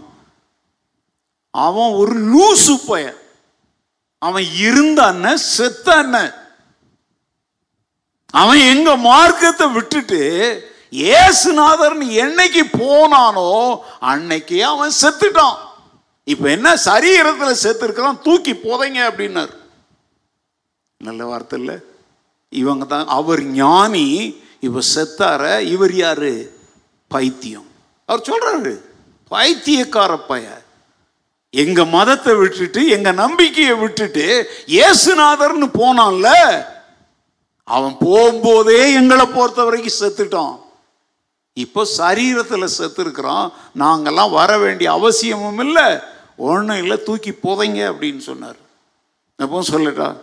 அவன் 1.52 1.92
ஒரு 2.02 2.14
லூசு 2.32 2.76
பையன். 2.88 3.20
அவன் 4.28 4.48
இருந்த 4.68 5.00
அண்ணன் 5.12 5.42
செத்த 5.56 5.88
அண்ணன். 5.96 6.34
அவன் 8.42 8.62
எங்க 8.74 8.98
மார்க்கத்தை 9.10 9.66
விட்டுட்டு 9.72 10.22
ஏசுநாதர்னு 10.94 12.08
என்னைக்கு 12.24 12.64
போனானோ 12.80 13.80
அன்னைக்கு 14.00 14.66
அவன் 14.66 14.92
செத்துட்டான். 15.02 15.58
இப்ப 16.24 16.50
என்ன 16.50 16.76
சரீரத்தில் 16.86 17.62
செத்து 17.64 17.84
இருக்கிறான் 17.84 18.22
தூக்கி 18.22 18.54
போதைங்க 18.54 19.00
அப்படின்னார். 19.10 19.54
நல்ல 20.98 21.26
வார்த்தை 21.26 21.60
இல்லை? 21.60 21.76
இவங்க 22.50 22.86
தான் 22.86 23.08
அவர் 23.08 23.44
ஞானி 23.44 24.42
இவர் 24.60 24.92
செத்தார 24.96 25.62
இவர் 25.62 25.94
யாரு? 25.94 26.34
பைத்தியம். 27.08 27.68
அவர் 28.06 28.28
சொல்றாரு 28.30 28.82
பைத்தியக்கார 29.28 30.18
பைய. 30.18 30.62
எங்க 31.50 31.86
மதத்தை 31.86 32.34
விட்டுட்டு 32.36 32.88
எங்க 32.88 33.12
நம்பிக்கையை 33.12 33.76
விட்டுட்டு 33.78 34.26
இயேசுநாதர்னு 34.68 35.68
போனான்ல 35.80 36.30
அவன் 37.64 37.96
போகும்போதே 38.06 38.94
எங்களை 39.00 39.26
பொறுத்த 39.26 39.64
வரைக்கும் 39.64 40.00
செத்துட்டான். 40.00 40.56
இப்போ 41.54 41.88
சரீரத்தில் 41.98 42.70
செத்துருக்குறோம். 42.78 43.54
நாங்கள்லாம் 43.80 44.32
வர 44.32 44.58
வேண்டிய 44.58 44.92
அவசியமும் 44.92 45.60
இல்லை. 45.60 46.00
ஒன்றும் 46.38 46.78
இல்லை 46.78 47.04
தூக்கி 47.04 47.32
புதைங்க 47.32 47.94
அப்படின்னு 47.94 48.18
சொன்னார். 48.18 48.56
அப்போ 49.38 49.62
சொல்லட்டா 49.72 50.18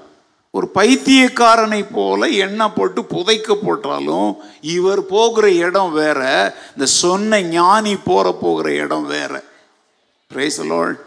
ஒரு 0.51 0.71
பைத்தியக்காரனை 0.75 1.87
போல 1.93 2.27
எண்ணெய் 2.27 2.73
போட்டு 2.75 3.05
புதைக்க 3.05 3.55
போட்டாலும் 3.55 4.37
இவர் 4.61 5.07
போகிற 5.07 5.51
இடம் 5.51 5.93
வேற 5.93 6.55
இந்த 6.77 6.87
சொன்ன 6.87 7.41
ஞானி 7.41 7.97
போற 7.97 8.37
போகிற 8.41 8.73
இடம் 8.73 9.07
வேற. 9.07 9.43
Praise 10.35 10.99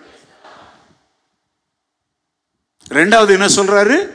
ரெண்டாவது 2.90 3.30
என்ன 3.30 3.46
சொல்றாரு? 3.46 4.10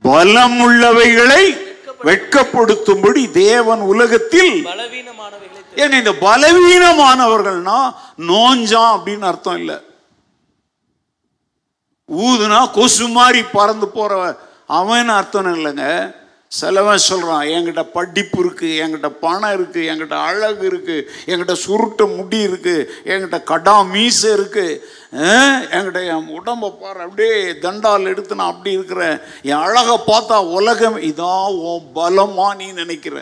பலம் 0.00 0.70
உள்ளவைகளை 0.70 1.73
வெட்கப்படுத்தும்படி 2.04 3.30
தேவன் 3.30 3.80
உலகத்தில் 3.92 4.54
ஏங்க 5.76 5.96
இந்த 5.98 6.12
பலவீனமானவர்கள்னா 6.20 7.78
நோஞ்சான் 8.28 8.94
அப்படின்னு 8.96 9.26
அர்த்தம் 9.30 9.56
இல்லை. 9.56 9.76
ஊதுனா 12.08 12.70
கொசு 12.70 13.08
மாதிரி 13.08 13.42
பறந்து 13.52 13.88
போற 13.88 14.12
அவன் 14.66 15.08
அர்த்தம் 15.08 15.54
இல்லைங்க? 15.54 15.86
சிலவன் 16.58 17.06
சொல்கிறான் 17.08 17.46
என்கிட்ட 17.54 17.82
படிப்பு 17.94 18.36
இருக்குது 18.42 18.78
என்கிட்ட 18.82 19.08
பணம் 19.22 19.54
இருக்குது 19.56 19.86
என்கிட்ட 19.90 20.16
அழகு 20.28 20.64
இருக்குது 20.70 21.06
என்கிட்ட 21.30 21.54
சுருட்ட 21.64 22.02
முடி 22.16 22.40
இருக்குது 22.48 22.86
என்கிட்ட 23.12 23.38
கடா 23.50 23.74
மீசை 23.92 24.28
இருக்குது 24.38 24.78
என்கிட்ட 25.76 26.00
என் 26.12 26.30
உடம்பை 26.38 26.68
பாரு 26.82 27.00
அப்படியே 27.06 27.34
தண்டால் 27.64 28.10
எடுத்து 28.12 28.38
நான் 28.40 28.52
அப்படி 28.52 28.70
இருக்கிறேன். 28.78 29.16
என் 29.50 29.64
அழகை 29.66 29.96
பார்த்தா 30.10 30.38
உலகம் 30.58 30.98
இதான் 31.10 31.58
உன் 31.70 31.90
பலமா 31.98 32.48
நீ 32.60 32.68
நினைக்கிற. 32.82 33.16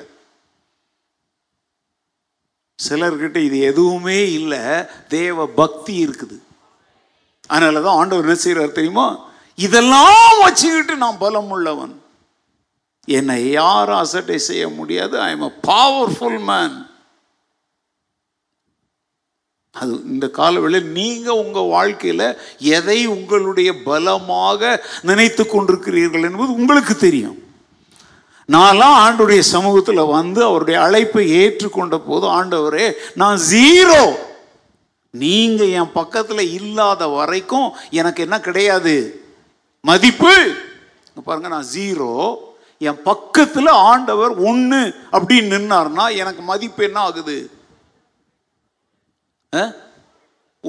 சிலர்கிட்ட 2.78 3.38
இது 3.48 3.58
எதுவுமே 3.70 4.20
இல்லை 4.38 4.62
தேவ 5.16 5.46
பக்தி 5.60 5.94
இருக்குது. 6.06 6.38
அதனால 7.50 7.82
தான் 7.86 7.98
ஆண்டவர் 8.00 8.28
என்ன 8.28 8.38
செய்கிறார் 8.44 8.78
தெரியுமா? 8.78 9.08
இதெல்லாம் 9.66 10.38
வச்சுக்கிட்டு 10.44 10.94
நான் 11.04 11.20
பலம் 11.24 11.52
உள்ளவன் 11.56 11.94
என்னை 13.08 13.50
யார் 13.50 13.90
அசட்டை 13.90 14.38
செய்ய 14.38 14.68
முடியாது? 14.68 15.20
I 15.20 15.30
am 15.30 15.42
a 15.42 15.52
powerful 15.66 16.40
man 16.40 16.76
அது 19.74 19.92
இந்த 20.04 20.30
காலவெளியில் 20.30 20.92
நீங்கள் 20.92 21.40
உங்கள் 21.44 21.70
வாழ்க்கையில் 21.76 22.38
எதை 22.58 23.06
உங்களுடைய 23.06 23.82
பலமாக 23.82 24.84
நினைத்து 25.02 25.44
கொண்டிருக்கிறீர்கள் 25.44 26.22
என்பது 26.22 26.52
உங்களுக்கு 26.52 26.96
தெரியும். 26.96 27.38
நான்லாம் 28.48 28.96
ஆண்டுடைய 29.04 29.38
சமூகத்தில் 29.38 30.10
வந்து 30.16 30.44
அவருடைய 30.44 30.80
அழைப்பை 30.80 31.24
ஏற்றுக்கொண்ட 31.42 31.98
போது 31.98 32.26
ஆண்டவரே 32.38 32.86
நான் 33.14 33.38
ஜீரோ 33.50 34.02
நீங்கள் 35.10 35.68
என் 35.68 35.92
பக்கத்தில் 35.92 36.52
இல்லாத 36.52 37.08
வரைக்கும் 37.08 37.68
எனக்கு 37.90 38.22
என்ன 38.22 38.40
கிடையாது? 38.40 38.94
மதிப்பு? 39.84 40.34
பாருங்க 41.24 41.48
நான் 41.48 41.70
ஜீரோ 41.74 42.12
என் 42.88 43.02
பக்கத்தில் 43.08 43.70
ஆண்டவர் 43.90 44.32
ஒன்று 44.50 44.80
அப்படின்னு 45.16 45.52
நின்னார்னா 45.54 46.04
எனக்கு 46.22 46.42
மதிப்பு 46.42 46.82
என்ன 46.88 46.98
ஆகுது? 47.00 47.36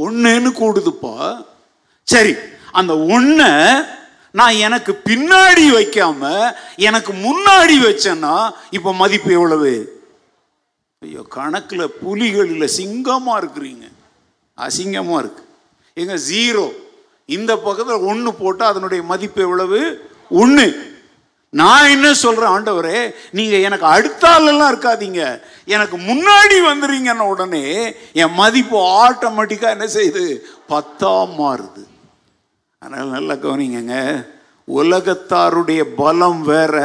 ஒன்றுன்னு 0.03 0.49
கூடுதுப்பா. 0.59 1.15
சரி 2.07 2.33
அந்த 2.79 2.93
ஒன்றை 3.15 3.51
நான் 4.39 4.61
எனக்கு 4.67 4.91
பின்னாடி 5.09 5.65
வைக்காம 5.77 6.21
எனக்கு 6.87 7.11
முன்னாடி 7.25 7.75
வச்சேன்னா 7.87 8.35
இப்போ 8.77 8.93
மதிப்பு 9.01 9.31
எவ்வளவு? 9.39 9.73
ஐயோ 10.99 11.23
கணக்கில் 11.35 11.93
புலிகளில் 12.03 12.75
சிங்கமாக 12.79 13.41
இருக்கிறீங்க. 13.41 13.85
அசிங்கமாக 14.57 15.21
இருக்கு. 15.23 15.43
எங்க 15.93 16.15
ஜீரோ 16.31 16.65
இந்த 17.25 17.51
பக்கத்தில் 17.67 18.07
ஒன்று 18.11 18.31
போட்டால் 18.33 18.71
அதனுடைய 18.71 19.01
மதிப்பு 19.11 19.41
எவ்வளவு? 19.41 19.81
ஒன்று 20.29 20.65
நான் 21.53 21.89
என்ன 21.89 22.13
சொல்கிறேன் 22.13 22.49
ஆண்டவரே 22.49 23.13
நீங்கள் 23.31 23.61
எனக்கு 23.61 23.85
அடுத்தாலெல்லாம் 23.85 24.71
இருக்காதீங்க. 24.73 25.41
எனக்கு 25.65 25.97
முன்னாடி 25.97 26.57
வந்துறீங்கன்ன 26.69 27.27
உடனே 27.33 27.95
என் 28.13 28.33
மதிப்பு 28.33 28.77
ஆட்டோமேட்டிக்காக 28.79 29.69
என்ன 29.69 29.85
செய்யுது? 29.85 30.25
பத்தா 30.69 31.27
மாறுது. 31.39 31.83
அதனால் 32.79 33.07
நல்லா 33.07 33.33
கவனிங்கங்க. 33.33 34.25
உலகத்தாருடைய 34.67 35.81
பலம் 35.95 36.41
வேற 36.41 36.75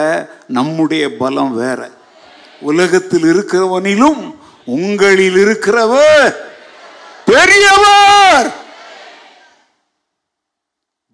நம்முடைய 0.48 1.16
பலம் 1.16 1.54
வேற. 1.54 1.90
உலகத்தில் 2.60 3.22
இருக்கிறவனிலும் 3.22 4.34
உங்களில் 4.64 5.36
இருக்கிறவர் 5.46 6.36
பெரியவர். 7.24 8.54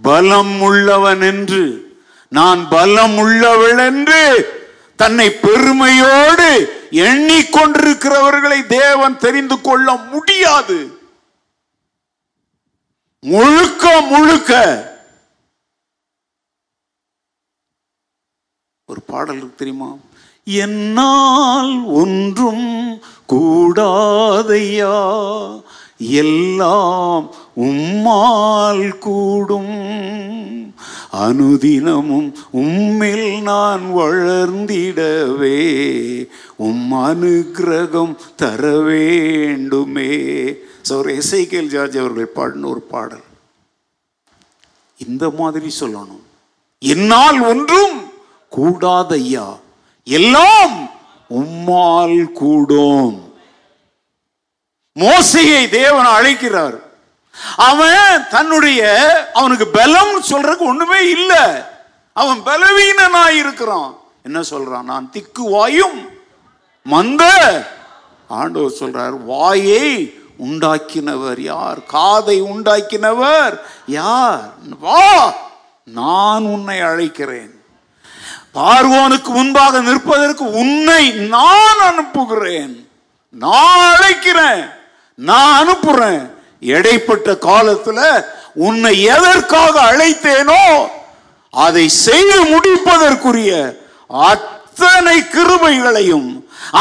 பலம் 0.02 0.61
உள்ளவன் 0.61 1.20
என்று 1.20 1.92
நான் 2.35 2.68
பலம் 2.68 3.18
உள்ளவள் 3.18 3.78
என்று 3.78 4.22
தன்னை 4.97 5.30
பெருமையோடு 5.30 6.51
எண்ணிக்கொண்டிருக்கிறவர்களை 6.91 8.66
தேவன் 8.66 9.18
தெரிந்து 9.18 9.61
கொள்ள 9.61 9.95
முடியாது. 9.97 10.99
முழுக்க 13.20 14.01
முழுக்க 14.01 14.53
ஒரு 18.87 19.01
பாடல் 19.01 19.55
தெரியுமா? 19.55 19.97
என்னால் 20.45 21.82
ஒன்றும் 21.82 23.01
கூடாதையா? 23.28 24.97
எல்லாம் 25.99 27.35
உம்மால் 27.57 28.99
கூடும். 28.99 30.64
அனுதினமும் 31.12 32.35
உம்மில் 32.53 33.43
நான் 33.43 33.83
வளர்ந்திடவே 33.97 35.62
உம் 36.57 36.93
அனுக்கிரகம் 36.93 38.14
தர 38.37 38.79
வேண்டுமே 38.79 40.12
ஸோ 40.89 41.20
எஸ்ஐகேல் 41.20 41.66
ஜார்ஜ் 41.66 41.99
அவர்கள் 41.99 42.27
பாடின 42.27 42.68
ஒரு 42.68 42.81
பாடல். 42.81 43.22
இந்த 44.97 45.31
மாதிரி 45.31 45.75
சொல்லணும். 45.81 46.22
என்னால் 46.79 47.41
ஒன்றும் 47.41 48.12
கூடாதையா? 48.57 49.57
எல்லாம் 50.05 50.91
உம்மால் 51.31 52.33
கூடும். 52.33 53.33
மோசையை 54.97 55.68
தேவன் 55.68 56.05
அழைக்கிறார். 56.05 56.84
அவன் 57.57 58.26
தன்னுடைய 58.30 59.09
அவனுக்கு 59.35 59.66
பலம் 59.66 60.22
சொல்றதுக்கு 60.22 60.59
ஒண்ணுமே 60.59 61.11
இல்லை. 61.11 61.62
அவன் 62.12 62.43
பலவீனனா 62.47 63.28
இருக்கிறான். 63.28 63.99
என்ன 64.22 64.41
சொல்றான்? 64.41 64.82
நான் 64.82 65.11
திக்கு 65.11 65.51
வாயும் 65.51 66.09
மந்த. 66.82 67.24
ஆண்டவர் 68.28 68.72
சொல்றார் 68.80 69.24
வாயை 69.24 70.18
உண்டாக்கினவர் 70.45 71.41
யார்? 71.41 71.85
காதை 71.87 72.43
உண்டாக்கினவர் 72.43 73.61
யார்? 73.87 74.53
வா 74.80 75.35
நான் 75.85 76.45
உன்னை 76.45 76.80
அழைக்கிறேன். 76.80 77.51
பார்வோனுக்கு 78.55 79.24
முன்பாக 79.24 79.80
நிற்பதற்கு 79.80 80.51
உன்னை 80.51 81.11
நான் 81.11 81.80
அனுப்புகிறேன். 81.80 82.91
நான் 83.30 83.95
அழைக்கிறேன். 83.95 84.74
நான் 85.14 85.68
அனுப்புறேன். 85.68 86.34
இடைப்பட்ட 86.73 87.29
காலத்துல 87.49 88.01
உன்னை 88.67 88.95
எதற்காக 89.15 89.75
அழைத்தேனோ 89.91 90.62
அதை 91.51 91.87
செய்து 92.07 92.39
முடிப்பதற்குரிய 92.53 93.51
அத்தனை 94.31 95.17
கிருபைகளையும் 95.35 96.31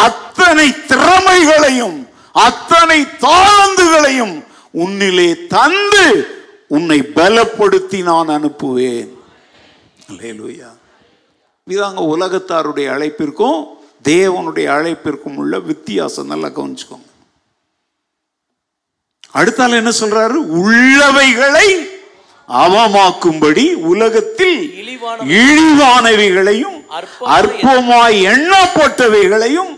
அத்தனை 0.05 0.67
திறமைகளையும் 0.91 1.99
அத்தனை 2.47 2.99
தாழ்ந்துகளையும் 3.25 4.35
உன்னிலே 4.83 5.29
தந்து 5.55 6.07
உன்னை 6.75 6.99
பலப்படுத்தி 7.17 7.99
நான் 8.09 8.33
அனுப்புவேன். 8.35 9.11
இதாங்க 11.73 12.01
உலகத்தாருடைய 12.13 12.87
அழைப்பிற்கும் 12.95 13.59
தேவனுடைய 14.03 14.67
அழைப்பிற்கும் 14.77 15.37
உள்ள 15.41 15.59
வித்தியாசம். 15.69 16.29
நல்லா 16.31 16.49
கவனிச்சுக்கோங்க. 16.57 17.09
அடுத்தால 19.33 19.77
என்ன 19.81 19.91
சொல்றாரு? 19.99 20.37
உள்ளவைகளை 20.63 21.67
அவமாக்கும்படி 22.47 23.73
உலகத்தில் 23.73 24.57
இழிவான 24.75 25.23
இழிவானவைகளையும் 25.41 26.79
அற்பமாய் 27.35 28.17
எண்ணப்பட்டவைகளையும் 28.33 29.71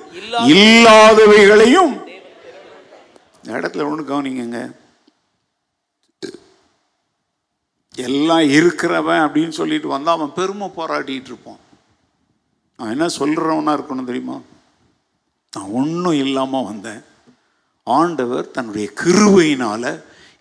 இல்லாதவைகளையும். 0.54 1.94
இடத்துல 3.46 3.86
ஒண்ணு 3.90 4.04
கவனிங்கங்க. 4.10 4.60
எல்லாம் 7.96 8.46
இருக்கிறவன் 8.58 9.22
அப்படின்னு 9.26 9.58
சொல்லிட்டு 9.60 9.88
வந்தா 9.88 10.12
அவன் 10.12 10.34
பெருமை 10.34 10.68
பாராட்டிட்டு 10.78 11.30
இருப்பான். 11.32 11.62
அவன் 12.76 12.92
என்ன 12.92 13.06
சொல்றவனா 13.20 13.74
இருக்கணும் 13.76 14.10
தெரியுமா? 14.10 14.38
நான் 15.52 15.72
ஒன்றும் 15.72 16.20
இல்லாமல் 16.26 16.64
வந்தேன். 16.64 17.02
ஆண்டவர் 17.88 18.46
தன்னுடைய 18.52 18.86
கிருவையினால் 19.02 19.92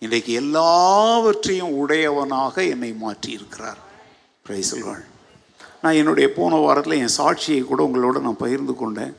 இன்றைக்கு 0.03 0.31
எல்லாவற்றையும் 0.33 1.75
உடையவனாக 1.81 2.55
என்னை 2.73 2.89
மாற்றி 3.01 3.29
இருக்கிறார் 3.31 3.81
நான் 5.81 5.99
என்னுடைய 5.99 6.27
போன 6.37 6.55
வாரத்தில் 6.63 7.01
என் 7.03 7.17
சாட்சியை 7.17 7.61
கூட 7.63 7.79
உங்களோட 7.87 8.17
நான் 8.25 8.41
பகிர்ந்து 8.41 8.75
கொண்டேன். 8.75 9.13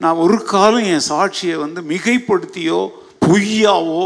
நான் 0.00 0.22
ஒரு 0.24 0.38
காலம் 0.54 0.88
என் 0.94 1.08
சாட்சியை 1.08 1.56
வந்து 1.64 1.80
மிகைப்படுத்தியோ 1.92 2.80
பொய்யாவோ 3.26 4.02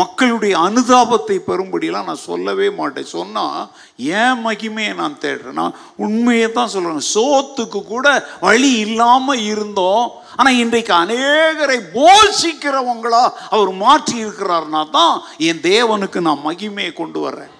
மக்களுடைய 0.00 0.54
அனுதாபத்தை 0.58 1.36
பெறும்படியெல்லாம் 1.48 2.08
நான் 2.10 2.26
சொல்லவே 2.30 2.68
மாட்டேன். 2.70 3.12
சொன்னால் 3.16 3.62
ஏன் 3.96 4.40
மகிமையை 4.46 4.94
நான் 4.94 5.20
தேடுறேன்? 5.24 5.58
நான் 5.62 5.78
உண்மையை 5.96 6.48
தான் 6.52 6.72
சொல்கிறேன் 6.74 7.10
சோத்துக்கு 7.14 7.80
கூட 7.94 8.06
வழி 8.40 8.72
இல்லாமல் 8.86 9.44
இருந்தோம். 9.52 10.06
ஆனால் 10.38 10.58
இன்றைக்கு 10.62 10.92
அநேகரை 11.02 11.78
போஷிக்கிறவங்களா 11.96 13.22
அவர் 13.54 13.70
மாற்றி 13.84 14.16
இருக்கிறார்னா 14.24 14.82
தான் 14.96 15.14
என் 15.48 15.62
தேவனுக்கு 15.68 16.20
நான் 16.28 16.44
மகிமையை 16.48 16.92
கொண்டு 17.00 17.20
வர்றேன். 17.20 17.52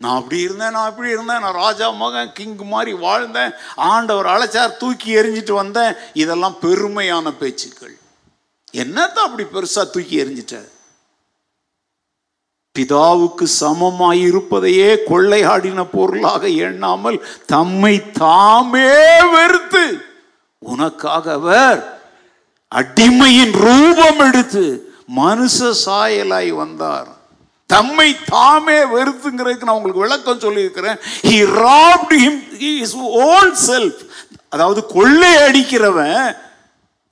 நான் 0.00 0.16
அப்படி 0.20 0.38
இருந்தேன் 0.46 0.74
நான் 0.76 0.90
இப்படி 0.90 1.10
இருந்தேன் 1.14 1.42
நான் 1.44 1.60
ராஜா 1.64 1.86
மகன் 2.02 2.32
கிங் 2.38 2.56
மாதிரி 2.72 2.92
வாழ்ந்தேன் 3.04 3.52
ஆண்டவர் 3.90 4.28
அழைச்சார் 4.34 4.78
தூக்கி 4.82 5.10
எறிஞ்சிட்டு 5.20 5.54
வந்தேன். 5.62 5.92
இதெல்லாம் 6.22 6.56
பெருமையான 6.64 7.32
பேச்சுக்கள். 7.40 7.94
என்னத்த 8.82 9.16
அப்படி 9.26 9.44
பெருசா 9.54 9.82
தூக்கி 9.94 10.16
எறிஞ்சிட்ட 10.22 10.62
பிதாவுக்கு 12.76 13.46
சமமாய் 13.60 14.20
இருப்பதையே 14.28 14.88
கொள்ளையாடின 15.10 15.80
பொருளாக 15.92 16.48
எண்ணாமல் 16.68 17.18
தம்மை 17.52 17.92
தாமே 18.18 18.88
வெறுத்து 19.34 19.84
உனக்காக 20.64 21.32
அவர் 21.32 21.80
அடிமையின் 22.74 23.54
ரூபம் 23.66 24.18
எடுத்து 24.18 24.64
மனுஷ 25.16 25.74
சாயலாய் 25.84 26.48
வந்தார். 26.48 27.08
தம்மை 27.66 28.16
தாமே 28.24 28.78
வெறுத்துங்கிறதுக்கு 28.78 29.68
நான் 29.68 29.76
உங்களுக்கு 29.76 30.04
விளக்கம் 30.06 30.40
சொல்லியிருக்கிறேன். 30.40 30.98
He 31.22 31.36
robbed 31.60 32.14
him 32.24 32.34
is 32.80 32.96
own 32.96 33.48
self 33.66 34.00
அதாவது 34.48 34.86
கொள்ளை 34.86 35.30
அடிக்கிறவன் 35.34 36.36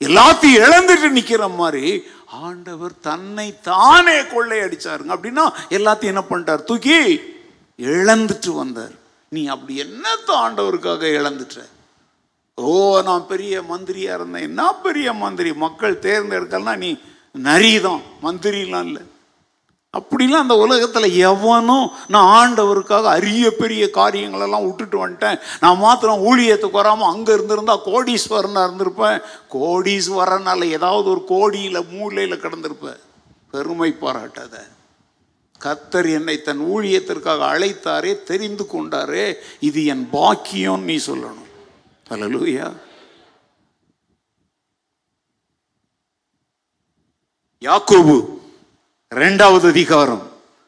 எல்லாத்தையும் 0.04 0.60
இழந்துட்டு 0.64 1.08
நிற்கிற 1.08 1.48
மாதிரி 1.48 2.02
ஆண்டவர் 2.26 2.92
தன்னை 3.00 3.60
தானே 3.62 4.26
கொள்ளை 4.26 4.58
அடிச்சாருங்க. 4.58 5.12
அப்படின்னா 5.16 5.44
எல்லாத்தையும் 5.70 6.12
என்ன 6.12 6.22
பண்ணிட்டார்? 6.30 6.64
தூக்கி 6.64 7.20
இழந்துட்டு 7.78 8.50
வந்தார். 8.50 8.94
நீ 9.28 9.46
அப்படி 9.46 9.74
என்னத்த 9.82 10.30
ஆண்டவருக்காக 10.44 11.02
இழந்துட்ட? 11.18 11.58
ஓ 12.54 13.00
நான் 13.02 13.26
பெரிய 13.26 13.62
மந்திரியாக 13.62 14.18
இருந்தேன். 14.18 14.42
என்ன 14.42 14.74
பெரிய 14.74 15.12
மந்திரி. 15.12 15.52
மக்கள் 15.52 15.98
தேர்ந்தெடுக்கலாம் 15.98 16.76
நீ 16.76 16.98
நரிதான். 17.42 18.00
மந்திரிலாம் 18.22 18.84
இல்லை. 18.84 19.02
அப்படிலாம் 19.98 20.44
அந்த 20.44 20.56
உலகத்தில் 20.56 21.16
எவனும் 21.16 21.90
நான் 22.08 22.30
ஆண்டவருக்காக 22.36 23.02
அரிய 23.02 23.50
பெரிய 23.50 23.88
காரியங்களெல்லாம் 23.94 24.66
விட்டுட்டு 24.66 25.08
வந்துட்டேன். 25.08 25.40
நான் 25.60 25.78
மாத்திரம் 25.78 26.24
ஊழியத்துக்கு 26.26 26.70
வராமல் 26.70 27.08
அங்கே 27.08 27.32
இருந்திருந்தா 27.32 27.86
கோடீஸ்வரனாக 27.86 28.68
இருந்திருப்பேன். 28.68 29.22
கோடீஸ்வரனால் 29.52 30.70
ஏதாவது 30.70 31.10
ஒரு 31.10 31.24
கோடியில் 31.24 31.88
மூலையில் 31.90 32.40
கிடந்திருப்பேன். 32.40 33.00
பெருமை 33.50 33.96
பாராட்டாத. 34.00 34.66
கத்தர் 35.64 36.12
என்னை 36.12 36.42
தன் 36.42 36.60
ஊழியத்திற்காக 36.60 37.40
அழைத்தாரே 37.54 38.22
தெரிந்து 38.22 38.66
கொண்டாரே. 38.72 39.34
இது 39.60 39.84
என் 39.84 40.08
பாக்கியம் 40.10 40.84
நீ 40.84 40.96
சொல்லணும். 40.96 41.50
ஹalleluya 42.12 42.66
யாக்கோபு 47.62 48.14
ரெண்டாவது 49.12 49.66
அதிகாரம் 49.74 50.22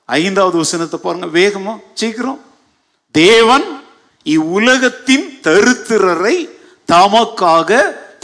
ஐந்தாவது 0.09 0.57
வசனத்தை 0.63 0.99
பாருங்க 1.03 1.27
வேகமா 1.39 1.75
சீக்கிரம். 2.01 2.41
தேவன் 3.15 3.67
இவ்வுலகத்தின் 4.37 5.27
தருத்திரரை 5.47 6.37
தமக்காக 6.93 7.71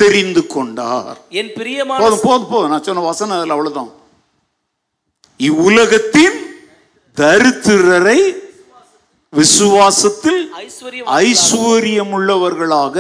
தெரிந்து 0.02 0.42
கொண்டார். 0.54 1.16
என் 1.40 1.50
பிரியமான 1.56 2.00
போதும் 2.02 2.24
போதும் 2.26 2.50
போதும் 2.52 2.72
நான் 2.72 2.86
சொன்ன 2.88 3.06
வசனம் 3.10 3.36
அதில் 3.38 3.54
அவ்வளவுதான். 3.56 3.90
இவ்வுலகத்தின் 5.40 6.38
தரித்திரரை 7.16 8.20
விசுவாசத்தில் 9.32 10.40
ஐஸ்வர்யம் 11.06 12.12
உள்ளவர்களாக 12.16 12.96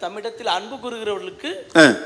தம்மிடத்தில் 0.00 0.50
அன்பு 0.56 0.76
கூறுகிறவர்களுக்கு 0.76 1.50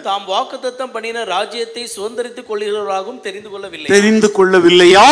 தாம் 0.03 0.25
வாக்குத்தத்தம் 0.27 0.93
பண்ணின 0.93 1.25
ராஜ்யத்தை 1.25 1.91
சுதந்திரித்துக் 1.97 2.49
கொள்கிறவர்களாகவும் 2.49 3.21
தெரிந்து 3.21 3.51
கொள்ளவில்லை. 3.51 3.91
தெரிந்து 3.91 4.29
கொள்ளவில்லையா? 4.29 5.05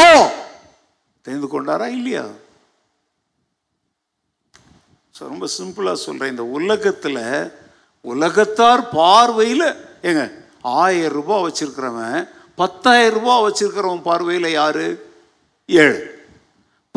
தெரிந்து 1.22 1.48
கொண்டாரா 1.52 1.86
இல்லையா? 1.86 2.24
ரொம்ப 5.18 5.46
சிம்பிளா 5.58 5.92
சொல்றேன். 5.92 6.30
இந்த 6.30 6.46
உலகத்துல 6.58 7.18
உலகத்தார் 8.00 8.88
பார்வையில் 8.88 9.68
ஏங்க 10.02 10.24
ஆயிரம் 10.60 11.12
ரூபாய் 11.12 11.44
வச்சிருக்கிறவன் 11.46 12.28
பத்தாயிரம் 12.54 13.18
ரூபாய் 13.18 13.44
வச்சிருக்கிறவன் 13.46 14.02
பார்வையில் 14.02 14.50
யாரு? 14.50 15.12
ஏழு. 15.66 16.23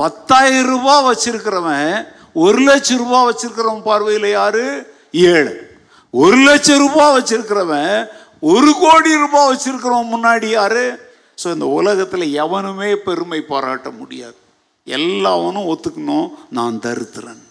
பத்தாயிரம் 0.02 0.68
ரூபாய் 0.68 1.04
வச்சிருக்கிறவன் 1.04 2.08
ஒரு 2.34 2.60
லட்சம் 2.60 2.98
ரூபாய் 2.98 3.34
வச்சிருக்கிறவன் 3.34 3.82
பார்வையில் 3.82 4.30
யாரு? 4.30 4.94
ஏழு. 5.12 5.80
ஒரு 6.12 6.38
லட்சம் 6.38 6.78
ரூபாய் 6.78 7.22
வச்சிருக்கிறவன் 7.22 8.08
ஒரு 8.40 8.74
கோடி 8.80 9.18
ரூபாய் 9.18 9.56
வச்சிருக்கிறவன் 9.56 10.16
முன்னாடி 10.16 10.46
யாரு? 10.46 11.12
ஸோ 11.44 11.54
இந்த 11.54 11.66
உலகத்தில் 11.66 12.34
எவனுமே 12.34 12.96
பெருமை 12.96 13.42
பாராட்ட 13.42 13.90
முடியாது. 13.90 14.36
எல்லாவனும் 14.84 15.68
ஒத்துக்கணும் 15.68 16.30
நான் 16.50 16.80
தருத்திரன். 16.80 17.44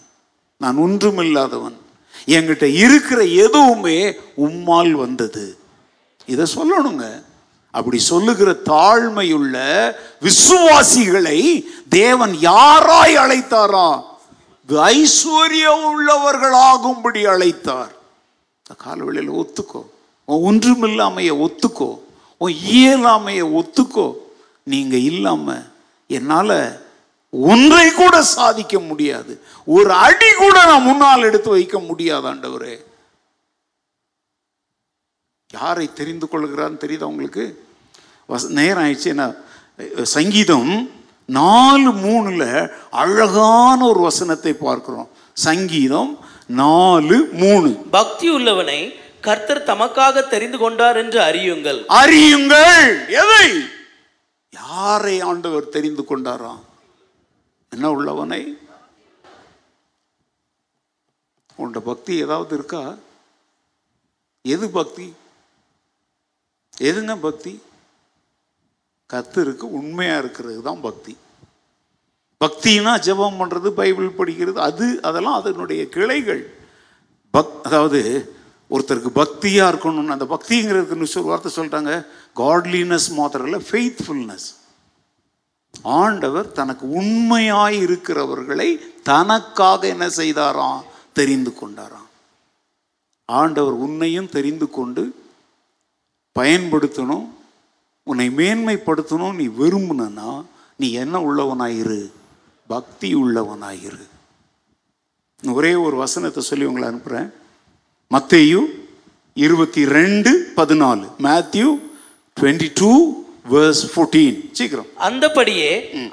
நான் 0.57 0.77
ஒன்றுமில்லாதவன். 0.77 1.77
என்கிட்ட 2.25 2.63
இருக்கிற 2.63 3.23
எதுவுமே 3.23 4.15
உம்மால் 4.37 4.91
வந்தது. 4.91 5.57
இதை 6.25 6.45
சொல்லணுங்க. 6.55 7.23
அப்படி 7.71 7.99
சொல்லுகிற 7.99 8.55
தாழ்மையுள்ள 8.65 9.91
விசுவாசிகளை 10.21 11.65
தேவன் 11.89 12.31
யாராய் 12.31 13.17
அழைத்தாரா? 13.17 14.03
ஐஸ்வர்யம் 14.69 15.89
உள்ளவர்களாகும்படி 15.89 17.27
அழைத்தார். 17.27 17.95
இந்த 18.57 18.75
காலவெளியில் 18.77 19.31
ஒத்துக்கோ. 19.31 19.85
உன் 20.25 20.59
ஒன்றுமில்லாமைய 20.59 21.33
ஒத்துக்கோ. 21.33 21.99
உன் 22.37 22.55
இயலாமைய 22.71 23.45
ஒத்துக்கோ. 23.45 24.13
நீங்க 24.63 24.97
இல்லாம 24.97 25.53
என்னால 26.07 26.79
ஒன்றை 27.29 27.91
கூட 27.91 28.23
சாதிக்க 28.23 28.79
முடியாது. 28.79 29.41
ஒரு 29.65 29.91
அடி 29.91 30.31
கூட 30.31 30.65
நான் 30.65 30.81
முன்னால் 30.81 31.21
எடுத்து 31.21 31.49
வைக்க 31.49 31.79
முடியாது 31.79 32.33
ஆண்டவரே. 32.33 32.86
யாரை 35.61 35.93
தெரிந்து 35.93 36.27
கொள்கிறான்னு 36.31 36.79
தெரியுதா 36.79 37.03
உங்களுக்கு? 37.03 37.67
வச- 38.29 38.47
நேரம் 38.47 38.83
ஆயிடுச்சு 38.83 39.05
என்ன? 39.05 39.33
சங்கீதம் 40.01 40.89
நாலு 41.25 41.91
மூணுல 41.91 42.69
அழகான 42.91 43.85
ஒரு 43.85 43.99
வசனத்தை 43.99 44.53
பார்க்கிறோம். 44.53 45.09
சங்கீதம் 45.33 46.17
நாலு 46.47 47.29
மூணு. 47.31 47.69
பக்தி 47.69 48.29
உள்ளவனை 48.29 48.93
கர்த்தர் 49.21 49.63
தமக்காக 49.63 50.27
தெரிந்து 50.27 50.57
கொண்டார் 50.57 50.97
என்று 50.97 51.19
அறியுங்கள். 51.19 51.85
அறியுங்கள். 51.89 53.07
எதை? 53.07 53.61
யாரை 54.49 55.21
ஆண்டவர் 55.21 55.69
தெரிந்து 55.69 56.05
கொண்டாராம் 56.09 56.61
என்ன 57.69 57.91
உள்ளவனை? 57.91 58.57
உன்ட 61.55 61.79
பக்தி 61.79 62.17
ஏதாவது 62.17 62.55
இருக்கா? 62.55 62.95
எது 64.41 64.69
பக்தி? 64.69 65.13
எதுங்க 66.81 67.15
பக்தி? 67.17 67.61
கர்த்தருக்கு 69.13 69.65
உண்மையாக 69.79 70.19
இருக்கிறது 70.19 70.61
தான் 70.61 70.81
பக்தி. 70.81 71.17
பக்தினா 72.41 72.91
ஜெபம் 73.07 73.39
பண்ணுறது 73.39 73.69
பைபிள் 73.69 74.09
படிக்கிறது 74.17 74.53
அது 74.53 75.01
அதெல்லாம் 75.01 75.33
அதனுடைய 75.33 75.89
கிளைகள். 75.89 76.43
பக் 77.31 77.63
அதாவது 77.63 78.01
ஒருத்தருக்கு 78.69 79.11
பக்தியாக 79.15 79.71
இருக்கணும்னு 79.71 80.15
அந்த 80.15 80.25
பக்திங்கிறதுன்னு 80.25 81.07
ஒரு 81.15 81.23
வார்த்தை 81.23 81.51
சொல்லிட்டாங்க. 81.55 82.05
காட்லினஸ் 82.35 83.09
மாத்திரம் 83.11 83.47
இல்லை 83.47 83.61
ஃபெய்த்ஃபுல்னஸ் 83.71 84.47
ஆண்டவர் 85.83 86.51
தனக்கு 86.51 86.89
உண்மையாய் 86.89 87.77
இருக்கிறவர்களை 87.79 88.69
தனக்காக 89.03 89.87
என்ன 89.87 90.07
செய்தாராம்? 90.07 90.81
தெரிந்து 91.13 91.53
கொண்டாராம். 91.61 92.09
ஆண்டவர் 93.25 93.73
உன்னையும் 93.73 94.29
தெரிந்து 94.29 94.69
கொண்டு 94.69 95.25
பயன்படுத்தணும் 96.37 97.25
உன்னை 98.07 98.27
மேன்மைப்படுத்தணும் 98.39 99.37
நீ 99.39 99.45
விரும்புனா 99.59 100.29
நீ 100.81 100.87
என்ன 101.03 101.15
உள்ளவனாயிரு? 101.27 102.01
பக்தி 102.67 103.09
உள்ளவனாயிரு. 103.15 104.05
ஒரே 105.57 105.71
ஒரு 105.85 105.95
வசனத்தை 106.03 106.41
சொல்லி 106.43 106.65
உங்களை 106.69 106.87
அனுப்புகிறேன் 106.87 107.29
மத்தேயு 108.11 108.59
இருபத்தி 109.45 109.81
ரெண்டு 109.97 110.31
பதினாலு 110.55 111.05
Matthew 111.25 111.67
twenty 112.37 112.69
two 112.73 112.91
verse 113.51 113.81
fourteen 113.91 114.37
சீக்கிரம். 114.57 114.87
அந்தபடியே 115.07 115.71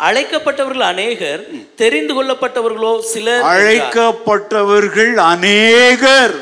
அழைக்கப்பட்டவர்கள் 0.09 0.85
அநேகர் 0.93 1.43
தெரிந்து 1.83 2.12
கொள்ளப்பட்டவர்களோ 2.16 2.93
சிலர். 3.12 3.43
அழைக்கப்பட்டவர்கள் 3.55 5.14
அநேகர் 5.33 6.37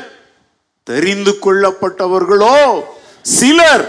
தெரிந்து 0.87 1.33
கொள்ளப்பட்டவர்களோ 1.45 2.57
சிலர். 3.23 3.85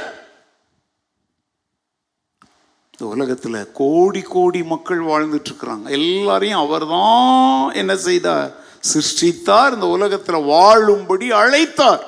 இந்த 2.99 3.15
உலகத்துல 3.15 3.73
கோடி 3.73 4.21
கோடி 4.21 4.63
மக்கள் 4.63 4.99
வாழ்ந்துட்டு 4.99 5.45
இருக்கிறாங்க 5.51 5.89
எல்லாரையும் 5.89 6.59
அவர்தான் 6.59 7.75
என்ன 7.75 7.97
செய்தார்? 7.97 8.51
சிருஷ்டித்தார் 8.93 9.73
இந்த 9.73 9.99
உலகத்துல 9.99 10.45
வாழும்படி 10.45 11.31
அழைத்தார். 11.31 12.01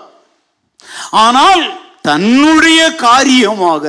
ஆனால் 1.10 1.78
தன்னுடைய 2.02 2.94
காரியமாக 2.94 3.86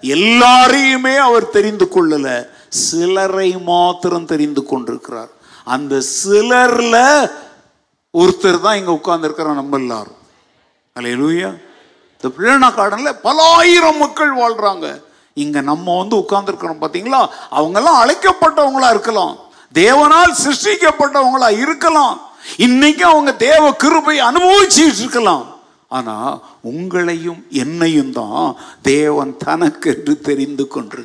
எல்லாரையுமே 0.00 1.16
அவர் 1.16 1.50
தெரிந்து 1.50 1.88
கொள்ளல. 1.90 2.48
சிலரை 2.68 3.58
மாத்திரம் 3.58 4.26
தெரிந்து 4.26 4.62
கொண்டிருக்கிறார். 4.64 5.28
அந்த 5.64 6.02
சிலர்ல 6.24 7.30
ஒருத்தர் 8.18 8.60
தான் 8.60 8.76
இங்க 8.76 8.92
உட்கார்ந்து 8.92 9.34
நம்ம 9.36 9.76
எல்லாரும். 9.76 10.20
அல்லேலூயா. 10.94 11.70
இந்த 12.22 12.30
பிள்ளைனா 12.34 12.66
கார்டனில் 12.74 13.20
பல 13.24 13.36
ஆயிரம் 13.60 13.96
மக்கள் 14.02 14.32
வாழ்கிறாங்க 14.40 14.88
இங்கே 15.42 15.60
நம்ம 15.68 15.94
வந்து 16.00 16.14
உட்கார்ந்துருக்கிறோம் 16.22 16.82
பார்த்தீங்களா 16.82 17.20
அவங்கெல்லாம் 17.58 17.98
அழைக்கப்பட்டவங்களா 18.02 18.88
இருக்கலாம். 18.94 19.32
தேவனால் 19.80 20.32
சிருஷ்டிக்கப்பட்டவங்களா 20.42 21.48
இருக்கலாம். 21.64 22.14
இன்னைக்கு 22.66 23.04
அவங்க 23.12 23.30
தேவ 23.46 23.64
கிருபை 23.84 24.16
அனுபவிச்சுட்டு 24.28 25.02
இருக்கலாம். 25.04 25.44
ஆனால் 25.96 26.34
உங்களையும் 26.72 27.40
என்னையும் 27.62 28.14
தான் 28.20 28.46
தேவன் 28.92 29.32
தனக்கு 29.46 29.90
என்று 29.94 30.14
தெரிந்து 30.28 30.66
கொண்டு 30.74 31.02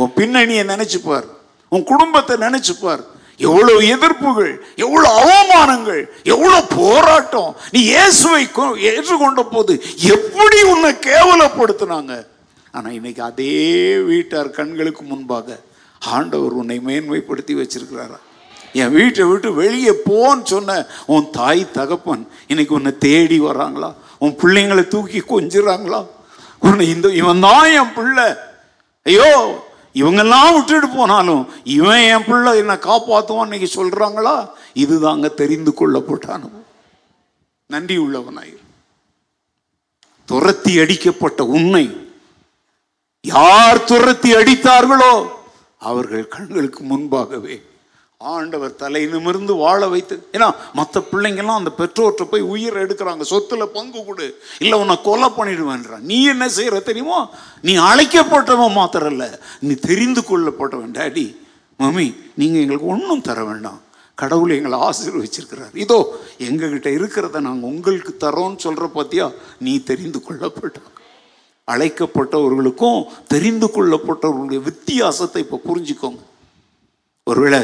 உன் 0.00 0.16
பின்னணியை 0.18 0.64
நினைச்சுப்பார். 0.72 1.28
உன் 1.72 1.88
குடும்பத்தை 1.92 2.36
நினைச்சுப்பார். 2.46 3.04
எவ்வளவு 3.40 3.80
எதிர்ப்புகள் 3.94 4.52
எவ்வளவு 4.76 5.14
அவமானங்கள் 5.20 6.02
எவ்வளவு 6.24 6.66
போராட்டம் 6.78 7.56
நீ 7.72 7.80
இயேசுவை 7.82 8.42
ஏற்றுக்கொண்ட 8.90 9.42
போது 9.54 9.72
எப்படி 10.16 10.58
உன்னை 10.72 10.90
கேவலப்படுத்தினாங்க? 11.08 12.14
ஆனா 12.74 12.88
இன்னைக்கு 12.90 13.22
அதே 13.22 13.54
வீட்டார் 14.10 14.50
கண்களுக்கு 14.50 15.02
முன்பாக 15.02 15.58
ஆண்டவர் 16.02 16.52
உன்னை 16.52 16.78
மேன்மைப்படுத்தி 16.78 17.54
வச்சிருக்கிறாரா? 17.60 18.18
என் 18.74 18.92
வீட்டை 18.92 19.24
விட்டு 19.24 19.52
வெளியே 19.52 19.92
போன்னு 20.08 20.44
சொன்ன 20.44 20.76
உன் 21.06 21.30
தாய் 21.30 21.62
தகப்பன் 21.72 22.24
இன்னைக்கு 22.48 22.74
உன்னை 22.74 22.92
தேடி 22.98 23.40
வராங்களா? 23.40 23.90
உன் 24.18 24.36
பிள்ளைங்களை 24.42 24.88
தூக்கி 24.88 25.20
கொஞ்சுறாங்களா? 25.34 26.00
உன்னை 26.58 26.88
இந்த 26.88 27.08
இவன் 27.12 27.40
தான் 27.40 27.72
என் 27.80 27.94
பிள்ளை. 27.94 28.28
ஐயோ 29.06 29.30
இவங்கெல்லாம் 29.94 30.54
விட்டுட்டு 30.54 30.88
போனாலும் 30.88 31.42
இவன் 31.64 32.02
என் 32.08 32.24
பிள்ளை 32.24 32.58
என்னை 32.58 32.76
காப்பாற்றுவான் 32.80 33.44
இன்னைக்கு 33.44 33.68
சொல்றாங்களா? 33.76 34.34
இதுதாங்க 34.76 35.34
தெரிந்து 35.34 35.74
கொள்ளப்பட்ட 35.74 36.26
அனுபவம் 36.32 36.64
நன்றி 37.70 37.96
உள்ளவனாயிரு 37.98 38.64
துரத்தி 40.28 40.78
அடிக்கப்பட்ட 40.78 41.42
உண்மை 41.50 41.84
யார் 43.24 43.84
துரத்தி 43.84 44.34
அடித்தார்களோ 44.34 45.12
அவர்கள் 45.82 46.28
கண்களுக்கு 46.28 46.82
முன்பாகவே 46.84 47.56
ஆண்டவர் 48.26 48.72
தலை 48.80 49.00
நிமிர்ந்து 49.06 49.54
வாழ 49.54 49.80
வைத்து 49.90 50.14
ஏன்னா 50.36 50.46
மற்ற 50.78 51.00
பிள்ளைங்கெல்லாம் 51.10 51.60
அந்த 51.60 51.70
பெற்றோர்கிட்ட 51.80 52.24
போய் 52.30 52.48
உயிரை 52.52 52.78
எடுக்கிறாங்க 52.84 53.24
சொத்துல 53.32 53.66
பங்கு 53.76 54.00
கொடு. 54.04 54.26
இல்லை 54.62 54.76
உன்னை 54.82 54.96
கொலை 55.02 55.28
பண்ணிடுவேன்றான் 55.36 56.06
நீ 56.10 56.18
என்ன 56.32 56.48
செய்யற 56.56 56.80
தெரியுமோ? 56.88 57.20
நீ 57.66 57.76
அழைக்கப்பட்டவன் 57.90 58.76
மாத்திரம் 58.80 59.10
இல்லை 59.10 59.30
நீ 59.60 59.74
தெரிந்து 59.88 60.24
கொள்ளப்பட்டவன். 60.30 60.90
டாடி 60.98 61.26
மம்மி 61.80 62.08
நீங்கள் 62.34 62.62
எங்களுக்கு 62.62 62.92
ஒன்றும் 62.94 63.24
தர 63.30 63.38
வேண்டாம். 63.44 63.80
கடவுள் 64.14 64.56
எங்களை 64.58 64.78
ஆசீர்வச்சிருக்கிறார். 64.88 65.74
இதோ 65.84 65.98
எங்ககிட்ட 66.48 66.88
இருக்கிறத 66.98 67.46
நாங்கள் 67.48 67.70
உங்களுக்கு 67.70 68.14
தரோன்னு 68.26 68.64
சொல்ற 68.68 68.84
பார்த்தியா 68.98 69.26
நீ 69.64 69.74
தெரிந்து 69.90 70.20
கொள்ளப்பட்டான் 70.28 70.94
அழைக்கப்பட்டவர்களுக்கும் 71.68 73.00
தெரிந்து 73.34 73.66
கொள்ளப்பட்டவர்களுடைய 73.74 74.60
வித்தியாசத்தை 74.70 75.42
இப்போ 75.44 75.58
புரிஞ்சுக்கோங்க. 75.68 76.22
ஒருவேளை 77.26 77.60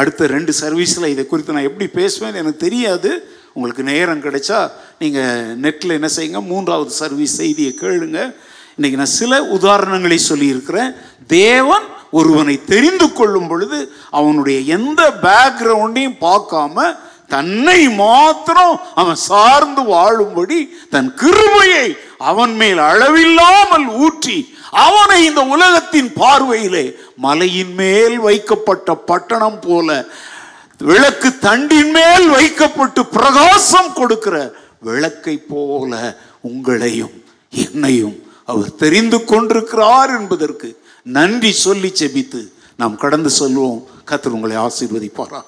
அடுத்த 0.00 0.26
ரெண்டு 0.36 0.52
சர்வீஸில் 0.60 1.12
இதை 1.14 1.24
குறித்து 1.26 1.56
நான் 1.56 1.68
எப்படி 1.70 1.86
பேசுவேன்னு 1.98 2.40
எனக்கு 2.42 2.64
தெரியாது. 2.66 3.10
உங்களுக்கு 3.56 3.82
நேரம் 3.92 4.24
கிடைச்சா 4.26 4.58
நீங்கள் 5.02 5.54
நெட்டில் 5.64 5.96
என்ன 5.98 6.08
செய்யுங்க 6.16 6.40
மூன்றாவது 6.52 6.92
சர்வீஸ் 7.02 7.38
செய்தியை 7.42 7.72
கேளுங்க. 7.82 8.20
இன்றைக்கி 8.76 8.98
நான் 9.00 9.16
சில 9.20 9.38
உதாரணங்களை 9.58 10.18
சொல்லியிருக்கிறேன். 10.30 10.90
தேவன் 11.26 11.86
ஒருவனை 12.18 12.56
தெரிந்து 12.72 13.06
கொள்ளும் 13.12 13.48
பொழுது 13.50 13.78
அவனுடைய 14.18 14.58
எந்த 14.76 15.02
பேக்ரவுண்டையும் 15.26 16.20
பார்க்காம 16.26 16.84
தன்னை 17.34 17.80
மாத்திரம் 18.02 18.74
அவன் 19.00 19.18
சார்ந்து 19.30 19.82
வாழும்படி 19.92 20.58
தன் 20.94 21.08
கிருமையை 21.22 21.86
அவன் 22.30 22.54
மேல் 22.60 22.80
அளவில்லாமல் 22.90 23.86
ஊற்றி 24.04 24.36
அவனை 24.70 25.24
இந்த 25.24 25.42
உலகத்தின் 25.44 26.12
பார்வையிலே 26.12 26.94
மலையின் 27.16 27.74
மேல் 27.74 28.18
வைக்கப்பட்ட 28.18 28.94
பட்டணம் 28.94 29.60
போல 29.60 30.04
விளக்கு 30.78 31.28
தண்டின் 31.28 31.90
மேல் 31.90 32.28
வைக்கப்பட்டு 32.28 33.06
பிரகாசம் 33.06 33.92
கொடுக்கிற 33.92 34.52
விளக்கை 34.80 35.42
போல 35.48 36.16
உங்களையும் 36.48 37.24
என்னையும் 37.50 38.22
அவர் 38.44 38.74
தெரிந்து 38.74 39.24
கொண்டிருக்கிறார் 39.24 40.10
என்பதற்கு 40.10 40.82
நன்றி 41.02 41.52
சொல்லி 41.52 41.92
செபித்து 41.98 42.52
நாம் 42.76 42.96
கடந்து 42.96 43.30
செல்வோம். 43.38 43.82
கத்தர் 44.10 44.28
உங்களை 44.28 44.56
ஆசீர்வதிப்பாராக. 44.56 45.44